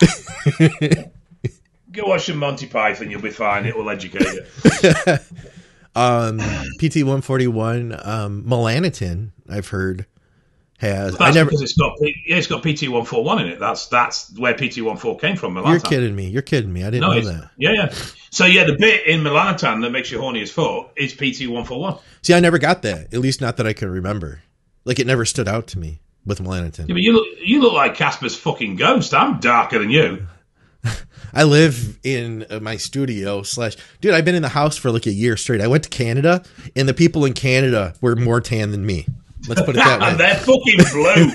Go 1.92 2.06
watch 2.06 2.26
some 2.26 2.38
Monty 2.38 2.66
Python. 2.66 3.10
You'll 3.10 3.20
be 3.20 3.28
fine. 3.28 3.66
It 3.66 3.76
will 3.76 3.90
educate 3.90 4.26
you. 4.26 4.42
um, 5.94 6.40
PT 6.80 7.04
one 7.04 7.20
forty 7.20 7.46
one, 7.46 7.92
um, 8.02 8.44
Melanotan. 8.44 9.32
I've 9.50 9.68
heard 9.68 10.06
has. 10.78 11.18
That's 11.18 11.30
I 11.30 11.38
never 11.38 11.50
because 11.50 11.62
it's 11.62 11.76
got 11.76 11.96
yeah, 12.00 12.36
it's 12.36 12.46
got 12.46 12.62
PT 12.62 12.88
one 12.88 13.04
four 13.04 13.22
one 13.22 13.40
in 13.40 13.48
it. 13.48 13.60
That's 13.60 13.86
that's 13.88 14.36
where 14.36 14.54
PT 14.54 14.80
one 14.80 14.96
four 14.96 15.18
came 15.18 15.36
from. 15.36 15.54
Melanotan. 15.54 15.70
You're 15.70 15.80
kidding 15.80 16.16
me. 16.16 16.28
You're 16.28 16.42
kidding 16.42 16.72
me. 16.72 16.82
I 16.82 16.90
didn't 16.90 17.02
no, 17.02 17.14
know 17.14 17.20
that. 17.20 17.50
Yeah, 17.56 17.72
yeah. 17.72 17.94
So 18.30 18.46
yeah, 18.46 18.64
the 18.64 18.76
bit 18.78 19.06
in 19.06 19.20
Melanotan 19.20 19.82
that 19.82 19.90
makes 19.90 20.10
you 20.10 20.20
horny 20.20 20.40
as 20.42 20.50
fuck 20.50 20.92
is 20.96 21.12
PT 21.12 21.48
one 21.48 21.64
four 21.64 21.80
one. 21.80 21.98
See, 22.22 22.32
I 22.32 22.40
never 22.40 22.58
got 22.58 22.82
that. 22.82 23.12
At 23.12 23.20
least 23.20 23.40
not 23.40 23.56
that 23.58 23.66
I 23.66 23.72
can 23.72 23.90
remember. 23.90 24.42
Like 24.84 24.98
it 24.98 25.06
never 25.06 25.24
stood 25.24 25.48
out 25.48 25.66
to 25.68 25.78
me 25.78 26.00
with 26.24 26.40
Melanotan. 26.40 26.88
Yeah, 26.88 26.94
but 26.94 27.02
you 27.02 27.12
look 27.12 27.26
you 27.44 27.60
look 27.60 27.72
like 27.72 27.96
Casper's 27.96 28.36
fucking 28.36 28.76
ghost. 28.76 29.12
I'm 29.14 29.40
darker 29.40 29.80
than 29.80 29.90
you. 29.90 30.26
I 31.34 31.42
live 31.42 31.98
in 32.04 32.46
uh, 32.48 32.60
my 32.60 32.76
studio 32.76 33.42
slash 33.42 33.76
dude. 34.00 34.14
I've 34.14 34.24
been 34.24 34.36
in 34.36 34.42
the 34.42 34.48
house 34.48 34.76
for 34.76 34.92
like 34.92 35.06
a 35.06 35.12
year 35.12 35.36
straight. 35.36 35.60
I 35.60 35.66
went 35.66 35.82
to 35.84 35.90
Canada, 35.90 36.44
and 36.76 36.88
the 36.88 36.94
people 36.94 37.24
in 37.24 37.32
Canada 37.32 37.94
were 38.00 38.14
more 38.14 38.40
tan 38.40 38.70
than 38.70 38.86
me. 38.86 39.06
Let's 39.46 39.62
put 39.62 39.76
it 39.76 39.84
that 39.84 40.00
way. 40.00 40.14
They're 40.18 40.34
fucking 40.34 40.78
blue. 40.92 41.30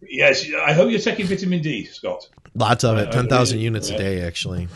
yes, 0.08 0.46
I 0.66 0.72
hope 0.72 0.90
you're 0.90 1.00
taking 1.00 1.26
vitamin 1.26 1.62
D, 1.62 1.86
Scott. 1.86 2.28
Lots 2.54 2.84
of 2.84 2.98
it, 2.98 3.10
ten 3.10 3.28
thousand 3.28 3.60
units 3.60 3.90
yeah. 3.90 3.96
a 3.96 3.98
day, 3.98 4.22
actually. 4.22 4.68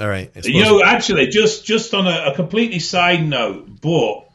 All 0.00 0.08
right. 0.08 0.30
You 0.44 0.62
know, 0.62 0.82
actually, 0.82 1.26
just 1.26 1.66
just 1.66 1.92
on 1.92 2.06
a, 2.06 2.30
a 2.32 2.34
completely 2.34 2.78
side 2.78 3.26
note, 3.26 3.80
but 3.82 4.29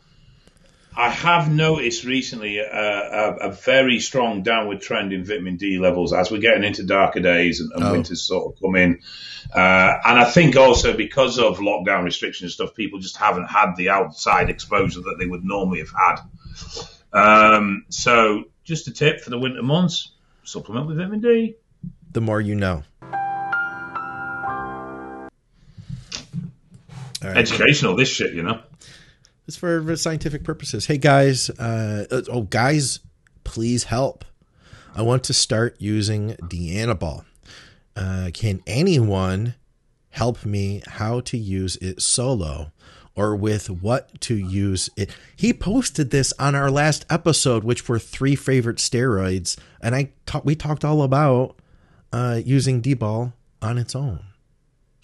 I 0.97 1.09
have 1.09 1.51
noticed 1.51 2.05
recently 2.05 2.59
a, 2.59 2.65
a, 2.65 3.35
a, 3.49 3.51
very 3.51 3.99
strong 3.99 4.43
downward 4.43 4.79
trend 4.79 5.11
in 5.11 5.25
vitamin 5.25 5.57
D 5.57 5.77
levels 5.77 6.13
as 6.13 6.31
we're 6.31 6.39
getting 6.39 6.63
into 6.63 6.83
darker 6.83 7.19
days 7.19 7.59
and, 7.59 7.71
and 7.73 7.83
oh. 7.83 7.91
winter's 7.91 8.21
sort 8.21 8.53
of 8.53 8.61
coming. 8.61 8.81
in. 8.81 9.01
Uh, 9.53 9.97
and 10.05 10.19
I 10.19 10.23
think 10.23 10.55
also 10.55 10.95
because 10.95 11.37
of 11.37 11.57
lockdown 11.57 12.03
restrictions 12.03 12.43
and 12.43 12.51
stuff, 12.51 12.75
people 12.75 12.99
just 12.99 13.17
haven't 13.17 13.47
had 13.47 13.75
the 13.75 13.89
outside 13.89 14.49
exposure 14.49 15.01
that 15.01 15.17
they 15.19 15.25
would 15.25 15.43
normally 15.43 15.79
have 15.79 15.91
had. 15.91 16.19
Um, 17.11 17.85
so 17.89 18.45
just 18.63 18.87
a 18.87 18.91
tip 18.91 19.19
for 19.19 19.29
the 19.29 19.37
winter 19.37 19.63
months, 19.63 20.11
supplement 20.43 20.87
with 20.87 20.97
vitamin 20.97 21.19
D. 21.19 21.55
The 22.11 22.21
more 22.21 22.39
you 22.39 22.55
know. 22.55 22.83
Educational, 27.21 27.95
this 27.95 28.09
shit, 28.09 28.33
you 28.33 28.43
know. 28.43 28.61
It's 29.47 29.57
for 29.57 29.95
scientific 29.95 30.43
purposes. 30.43 30.87
Hey 30.87 30.97
guys, 30.97 31.51
uh, 31.51 32.05
uh, 32.09 32.21
oh 32.31 32.41
guys, 32.41 33.01
please 33.43 33.83
help. 33.83 34.25
I 34.95 35.03
want 35.03 35.23
to 35.25 35.33
start 35.33 35.75
using 35.77 36.31
Dianabol. 36.41 37.25
Uh, 37.95 38.31
can 38.33 38.61
anyone 38.65 39.53
help 40.09 40.45
me 40.45 40.81
how 40.87 41.19
to 41.19 41.37
use 41.37 41.75
it 41.75 42.01
solo 42.01 42.71
or 43.15 43.35
with 43.35 43.69
what 43.69 44.19
to 44.21 44.35
use 44.35 44.89
it? 44.97 45.15
He 45.35 45.53
posted 45.53 46.09
this 46.09 46.33
on 46.39 46.55
our 46.55 46.71
last 46.71 47.05
episode, 47.07 47.63
which 47.63 47.87
were 47.87 47.99
three 47.99 48.35
favorite 48.35 48.77
steroids, 48.77 49.59
and 49.79 49.93
I 49.93 50.09
ta- 50.25 50.41
we 50.43 50.55
talked 50.55 50.83
all 50.83 51.03
about 51.03 51.55
uh, 52.11 52.41
using 52.43 52.81
D-bol 52.81 53.33
on 53.61 53.77
its 53.77 53.95
own. 53.95 54.21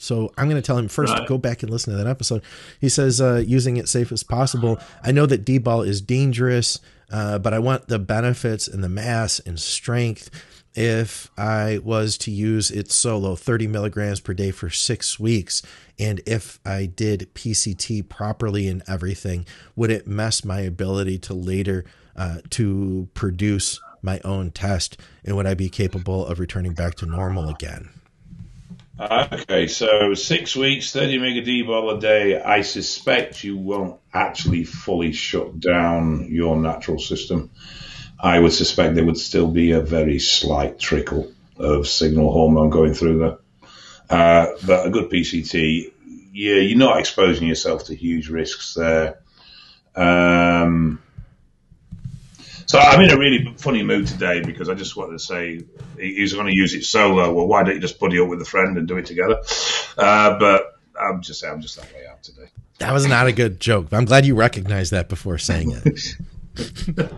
So 0.01 0.33
I'm 0.35 0.49
going 0.49 0.61
to 0.61 0.65
tell 0.65 0.79
him 0.79 0.87
first 0.87 1.13
right. 1.13 1.21
to 1.21 1.27
go 1.27 1.37
back 1.37 1.61
and 1.61 1.71
listen 1.71 1.91
to 1.91 2.03
that 2.03 2.09
episode. 2.09 2.41
He 2.79 2.89
says 2.89 3.21
uh, 3.21 3.43
using 3.45 3.77
it 3.77 3.87
safe 3.87 4.11
as 4.11 4.23
possible. 4.23 4.79
I 5.03 5.11
know 5.11 5.27
that 5.27 5.45
D-ball 5.45 5.83
is 5.83 6.01
dangerous, 6.01 6.79
uh, 7.11 7.37
but 7.37 7.53
I 7.53 7.59
want 7.59 7.87
the 7.87 7.99
benefits 7.99 8.67
and 8.67 8.83
the 8.83 8.89
mass 8.89 9.39
and 9.39 9.59
strength. 9.59 10.31
If 10.73 11.29
I 11.37 11.79
was 11.83 12.17
to 12.19 12.31
use 12.31 12.71
it 12.71 12.91
solo, 12.91 13.35
30 13.35 13.67
milligrams 13.67 14.21
per 14.21 14.33
day 14.33 14.49
for 14.49 14.71
six 14.71 15.19
weeks, 15.19 15.61
and 15.99 16.19
if 16.25 16.59
I 16.65 16.87
did 16.87 17.29
PCT 17.35 18.09
properly 18.09 18.67
and 18.67 18.81
everything, 18.87 19.45
would 19.75 19.91
it 19.91 20.07
mess 20.07 20.43
my 20.43 20.61
ability 20.61 21.19
to 21.19 21.35
later 21.35 21.85
uh, 22.15 22.37
to 22.51 23.07
produce 23.13 23.79
my 24.01 24.19
own 24.23 24.49
test, 24.49 24.99
and 25.23 25.35
would 25.35 25.45
I 25.45 25.53
be 25.53 25.69
capable 25.69 26.25
of 26.25 26.39
returning 26.39 26.73
back 26.73 26.95
to 26.95 27.05
normal 27.05 27.49
again? 27.49 27.89
Okay, 28.99 29.67
so 29.67 30.13
six 30.13 30.55
weeks, 30.55 30.91
30 30.91 31.17
mega 31.17 31.41
D-bol 31.41 31.97
a 31.97 31.99
day. 31.99 32.39
I 32.39 32.61
suspect 32.61 33.43
you 33.43 33.57
won't 33.57 33.99
actually 34.13 34.63
fully 34.63 35.13
shut 35.13 35.59
down 35.59 36.27
your 36.29 36.57
natural 36.57 36.99
system. 36.99 37.49
I 38.19 38.39
would 38.39 38.53
suspect 38.53 38.95
there 38.95 39.05
would 39.05 39.17
still 39.17 39.47
be 39.47 39.71
a 39.71 39.81
very 39.81 40.19
slight 40.19 40.77
trickle 40.77 41.31
of 41.57 41.87
signal 41.87 42.31
hormone 42.31 42.69
going 42.69 42.93
through 42.93 43.19
there. 43.19 43.37
Uh, 44.09 44.47
but 44.65 44.85
a 44.85 44.89
good 44.89 45.09
PCT, 45.09 45.91
yeah, 46.33 46.55
you're 46.55 46.77
not 46.77 46.99
exposing 46.99 47.47
yourself 47.47 47.85
to 47.85 47.95
huge 47.95 48.29
risks 48.29 48.73
there. 48.75 49.21
Um, 49.95 51.01
so 52.71 52.79
I'm 52.79 53.01
in 53.01 53.09
a 53.11 53.17
really 53.17 53.53
funny 53.57 53.83
mood 53.83 54.07
today 54.07 54.41
because 54.41 54.69
I 54.69 54.75
just 54.75 54.95
wanted 54.95 55.11
to 55.11 55.19
say 55.19 55.59
he's 55.99 56.31
going 56.31 56.47
to 56.47 56.55
use 56.55 56.73
it 56.73 56.85
solo. 56.85 57.33
Well, 57.33 57.45
why 57.45 57.63
don't 57.63 57.75
you 57.75 57.81
just 57.81 57.99
buddy 57.99 58.17
up 58.17 58.29
with 58.29 58.41
a 58.41 58.45
friend 58.45 58.77
and 58.77 58.87
do 58.87 58.95
it 58.95 59.05
together? 59.05 59.41
Uh, 59.97 60.39
but 60.39 60.79
I'm 60.97 61.21
just 61.21 61.43
I'm 61.43 61.59
just 61.59 61.75
that 61.75 61.93
way 61.93 62.07
out 62.09 62.23
today. 62.23 62.47
That 62.79 62.93
was 62.93 63.05
not 63.05 63.27
a 63.27 63.33
good 63.33 63.59
joke. 63.59 63.87
I'm 63.91 64.05
glad 64.05 64.25
you 64.25 64.35
recognized 64.35 64.91
that 64.91 65.09
before 65.09 65.37
saying 65.37 65.73
it. 65.83 66.15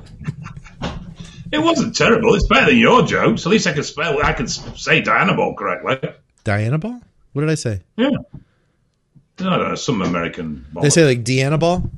it 1.51 1.59
wasn't 1.59 1.95
terrible. 1.95 2.33
It's 2.33 2.47
better 2.47 2.71
than 2.71 2.79
your 2.79 3.03
jokes. 3.03 3.45
At 3.45 3.51
least 3.51 3.67
I 3.67 3.73
can 3.73 3.83
spell. 3.83 4.25
I 4.25 4.33
can 4.33 4.47
say 4.47 5.03
Dianabol 5.03 5.55
correctly. 5.55 6.15
Dianabol? 6.43 6.99
What 7.33 7.41
did 7.41 7.51
I 7.51 7.55
say? 7.55 7.81
Yeah. 7.95 8.09
No, 9.39 9.57
no, 9.57 9.75
some 9.75 10.01
American. 10.01 10.65
Ball. 10.73 10.81
They 10.81 10.89
say 10.89 11.05
like 11.05 11.23
Dianabol. 11.23 11.91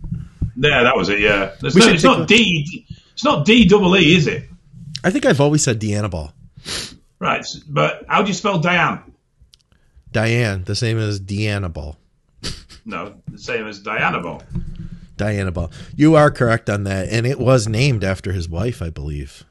Yeah, 0.57 0.83
that 0.83 0.97
was 0.97 1.07
it. 1.07 1.21
Yeah, 1.21 1.53
no, 1.61 1.69
it's 1.69 2.03
not 2.03 2.21
a- 2.23 2.25
D. 2.25 2.85
It's 3.15 3.23
not 3.23 3.45
D 3.45 3.65
double 3.65 3.95
E, 3.97 4.15
is 4.15 4.27
it? 4.27 4.43
I 5.03 5.09
think 5.09 5.25
I've 5.25 5.39
always 5.39 5.63
said 5.63 5.79
Deanna 5.79 6.11
Ball. 6.11 6.33
Right, 7.17 7.45
but 7.67 8.03
how 8.09 8.21
do 8.21 8.27
you 8.27 8.33
spell 8.33 8.59
Diane? 8.59 9.01
Diane, 10.11 10.65
the 10.65 10.75
same 10.75 10.97
as 10.99 11.19
Deanna 11.19 11.71
Ball. 11.71 11.97
No, 12.87 13.15
the 13.31 13.39
same 13.39 13.65
as 13.65 13.81
Dianabol. 13.81 14.43
Ball. 15.53 15.71
You 15.95 16.15
are 16.17 16.29
correct 16.29 16.69
on 16.69 16.83
that, 16.83 17.09
and 17.09 17.25
it 17.25 17.39
was 17.39 17.67
named 17.67 18.03
after 18.03 18.31
his 18.31 18.47
wife, 18.47 18.79
I 18.79 18.91
believe. 18.91 19.43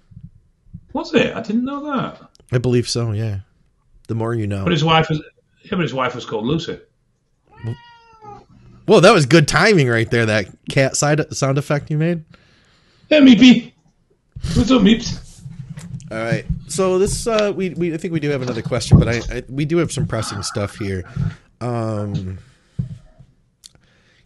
Was 0.93 1.13
it? 1.15 1.35
I 1.35 1.41
didn't 1.41 1.65
know 1.65 1.85
that. 1.87 2.21
I 2.53 2.59
believe 2.59 2.89
so. 2.89 3.11
Yeah. 3.11 3.41
The 4.07 4.15
more 4.15 4.35
you 4.35 4.47
know. 4.47 4.63
But 4.63 4.71
his 4.71 4.85
wife 4.85 5.09
was. 5.09 5.21
Yeah, 5.63 5.71
but 5.73 5.81
his 5.81 5.93
wife 5.93 6.15
was 6.15 6.25
called 6.25 6.45
Lucy. 6.45 6.79
Well, 8.87 9.01
that 9.01 9.13
was 9.13 9.27
good 9.27 9.49
timing 9.49 9.89
right 9.89 10.09
there. 10.09 10.27
That 10.27 10.47
cat 10.69 10.95
side 10.95 11.35
sound 11.35 11.59
effect 11.59 11.91
you 11.91 11.99
made. 11.99 12.25
MVP. 13.11 13.73
What's 14.55 14.71
up, 14.71 14.83
Meeps? 14.83 15.43
All 16.11 16.19
right. 16.19 16.45
So 16.69 16.99
this, 16.99 17.27
uh, 17.27 17.53
we, 17.55 17.71
we, 17.71 17.95
I 17.95 17.97
think 17.97 18.13
we 18.13 18.21
do 18.21 18.31
have 18.31 18.43
another 18.43 18.63
question, 18.63 18.99
but 18.99 19.09
I, 19.09 19.21
I 19.31 19.43
we 19.49 19.65
do 19.65 19.79
have 19.79 19.91
some 19.93 20.07
pressing 20.07 20.43
stuff 20.43 20.77
here. 20.77 21.05
Um, 21.61 22.39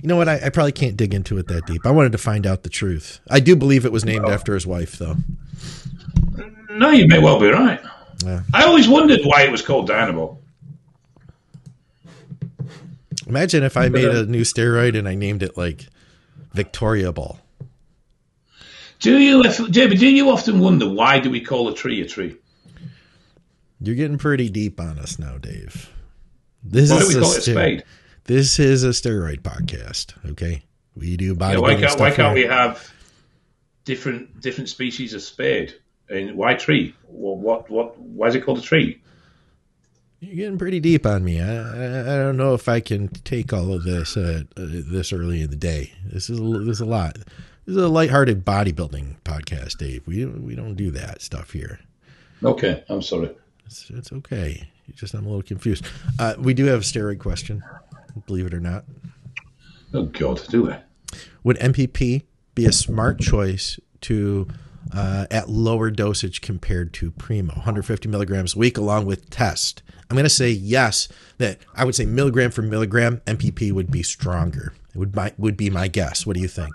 you 0.03 0.09
know 0.09 0.17
what? 0.17 0.29
I, 0.29 0.41
I, 0.47 0.49
probably 0.51 0.73
can't 0.73 0.97
dig 0.97 1.13
into 1.13 1.39
it 1.39 1.49
that 1.49 1.67
deep. 1.67 1.85
I 1.85 1.91
wanted 1.91 2.13
to 2.13 2.19
find 2.19 2.47
out 2.47 2.63
the 2.63 2.69
truth. 2.69 3.21
I 3.31 3.41
do 3.41 3.57
believe 3.57 3.85
it 3.85 3.93
was 3.93 4.05
named 4.05 4.27
after 4.27 4.55
his 4.55 4.67
wife, 4.67 4.99
though. 4.99 5.17
No, 6.71 6.91
you 6.91 7.09
may 7.09 7.19
well 7.19 7.41
be 7.41 7.49
right. 7.49 7.81
Yeah. 8.25 8.43
I 8.55 8.65
always 8.65 8.89
wondered 8.89 9.21
why 9.25 9.43
it 9.43 9.51
was 9.51 9.63
called 9.63 9.89
Dianabol. 9.89 10.39
Imagine 13.27 13.63
if 13.63 13.77
I 13.77 13.89
made 13.89 14.09
a 14.09 14.25
new 14.25 14.43
steroid 14.43 14.97
and 14.97 15.09
I 15.09 15.15
named 15.15 15.43
it 15.43 15.57
like 15.57 15.87
Victoria 16.53 17.13
Ball. 17.13 17.39
Do 18.99 19.19
you, 19.19 19.43
David? 19.71 19.99
Do 19.99 20.09
you 20.09 20.31
often 20.31 20.59
wonder 20.59 20.89
why 20.89 21.21
do 21.21 21.31
we 21.31 21.41
call 21.41 21.69
a 21.69 21.75
tree 21.75 22.01
a 22.01 22.07
tree? 22.07 22.37
You're 23.81 23.95
getting 23.95 24.19
pretty 24.19 24.49
deep 24.49 24.81
on 24.81 24.99
us 24.99 25.19
now, 25.19 25.39
Dave. 25.39 25.91
This 26.65 26.91
why 26.91 26.97
is 26.97 27.09
do 27.09 27.17
we 27.17 27.23
call 27.23 27.33
it 27.33 27.39
a 27.39 27.43
spade? 27.43 27.85
This 28.25 28.59
is 28.59 28.83
a 28.83 28.89
steroid 28.89 29.43
podcast. 29.43 30.15
Okay, 30.33 30.63
we 30.97 31.17
do 31.17 31.35
bodybuilding. 31.35 31.53
Yeah, 31.53 31.59
why 31.61 31.75
can't, 31.77 31.91
stuff 31.91 32.01
why 32.01 32.11
can't 32.11 32.35
we 32.35 32.43
have 32.43 32.93
different 33.85 34.41
different 34.41 34.69
species 34.69 35.15
of 35.15 35.23
spade? 35.23 35.75
And 36.11 36.37
why 36.37 36.55
tree? 36.55 36.95
Well, 37.07 37.37
what 37.37 37.71
what? 37.71 37.99
Why 37.99 38.27
is 38.27 38.35
it 38.35 38.45
called 38.45 38.59
a 38.59 38.63
tree? 38.63 39.01
You're 40.21 40.35
getting 40.35 40.59
pretty 40.59 40.81
deep 40.81 41.07
on 41.07 41.23
me. 41.23 41.41
I, 41.41 41.55
I, 41.55 42.01
I 42.01 42.17
don't 42.19 42.37
know 42.37 42.55
if 42.55 42.69
I 42.69 42.81
can 42.81 43.09
take 43.09 43.53
all 43.53 43.73
of 43.73 43.85
this 43.85 44.17
uh, 44.17 44.43
uh, 44.57 44.63
this 44.67 45.13
early 45.13 45.43
in 45.43 45.51
the 45.51 45.57
day. 45.57 45.93
This 46.05 46.29
is 46.29 46.41
a, 46.41 46.43
this 46.43 46.77
is 46.77 46.81
a 46.81 46.87
lot. 46.87 47.17
This 47.69 47.77
is 47.77 47.83
a 47.83 47.89
lighthearted 47.89 48.47
bodybuilding 48.47 49.17
podcast, 49.25 49.77
Dave. 49.77 50.07
We 50.07 50.25
we 50.25 50.55
don't 50.55 50.75
do 50.75 50.91
that 50.93 51.21
stuff 51.21 51.51
here. 51.51 51.81
Okay, 52.43 52.83
I'm 52.89 53.03
sorry. 53.03 53.37
It's, 53.67 53.91
it's 53.91 54.11
okay. 54.11 54.71
It's 54.87 54.99
just 54.99 55.13
I'm 55.13 55.27
a 55.27 55.29
little 55.29 55.43
confused. 55.43 55.85
Uh, 56.19 56.33
we 56.39 56.55
do 56.55 56.65
have 56.65 56.81
a 56.81 56.83
steroid 56.83 57.19
question, 57.19 57.63
believe 58.27 58.47
it 58.47 58.55
or 58.55 58.61
not. 58.61 58.87
Oh 59.93 60.05
God, 60.05 60.41
do 60.49 60.71
I? 60.71 60.81
Would 61.45 61.59
NPP 61.59 62.23
be 62.55 62.65
a 62.65 62.73
smart 62.73 63.21
choice 63.21 63.79
to 64.01 64.49
uh, 64.95 65.27
at 65.31 65.51
lower 65.51 65.91
dosage 65.91 66.41
compared 66.41 66.95
to 66.95 67.11
Primo, 67.11 67.53
150 67.53 68.09
milligrams 68.09 68.57
a 68.57 68.59
week, 68.59 68.79
along 68.79 69.05
with 69.05 69.29
test? 69.29 69.83
I'm 70.09 70.15
going 70.15 70.25
to 70.25 70.31
say 70.31 70.49
yes. 70.49 71.07
That 71.37 71.59
I 71.75 71.85
would 71.85 71.95
say 71.95 72.07
milligram 72.07 72.51
for 72.51 72.63
milligram, 72.63 73.21
NPP 73.27 73.73
would 73.73 73.91
be 73.91 74.03
stronger. 74.03 74.73
It 74.95 74.97
would 74.97 75.15
my, 75.15 75.35
would 75.37 75.59
be 75.59 75.69
my 75.69 75.87
guess. 75.87 76.25
What 76.25 76.35
do 76.35 76.41
you 76.41 76.49
think? 76.49 76.73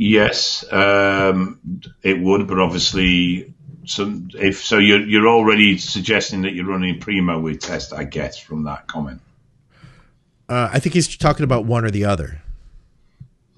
Yes, 0.00 0.64
um, 0.72 1.58
it 2.04 2.20
would, 2.20 2.46
but 2.46 2.60
obviously, 2.60 3.52
some 3.84 4.30
if 4.34 4.64
so, 4.64 4.78
you're 4.78 5.00
you're 5.00 5.26
already 5.26 5.76
suggesting 5.76 6.42
that 6.42 6.54
you're 6.54 6.66
running 6.66 7.00
primo 7.00 7.40
with 7.40 7.58
test. 7.58 7.92
I 7.92 8.04
guess 8.04 8.38
from 8.38 8.62
that 8.64 8.86
comment. 8.86 9.20
Uh, 10.48 10.70
I 10.72 10.78
think 10.78 10.94
he's 10.94 11.16
talking 11.16 11.42
about 11.42 11.64
one 11.64 11.84
or 11.84 11.90
the 11.90 12.04
other. 12.04 12.40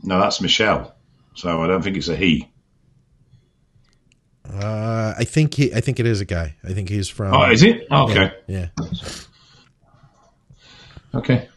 No, 0.03 0.19
that's 0.19 0.41
Michelle. 0.41 0.95
So 1.35 1.63
I 1.63 1.67
don't 1.67 1.83
think 1.83 1.99
it's 1.99 2.09
a 2.09 2.17
he. 2.17 2.49
Uh, 4.51 5.13
I 5.19 5.25
think 5.25 5.53
he. 5.53 5.75
I 5.75 5.83
think 5.83 6.01
it 6.01 6.07
is 6.07 6.23
a 6.23 6.25
guy. 6.25 6.57
I 6.65 6.73
think 6.73 6.89
he's 6.89 7.11
from. 7.11 7.35
Oh, 7.35 7.51
is 7.51 7.63
it? 7.63 7.87
Oh, 7.91 8.11
okay. 8.11 8.33
Yeah, 8.47 8.69
Okay. 11.15 11.49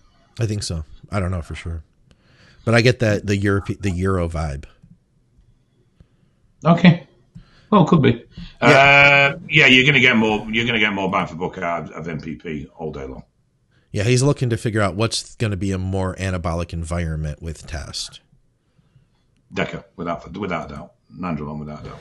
I 0.41 0.45
think 0.45 0.63
so. 0.63 0.83
I 1.09 1.21
don't 1.21 1.31
know 1.31 1.41
for 1.41 1.55
sure, 1.55 1.83
but 2.65 2.75
I 2.75 2.81
get 2.81 2.99
that 2.99 3.25
the 3.25 3.37
Europe 3.37 3.67
the 3.79 3.91
Euro 3.91 4.27
vibe. 4.29 4.65
Okay. 6.65 7.07
Well, 7.69 7.85
could 7.85 8.03
be. 8.03 8.23
Yeah, 8.61 9.33
uh, 9.35 9.39
yeah 9.49 9.65
you're 9.65 9.83
going 9.83 9.95
to 9.95 9.99
get 9.99 10.15
more. 10.15 10.47
You're 10.49 10.65
going 10.65 10.75
to 10.75 10.79
get 10.79 10.93
more 10.93 11.09
bang 11.09 11.25
for 11.25 11.35
buck 11.35 11.57
out 11.57 11.91
of, 11.91 12.07
of 12.07 12.21
NPP 12.21 12.67
all 12.75 12.91
day 12.91 13.05
long. 13.05 13.23
Yeah, 13.91 14.03
he's 14.03 14.23
looking 14.23 14.49
to 14.49 14.57
figure 14.57 14.81
out 14.81 14.95
what's 14.95 15.35
going 15.35 15.51
to 15.51 15.57
be 15.57 15.71
a 15.71 15.77
more 15.77 16.15
anabolic 16.15 16.73
environment 16.73 17.41
with 17.41 17.65
test. 17.67 18.21
Deca, 19.53 19.83
without 19.95 20.37
without 20.37 20.71
a 20.71 20.75
doubt. 20.75 20.93
Nandrolone, 21.15 21.59
without 21.59 21.81
a 21.81 21.89
doubt. 21.89 21.99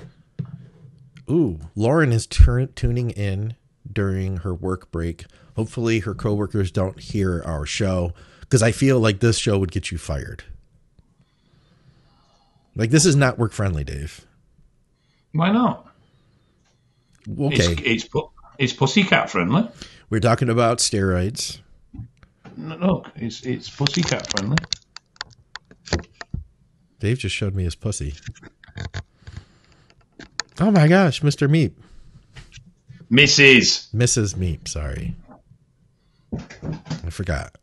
Ooh, 1.31 1.61
Lauren 1.75 2.13
is 2.13 2.27
tur- 2.27 2.67
tuning 2.67 3.11
in 3.11 3.57
during 3.91 4.39
her 4.39 4.55
work 4.55 4.91
break. 4.91 5.25
Hopefully, 5.57 6.01
her 6.01 6.15
coworkers 6.15 6.71
don't 6.71 6.99
hear 6.99 7.43
our 7.45 7.67
show 7.67 8.13
because 8.41 8.63
I 8.63 8.73
feel 8.73 9.01
like 9.01 9.21
this 9.21 9.39
show 9.39 9.59
would 9.59 9.71
get 9.71 9.91
you 9.91 9.99
fired. 9.99 10.45
Like 12.75 12.91
this 12.91 13.05
is 13.07 13.17
not 13.17 13.39
work 13.39 13.53
friendly, 13.53 13.85
Dave. 13.85 14.25
Why 15.33 15.51
not? 15.53 15.87
Okay, 17.39 17.57
It's 17.85 18.05
it's, 18.05 18.15
it's 18.59 18.73
pussycat 18.73 19.31
friendly. 19.31 19.69
we're 20.11 20.21
talking 20.21 20.49
about 20.49 20.79
steroids. 20.79 21.61
No, 22.57 22.77
Look, 22.77 23.11
it's 23.17 23.43
it's 23.45 23.71
pussycat 23.71 24.31
friendly. 24.31 24.57
Dave 26.99 27.19
just 27.19 27.35
showed 27.35 27.55
me 27.55 27.65
his 27.65 27.75
pussy. 27.75 28.15
Oh 30.61 30.71
my 30.71 30.87
gosh, 30.89 31.23
Mr. 31.23 31.49
Meep. 31.51 31.73
Mrs. 33.11 33.93
Mrs. 33.95 34.35
Meep, 34.37 34.69
sorry. 34.69 35.15
I 37.05 37.11
forgot. 37.11 37.57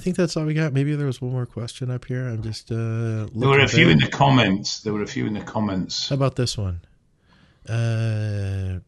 I 0.00 0.02
think 0.02 0.16
that's 0.16 0.34
all 0.34 0.46
we 0.46 0.54
got. 0.54 0.72
Maybe 0.72 0.94
there 0.94 1.06
was 1.06 1.20
one 1.20 1.30
more 1.32 1.44
question 1.44 1.90
up 1.90 2.06
here. 2.06 2.26
I'm 2.26 2.42
just 2.42 2.72
uh 2.72 3.26
There 3.34 3.50
were 3.50 3.60
a 3.60 3.68
few 3.68 3.84
back. 3.84 3.92
in 3.92 3.98
the 3.98 4.08
comments. 4.08 4.80
There 4.80 4.94
were 4.94 5.02
a 5.02 5.06
few 5.06 5.26
in 5.26 5.34
the 5.34 5.42
comments. 5.42 6.08
How 6.08 6.14
about 6.14 6.36
this 6.36 6.56
one? 6.56 6.80
Uh, 7.68 8.78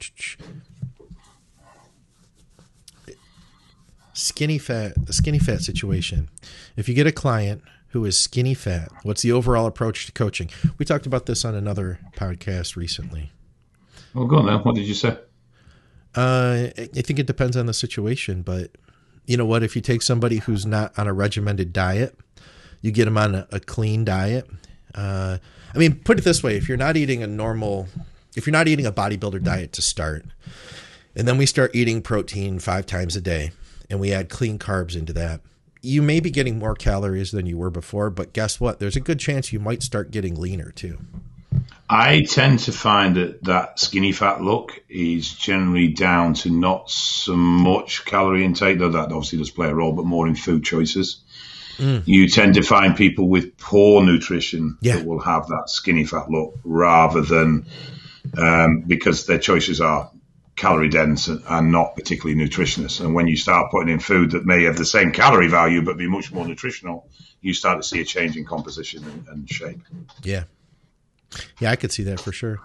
skinny 4.14 4.56
fat, 4.56 4.94
the 5.04 5.12
skinny 5.12 5.38
fat 5.38 5.60
situation. 5.60 6.30
If 6.76 6.88
you 6.88 6.94
get 6.94 7.06
a 7.06 7.12
client 7.12 7.60
who 7.88 8.06
is 8.06 8.16
skinny 8.16 8.54
fat, 8.54 8.88
what's 9.02 9.20
the 9.20 9.32
overall 9.32 9.66
approach 9.66 10.06
to 10.06 10.12
coaching? 10.12 10.48
We 10.78 10.86
talked 10.86 11.04
about 11.04 11.26
this 11.26 11.44
on 11.44 11.54
another 11.54 11.98
podcast 12.16 12.74
recently. 12.74 13.32
Well, 14.14 14.24
go 14.24 14.38
on 14.38 14.46
then. 14.46 14.60
What 14.60 14.76
did 14.76 14.86
you 14.86 14.94
say? 14.94 15.18
Uh, 16.14 16.68
I 16.78 17.02
think 17.02 17.18
it 17.18 17.26
depends 17.26 17.54
on 17.58 17.66
the 17.66 17.74
situation, 17.74 18.40
but 18.40 18.70
you 19.26 19.36
know 19.36 19.46
what? 19.46 19.62
If 19.62 19.76
you 19.76 19.82
take 19.82 20.02
somebody 20.02 20.38
who's 20.38 20.66
not 20.66 20.98
on 20.98 21.06
a 21.06 21.12
regimented 21.12 21.72
diet, 21.72 22.16
you 22.80 22.90
get 22.90 23.04
them 23.04 23.18
on 23.18 23.34
a, 23.34 23.48
a 23.52 23.60
clean 23.60 24.04
diet. 24.04 24.48
Uh, 24.94 25.38
I 25.74 25.78
mean, 25.78 26.00
put 26.00 26.18
it 26.18 26.22
this 26.22 26.42
way: 26.42 26.56
if 26.56 26.68
you're 26.68 26.78
not 26.78 26.96
eating 26.96 27.22
a 27.22 27.26
normal, 27.26 27.88
if 28.36 28.46
you're 28.46 28.52
not 28.52 28.68
eating 28.68 28.86
a 28.86 28.92
bodybuilder 28.92 29.42
diet 29.42 29.72
to 29.74 29.82
start, 29.82 30.24
and 31.14 31.26
then 31.26 31.38
we 31.38 31.46
start 31.46 31.74
eating 31.74 32.02
protein 32.02 32.58
five 32.58 32.86
times 32.86 33.16
a 33.16 33.20
day, 33.20 33.52
and 33.88 34.00
we 34.00 34.12
add 34.12 34.28
clean 34.28 34.58
carbs 34.58 34.96
into 34.96 35.12
that, 35.12 35.40
you 35.80 36.02
may 36.02 36.20
be 36.20 36.30
getting 36.30 36.58
more 36.58 36.74
calories 36.74 37.30
than 37.30 37.46
you 37.46 37.58
were 37.58 37.70
before. 37.70 38.10
But 38.10 38.32
guess 38.32 38.60
what? 38.60 38.80
There's 38.80 38.96
a 38.96 39.00
good 39.00 39.20
chance 39.20 39.52
you 39.52 39.60
might 39.60 39.82
start 39.82 40.10
getting 40.10 40.34
leaner 40.34 40.70
too. 40.72 40.98
I 41.92 42.22
tend 42.22 42.60
to 42.60 42.72
find 42.72 43.16
that 43.16 43.44
that 43.44 43.78
skinny 43.78 44.12
fat 44.12 44.40
look 44.40 44.82
is 44.88 45.34
generally 45.34 45.88
down 45.88 46.32
to 46.34 46.50
not 46.50 46.88
so 46.90 47.36
much 47.36 48.06
calorie 48.06 48.46
intake, 48.46 48.78
though 48.78 48.92
that 48.92 49.12
obviously 49.12 49.38
does 49.38 49.50
play 49.50 49.68
a 49.68 49.74
role, 49.74 49.92
but 49.92 50.06
more 50.06 50.26
in 50.26 50.34
food 50.34 50.64
choices. 50.64 51.20
You 51.78 52.28
tend 52.28 52.54
to 52.54 52.62
find 52.62 52.96
people 52.96 53.28
with 53.28 53.58
poor 53.58 54.04
nutrition 54.04 54.78
Yeah. 54.80 54.96
that 54.96 55.04
will 55.06 55.18
have 55.20 55.48
that 55.48 55.64
skinny 55.66 56.04
fat 56.04 56.30
look 56.30 56.54
rather 56.64 57.22
than 57.22 57.66
um, 58.38 58.82
because 58.86 59.26
their 59.26 59.38
choices 59.38 59.80
are 59.80 60.10
calorie 60.54 60.90
dense 60.90 61.26
and, 61.28 61.42
and 61.48 61.72
not 61.72 61.96
particularly 61.96 62.40
nutritious. 62.40 63.00
And 63.00 63.14
when 63.14 63.26
you 63.26 63.36
start 63.36 63.70
putting 63.72 63.92
in 63.92 63.98
food 63.98 64.30
that 64.30 64.46
may 64.46 64.62
have 64.64 64.76
the 64.76 64.84
same 64.84 65.10
calorie 65.12 65.48
value 65.48 65.82
but 65.82 65.98
be 65.98 66.08
much 66.08 66.30
more 66.32 66.46
nutritional, 66.46 67.08
you 67.40 67.52
start 67.52 67.82
to 67.82 67.88
see 67.88 68.00
a 68.00 68.04
change 68.04 68.36
in 68.36 68.44
composition 68.44 69.02
and, 69.04 69.26
and 69.28 69.50
shape. 69.50 69.80
Yeah. 70.22 70.44
Yeah, 71.60 71.70
I 71.70 71.76
could 71.76 71.92
see 71.92 72.02
that 72.04 72.20
for 72.20 72.32
sure. 72.32 72.60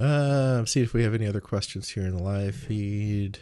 Uh, 0.00 0.64
see 0.64 0.80
if 0.80 0.94
we 0.94 1.02
have 1.02 1.14
any 1.14 1.26
other 1.26 1.40
questions 1.42 1.90
here 1.90 2.04
in 2.04 2.16
the 2.16 2.22
live 2.22 2.54
feed. 2.54 3.38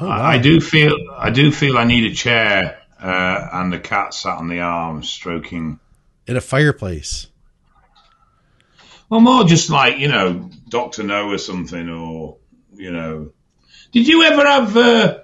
Oh, 0.00 0.08
wow. 0.08 0.22
I 0.22 0.38
do 0.38 0.60
feel 0.60 0.96
I 1.16 1.30
do 1.30 1.52
feel 1.52 1.76
I 1.76 1.84
need 1.84 2.10
a 2.10 2.14
chair 2.14 2.78
uh, 2.98 3.48
and 3.52 3.72
the 3.72 3.78
cat 3.78 4.14
sat 4.14 4.38
on 4.38 4.48
the 4.48 4.60
arm 4.60 5.02
stroking. 5.02 5.78
In 6.26 6.36
a 6.36 6.40
fireplace. 6.40 7.26
Well, 9.10 9.20
more 9.20 9.44
just 9.44 9.68
like 9.68 9.98
you 9.98 10.08
know, 10.08 10.50
Doctor 10.68 11.02
No 11.02 11.28
or 11.28 11.38
something, 11.38 11.90
or 11.90 12.38
you 12.74 12.90
know. 12.90 13.32
Did 13.92 14.08
you 14.08 14.22
ever 14.22 14.44
have 14.44 14.76
uh, 14.76 15.18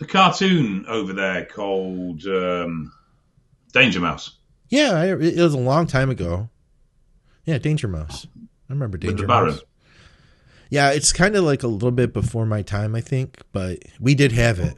a 0.00 0.04
cartoon 0.04 0.86
over 0.88 1.12
there 1.12 1.44
called 1.44 2.24
um, 2.26 2.92
Danger 3.72 4.00
Mouse 4.00 4.36
Yeah, 4.74 4.90
I, 4.94 5.06
it 5.06 5.36
was 5.36 5.54
a 5.54 5.58
long 5.58 5.86
time 5.86 6.10
ago. 6.10 6.48
Yeah, 7.44 7.58
Danger 7.58 7.86
Mouse. 7.86 8.26
I 8.68 8.72
remember 8.72 8.98
Danger? 8.98 9.24
Mouse. 9.24 9.62
Yeah, 10.68 10.90
it's 10.90 11.12
kind 11.12 11.36
of 11.36 11.44
like 11.44 11.62
a 11.62 11.68
little 11.68 11.92
bit 11.92 12.12
before 12.12 12.44
my 12.44 12.62
time, 12.62 12.96
I 12.96 13.00
think, 13.00 13.40
but 13.52 13.78
we 14.00 14.16
did 14.16 14.32
have 14.32 14.58
it. 14.58 14.76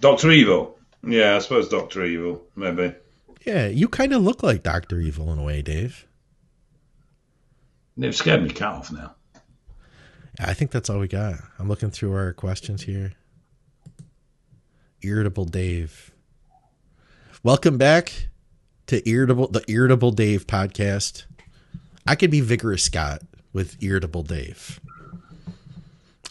Doctor 0.00 0.30
Evil. 0.30 0.78
Yeah, 1.04 1.34
I 1.34 1.40
suppose 1.40 1.68
Doctor 1.68 2.04
Evil, 2.04 2.40
maybe. 2.54 2.94
Yeah, 3.44 3.66
you 3.66 3.88
kind 3.88 4.12
of 4.12 4.22
look 4.22 4.44
like 4.44 4.62
Doctor 4.62 5.00
Evil 5.00 5.32
in 5.32 5.40
a 5.40 5.42
way, 5.42 5.60
Dave. 5.60 6.06
They've 7.96 8.14
scared 8.14 8.44
me 8.44 8.50
cat 8.50 8.74
off 8.74 8.92
now. 8.92 9.16
I 10.38 10.54
think 10.54 10.70
that's 10.70 10.88
all 10.88 11.00
we 11.00 11.08
got. 11.08 11.34
I'm 11.58 11.66
looking 11.66 11.90
through 11.90 12.14
our 12.14 12.32
questions 12.32 12.82
here. 12.82 13.14
Irritable 15.02 15.46
Dave. 15.46 16.12
Welcome 17.42 17.78
back 17.78 18.28
to 18.86 19.08
Irritable 19.08 19.48
the 19.48 19.62
Irritable 19.68 20.10
Dave 20.10 20.46
podcast. 20.46 21.24
I 22.06 22.14
could 22.14 22.30
be 22.30 22.40
vigorous 22.40 22.82
Scott 22.82 23.22
with 23.52 23.82
Irritable 23.82 24.22
Dave. 24.22 24.80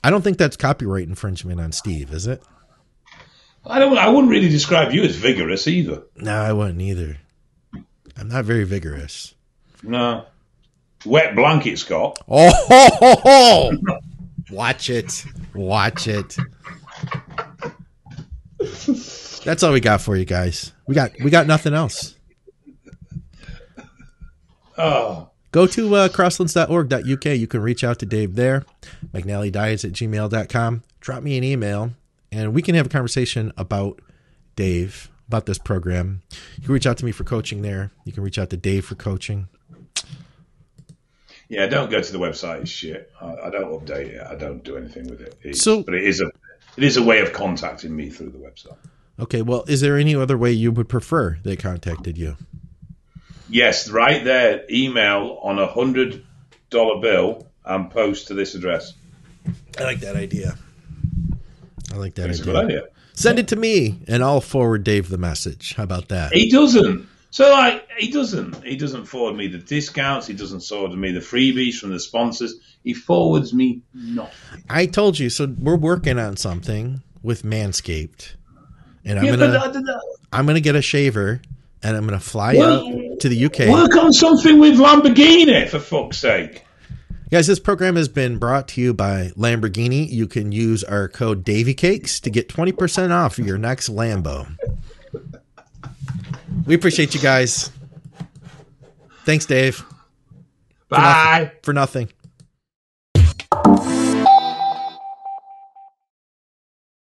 I 0.03 0.09
don't 0.09 0.23
think 0.23 0.37
that's 0.37 0.57
copyright 0.57 1.07
infringement 1.07 1.59
on 1.59 1.71
Steve, 1.71 2.11
is 2.11 2.27
it? 2.27 2.41
I 3.65 3.79
don't. 3.79 3.97
I 3.97 4.09
wouldn't 4.09 4.29
really 4.29 4.49
describe 4.49 4.93
you 4.93 5.03
as 5.03 5.15
vigorous 5.15 5.67
either. 5.67 6.03
No, 6.15 6.35
I 6.41 6.53
wouldn't 6.53 6.81
either. 6.81 7.17
I'm 8.17 8.29
not 8.29 8.45
very 8.45 8.63
vigorous. 8.63 9.33
No. 9.83 10.25
Wet 11.05 11.35
blanket, 11.35 11.77
Scott. 11.77 12.17
Oh, 12.27 12.51
ho, 12.51 12.89
ho, 12.99 13.15
ho. 13.23 13.99
watch 14.49 14.89
it, 14.89 15.25
watch 15.53 16.07
it. 16.07 16.35
That's 19.45 19.63
all 19.63 19.71
we 19.71 19.79
got 19.79 20.01
for 20.01 20.17
you 20.17 20.25
guys. 20.25 20.73
We 20.87 20.95
got 20.95 21.11
we 21.23 21.29
got 21.29 21.47
nothing 21.47 21.73
else. 21.73 22.15
Oh, 24.77 25.29
Go 25.51 25.65
to 25.67 25.95
uh, 25.95 26.07
crosslands.org.uk. 26.09 27.25
You 27.37 27.47
can 27.47 27.61
reach 27.61 27.85
out 27.85 27.99
to 27.99 28.05
Dave 28.05 28.35
there. 28.35 28.65
McNallyDiets 29.13 29.85
at 29.85 29.93
gmail.com. 29.93 30.83
Drop 30.99 31.23
me 31.23 31.37
an 31.37 31.45
email 31.45 31.91
and 32.29 32.53
we 32.53 32.61
can 32.61 32.75
have 32.75 32.87
a 32.87 32.89
conversation 32.89 33.53
about 33.55 34.01
Dave, 34.57 35.09
about 35.29 35.45
this 35.45 35.57
program. 35.57 36.23
You 36.57 36.63
can 36.63 36.73
reach 36.73 36.85
out 36.85 36.97
to 36.97 37.05
me 37.05 37.13
for 37.13 37.23
coaching 37.23 37.61
there. 37.61 37.91
You 38.03 38.11
can 38.11 38.21
reach 38.23 38.37
out 38.37 38.49
to 38.49 38.57
Dave 38.57 38.83
for 38.85 38.95
coaching. 38.95 39.47
yeah. 41.47 41.67
Don't 41.67 41.89
go 41.89 42.01
to 42.01 42.11
the 42.11 42.19
website. 42.19 42.61
It's 42.63 42.71
shit. 42.71 43.09
I, 43.21 43.35
I 43.45 43.49
don't 43.49 43.71
update 43.71 44.07
it. 44.07 44.27
I 44.27 44.35
don't 44.35 44.61
do 44.61 44.75
anything 44.75 45.07
with 45.07 45.21
it. 45.21 45.35
It's, 45.41 45.61
So- 45.61 45.83
but 45.83 45.93
it 45.93 46.03
is 46.03 46.19
a 46.19 46.29
it 46.75 46.83
is 46.83 46.97
a 46.97 47.03
way 47.03 47.21
of 47.21 47.31
contacting 47.31 47.95
me 47.95 48.09
through 48.09 48.31
the 48.31 48.39
website. 48.39 48.75
Okay, 49.19 49.41
well, 49.41 49.63
is 49.67 49.81
there 49.81 49.97
any 49.97 50.15
other 50.15 50.37
way 50.37 50.51
you 50.51 50.71
would 50.71 50.89
prefer 50.89 51.37
they 51.43 51.55
contacted 51.55 52.17
you? 52.17 52.35
Yes, 53.49 53.89
right 53.89 54.23
there. 54.23 54.65
Email 54.69 55.39
on 55.41 55.59
a 55.59 55.67
hundred 55.67 56.25
dollar 56.69 56.99
bill 57.01 57.47
and 57.63 57.89
post 57.89 58.27
to 58.27 58.33
this 58.33 58.55
address. 58.55 58.93
I 59.77 59.83
like 59.83 59.99
that 59.99 60.15
idea. 60.15 60.57
I 61.93 61.97
like 61.97 62.15
that 62.15 62.29
a 62.29 62.33
idea. 62.33 62.43
good 62.43 62.55
idea. 62.55 62.83
Send 63.13 63.39
it 63.39 63.47
to 63.49 63.55
me 63.55 64.01
and 64.07 64.23
I'll 64.23 64.41
forward 64.41 64.83
Dave 64.83 65.09
the 65.09 65.17
message. 65.17 65.75
How 65.75 65.83
about 65.83 66.09
that? 66.09 66.33
He 66.33 66.49
doesn't. 66.49 67.07
So 67.31 67.51
like 67.51 67.87
he 67.97 68.11
doesn't. 68.11 68.63
He 68.63 68.75
doesn't 68.75 69.05
forward 69.05 69.37
me 69.37 69.47
the 69.47 69.57
discounts. 69.57 70.27
He 70.27 70.33
doesn't 70.33 70.61
forward 70.61 70.97
me 70.97 71.11
the 71.11 71.19
freebies 71.19 71.75
from 71.75 71.91
the 71.91 71.99
sponsors. 71.99 72.55
He 72.83 72.93
forwards 72.93 73.53
me 73.53 73.81
nothing. 73.93 74.63
I 74.69 74.85
told 74.85 75.19
you. 75.19 75.29
So 75.29 75.53
we're 75.59 75.75
working 75.75 76.17
on 76.17 76.37
something 76.37 77.01
with 77.21 77.43
Manscaped, 77.43 78.35
and 79.05 79.19
I'm 79.19 79.25
Yeah, 79.25 79.35
gonna 79.35 79.71
but, 79.71 79.89
uh, 79.89 79.99
I'm 80.33 80.45
gonna 80.45 80.59
get 80.59 80.75
a 80.75 80.81
shaver, 80.81 81.41
and 81.83 81.95
I'm 81.95 82.05
gonna 82.05 82.19
fly 82.19 82.55
Well, 82.55 82.87
out 82.87 83.19
to 83.21 83.29
the 83.29 83.45
UK. 83.45 83.69
Work 83.69 83.95
on 83.95 84.11
something 84.11 84.59
with 84.59 84.77
Lamborghini 84.77 85.67
for 85.69 85.79
fuck's 85.79 86.17
sake. 86.17 86.63
Guys, 87.31 87.47
this 87.47 87.59
program 87.59 87.95
has 87.95 88.07
been 88.07 88.37
brought 88.37 88.67
to 88.69 88.81
you 88.81 88.93
by 88.93 89.31
Lamborghini. 89.35 90.09
You 90.09 90.27
can 90.27 90.51
use 90.51 90.83
our 90.83 91.07
code 91.07 91.43
DavyCakes 91.43 92.21
to 92.21 92.29
get 92.29 92.49
20% 92.49 93.11
off 93.11 93.39
your 93.39 93.57
next 93.57 93.89
Lambo. 93.89 94.47
We 96.65 96.75
appreciate 96.75 97.15
you 97.15 97.21
guys. 97.21 97.71
Thanks, 99.25 99.45
Dave. 99.45 99.83
Bye. 100.87 101.51
For 101.63 101.73
nothing. 101.73 102.09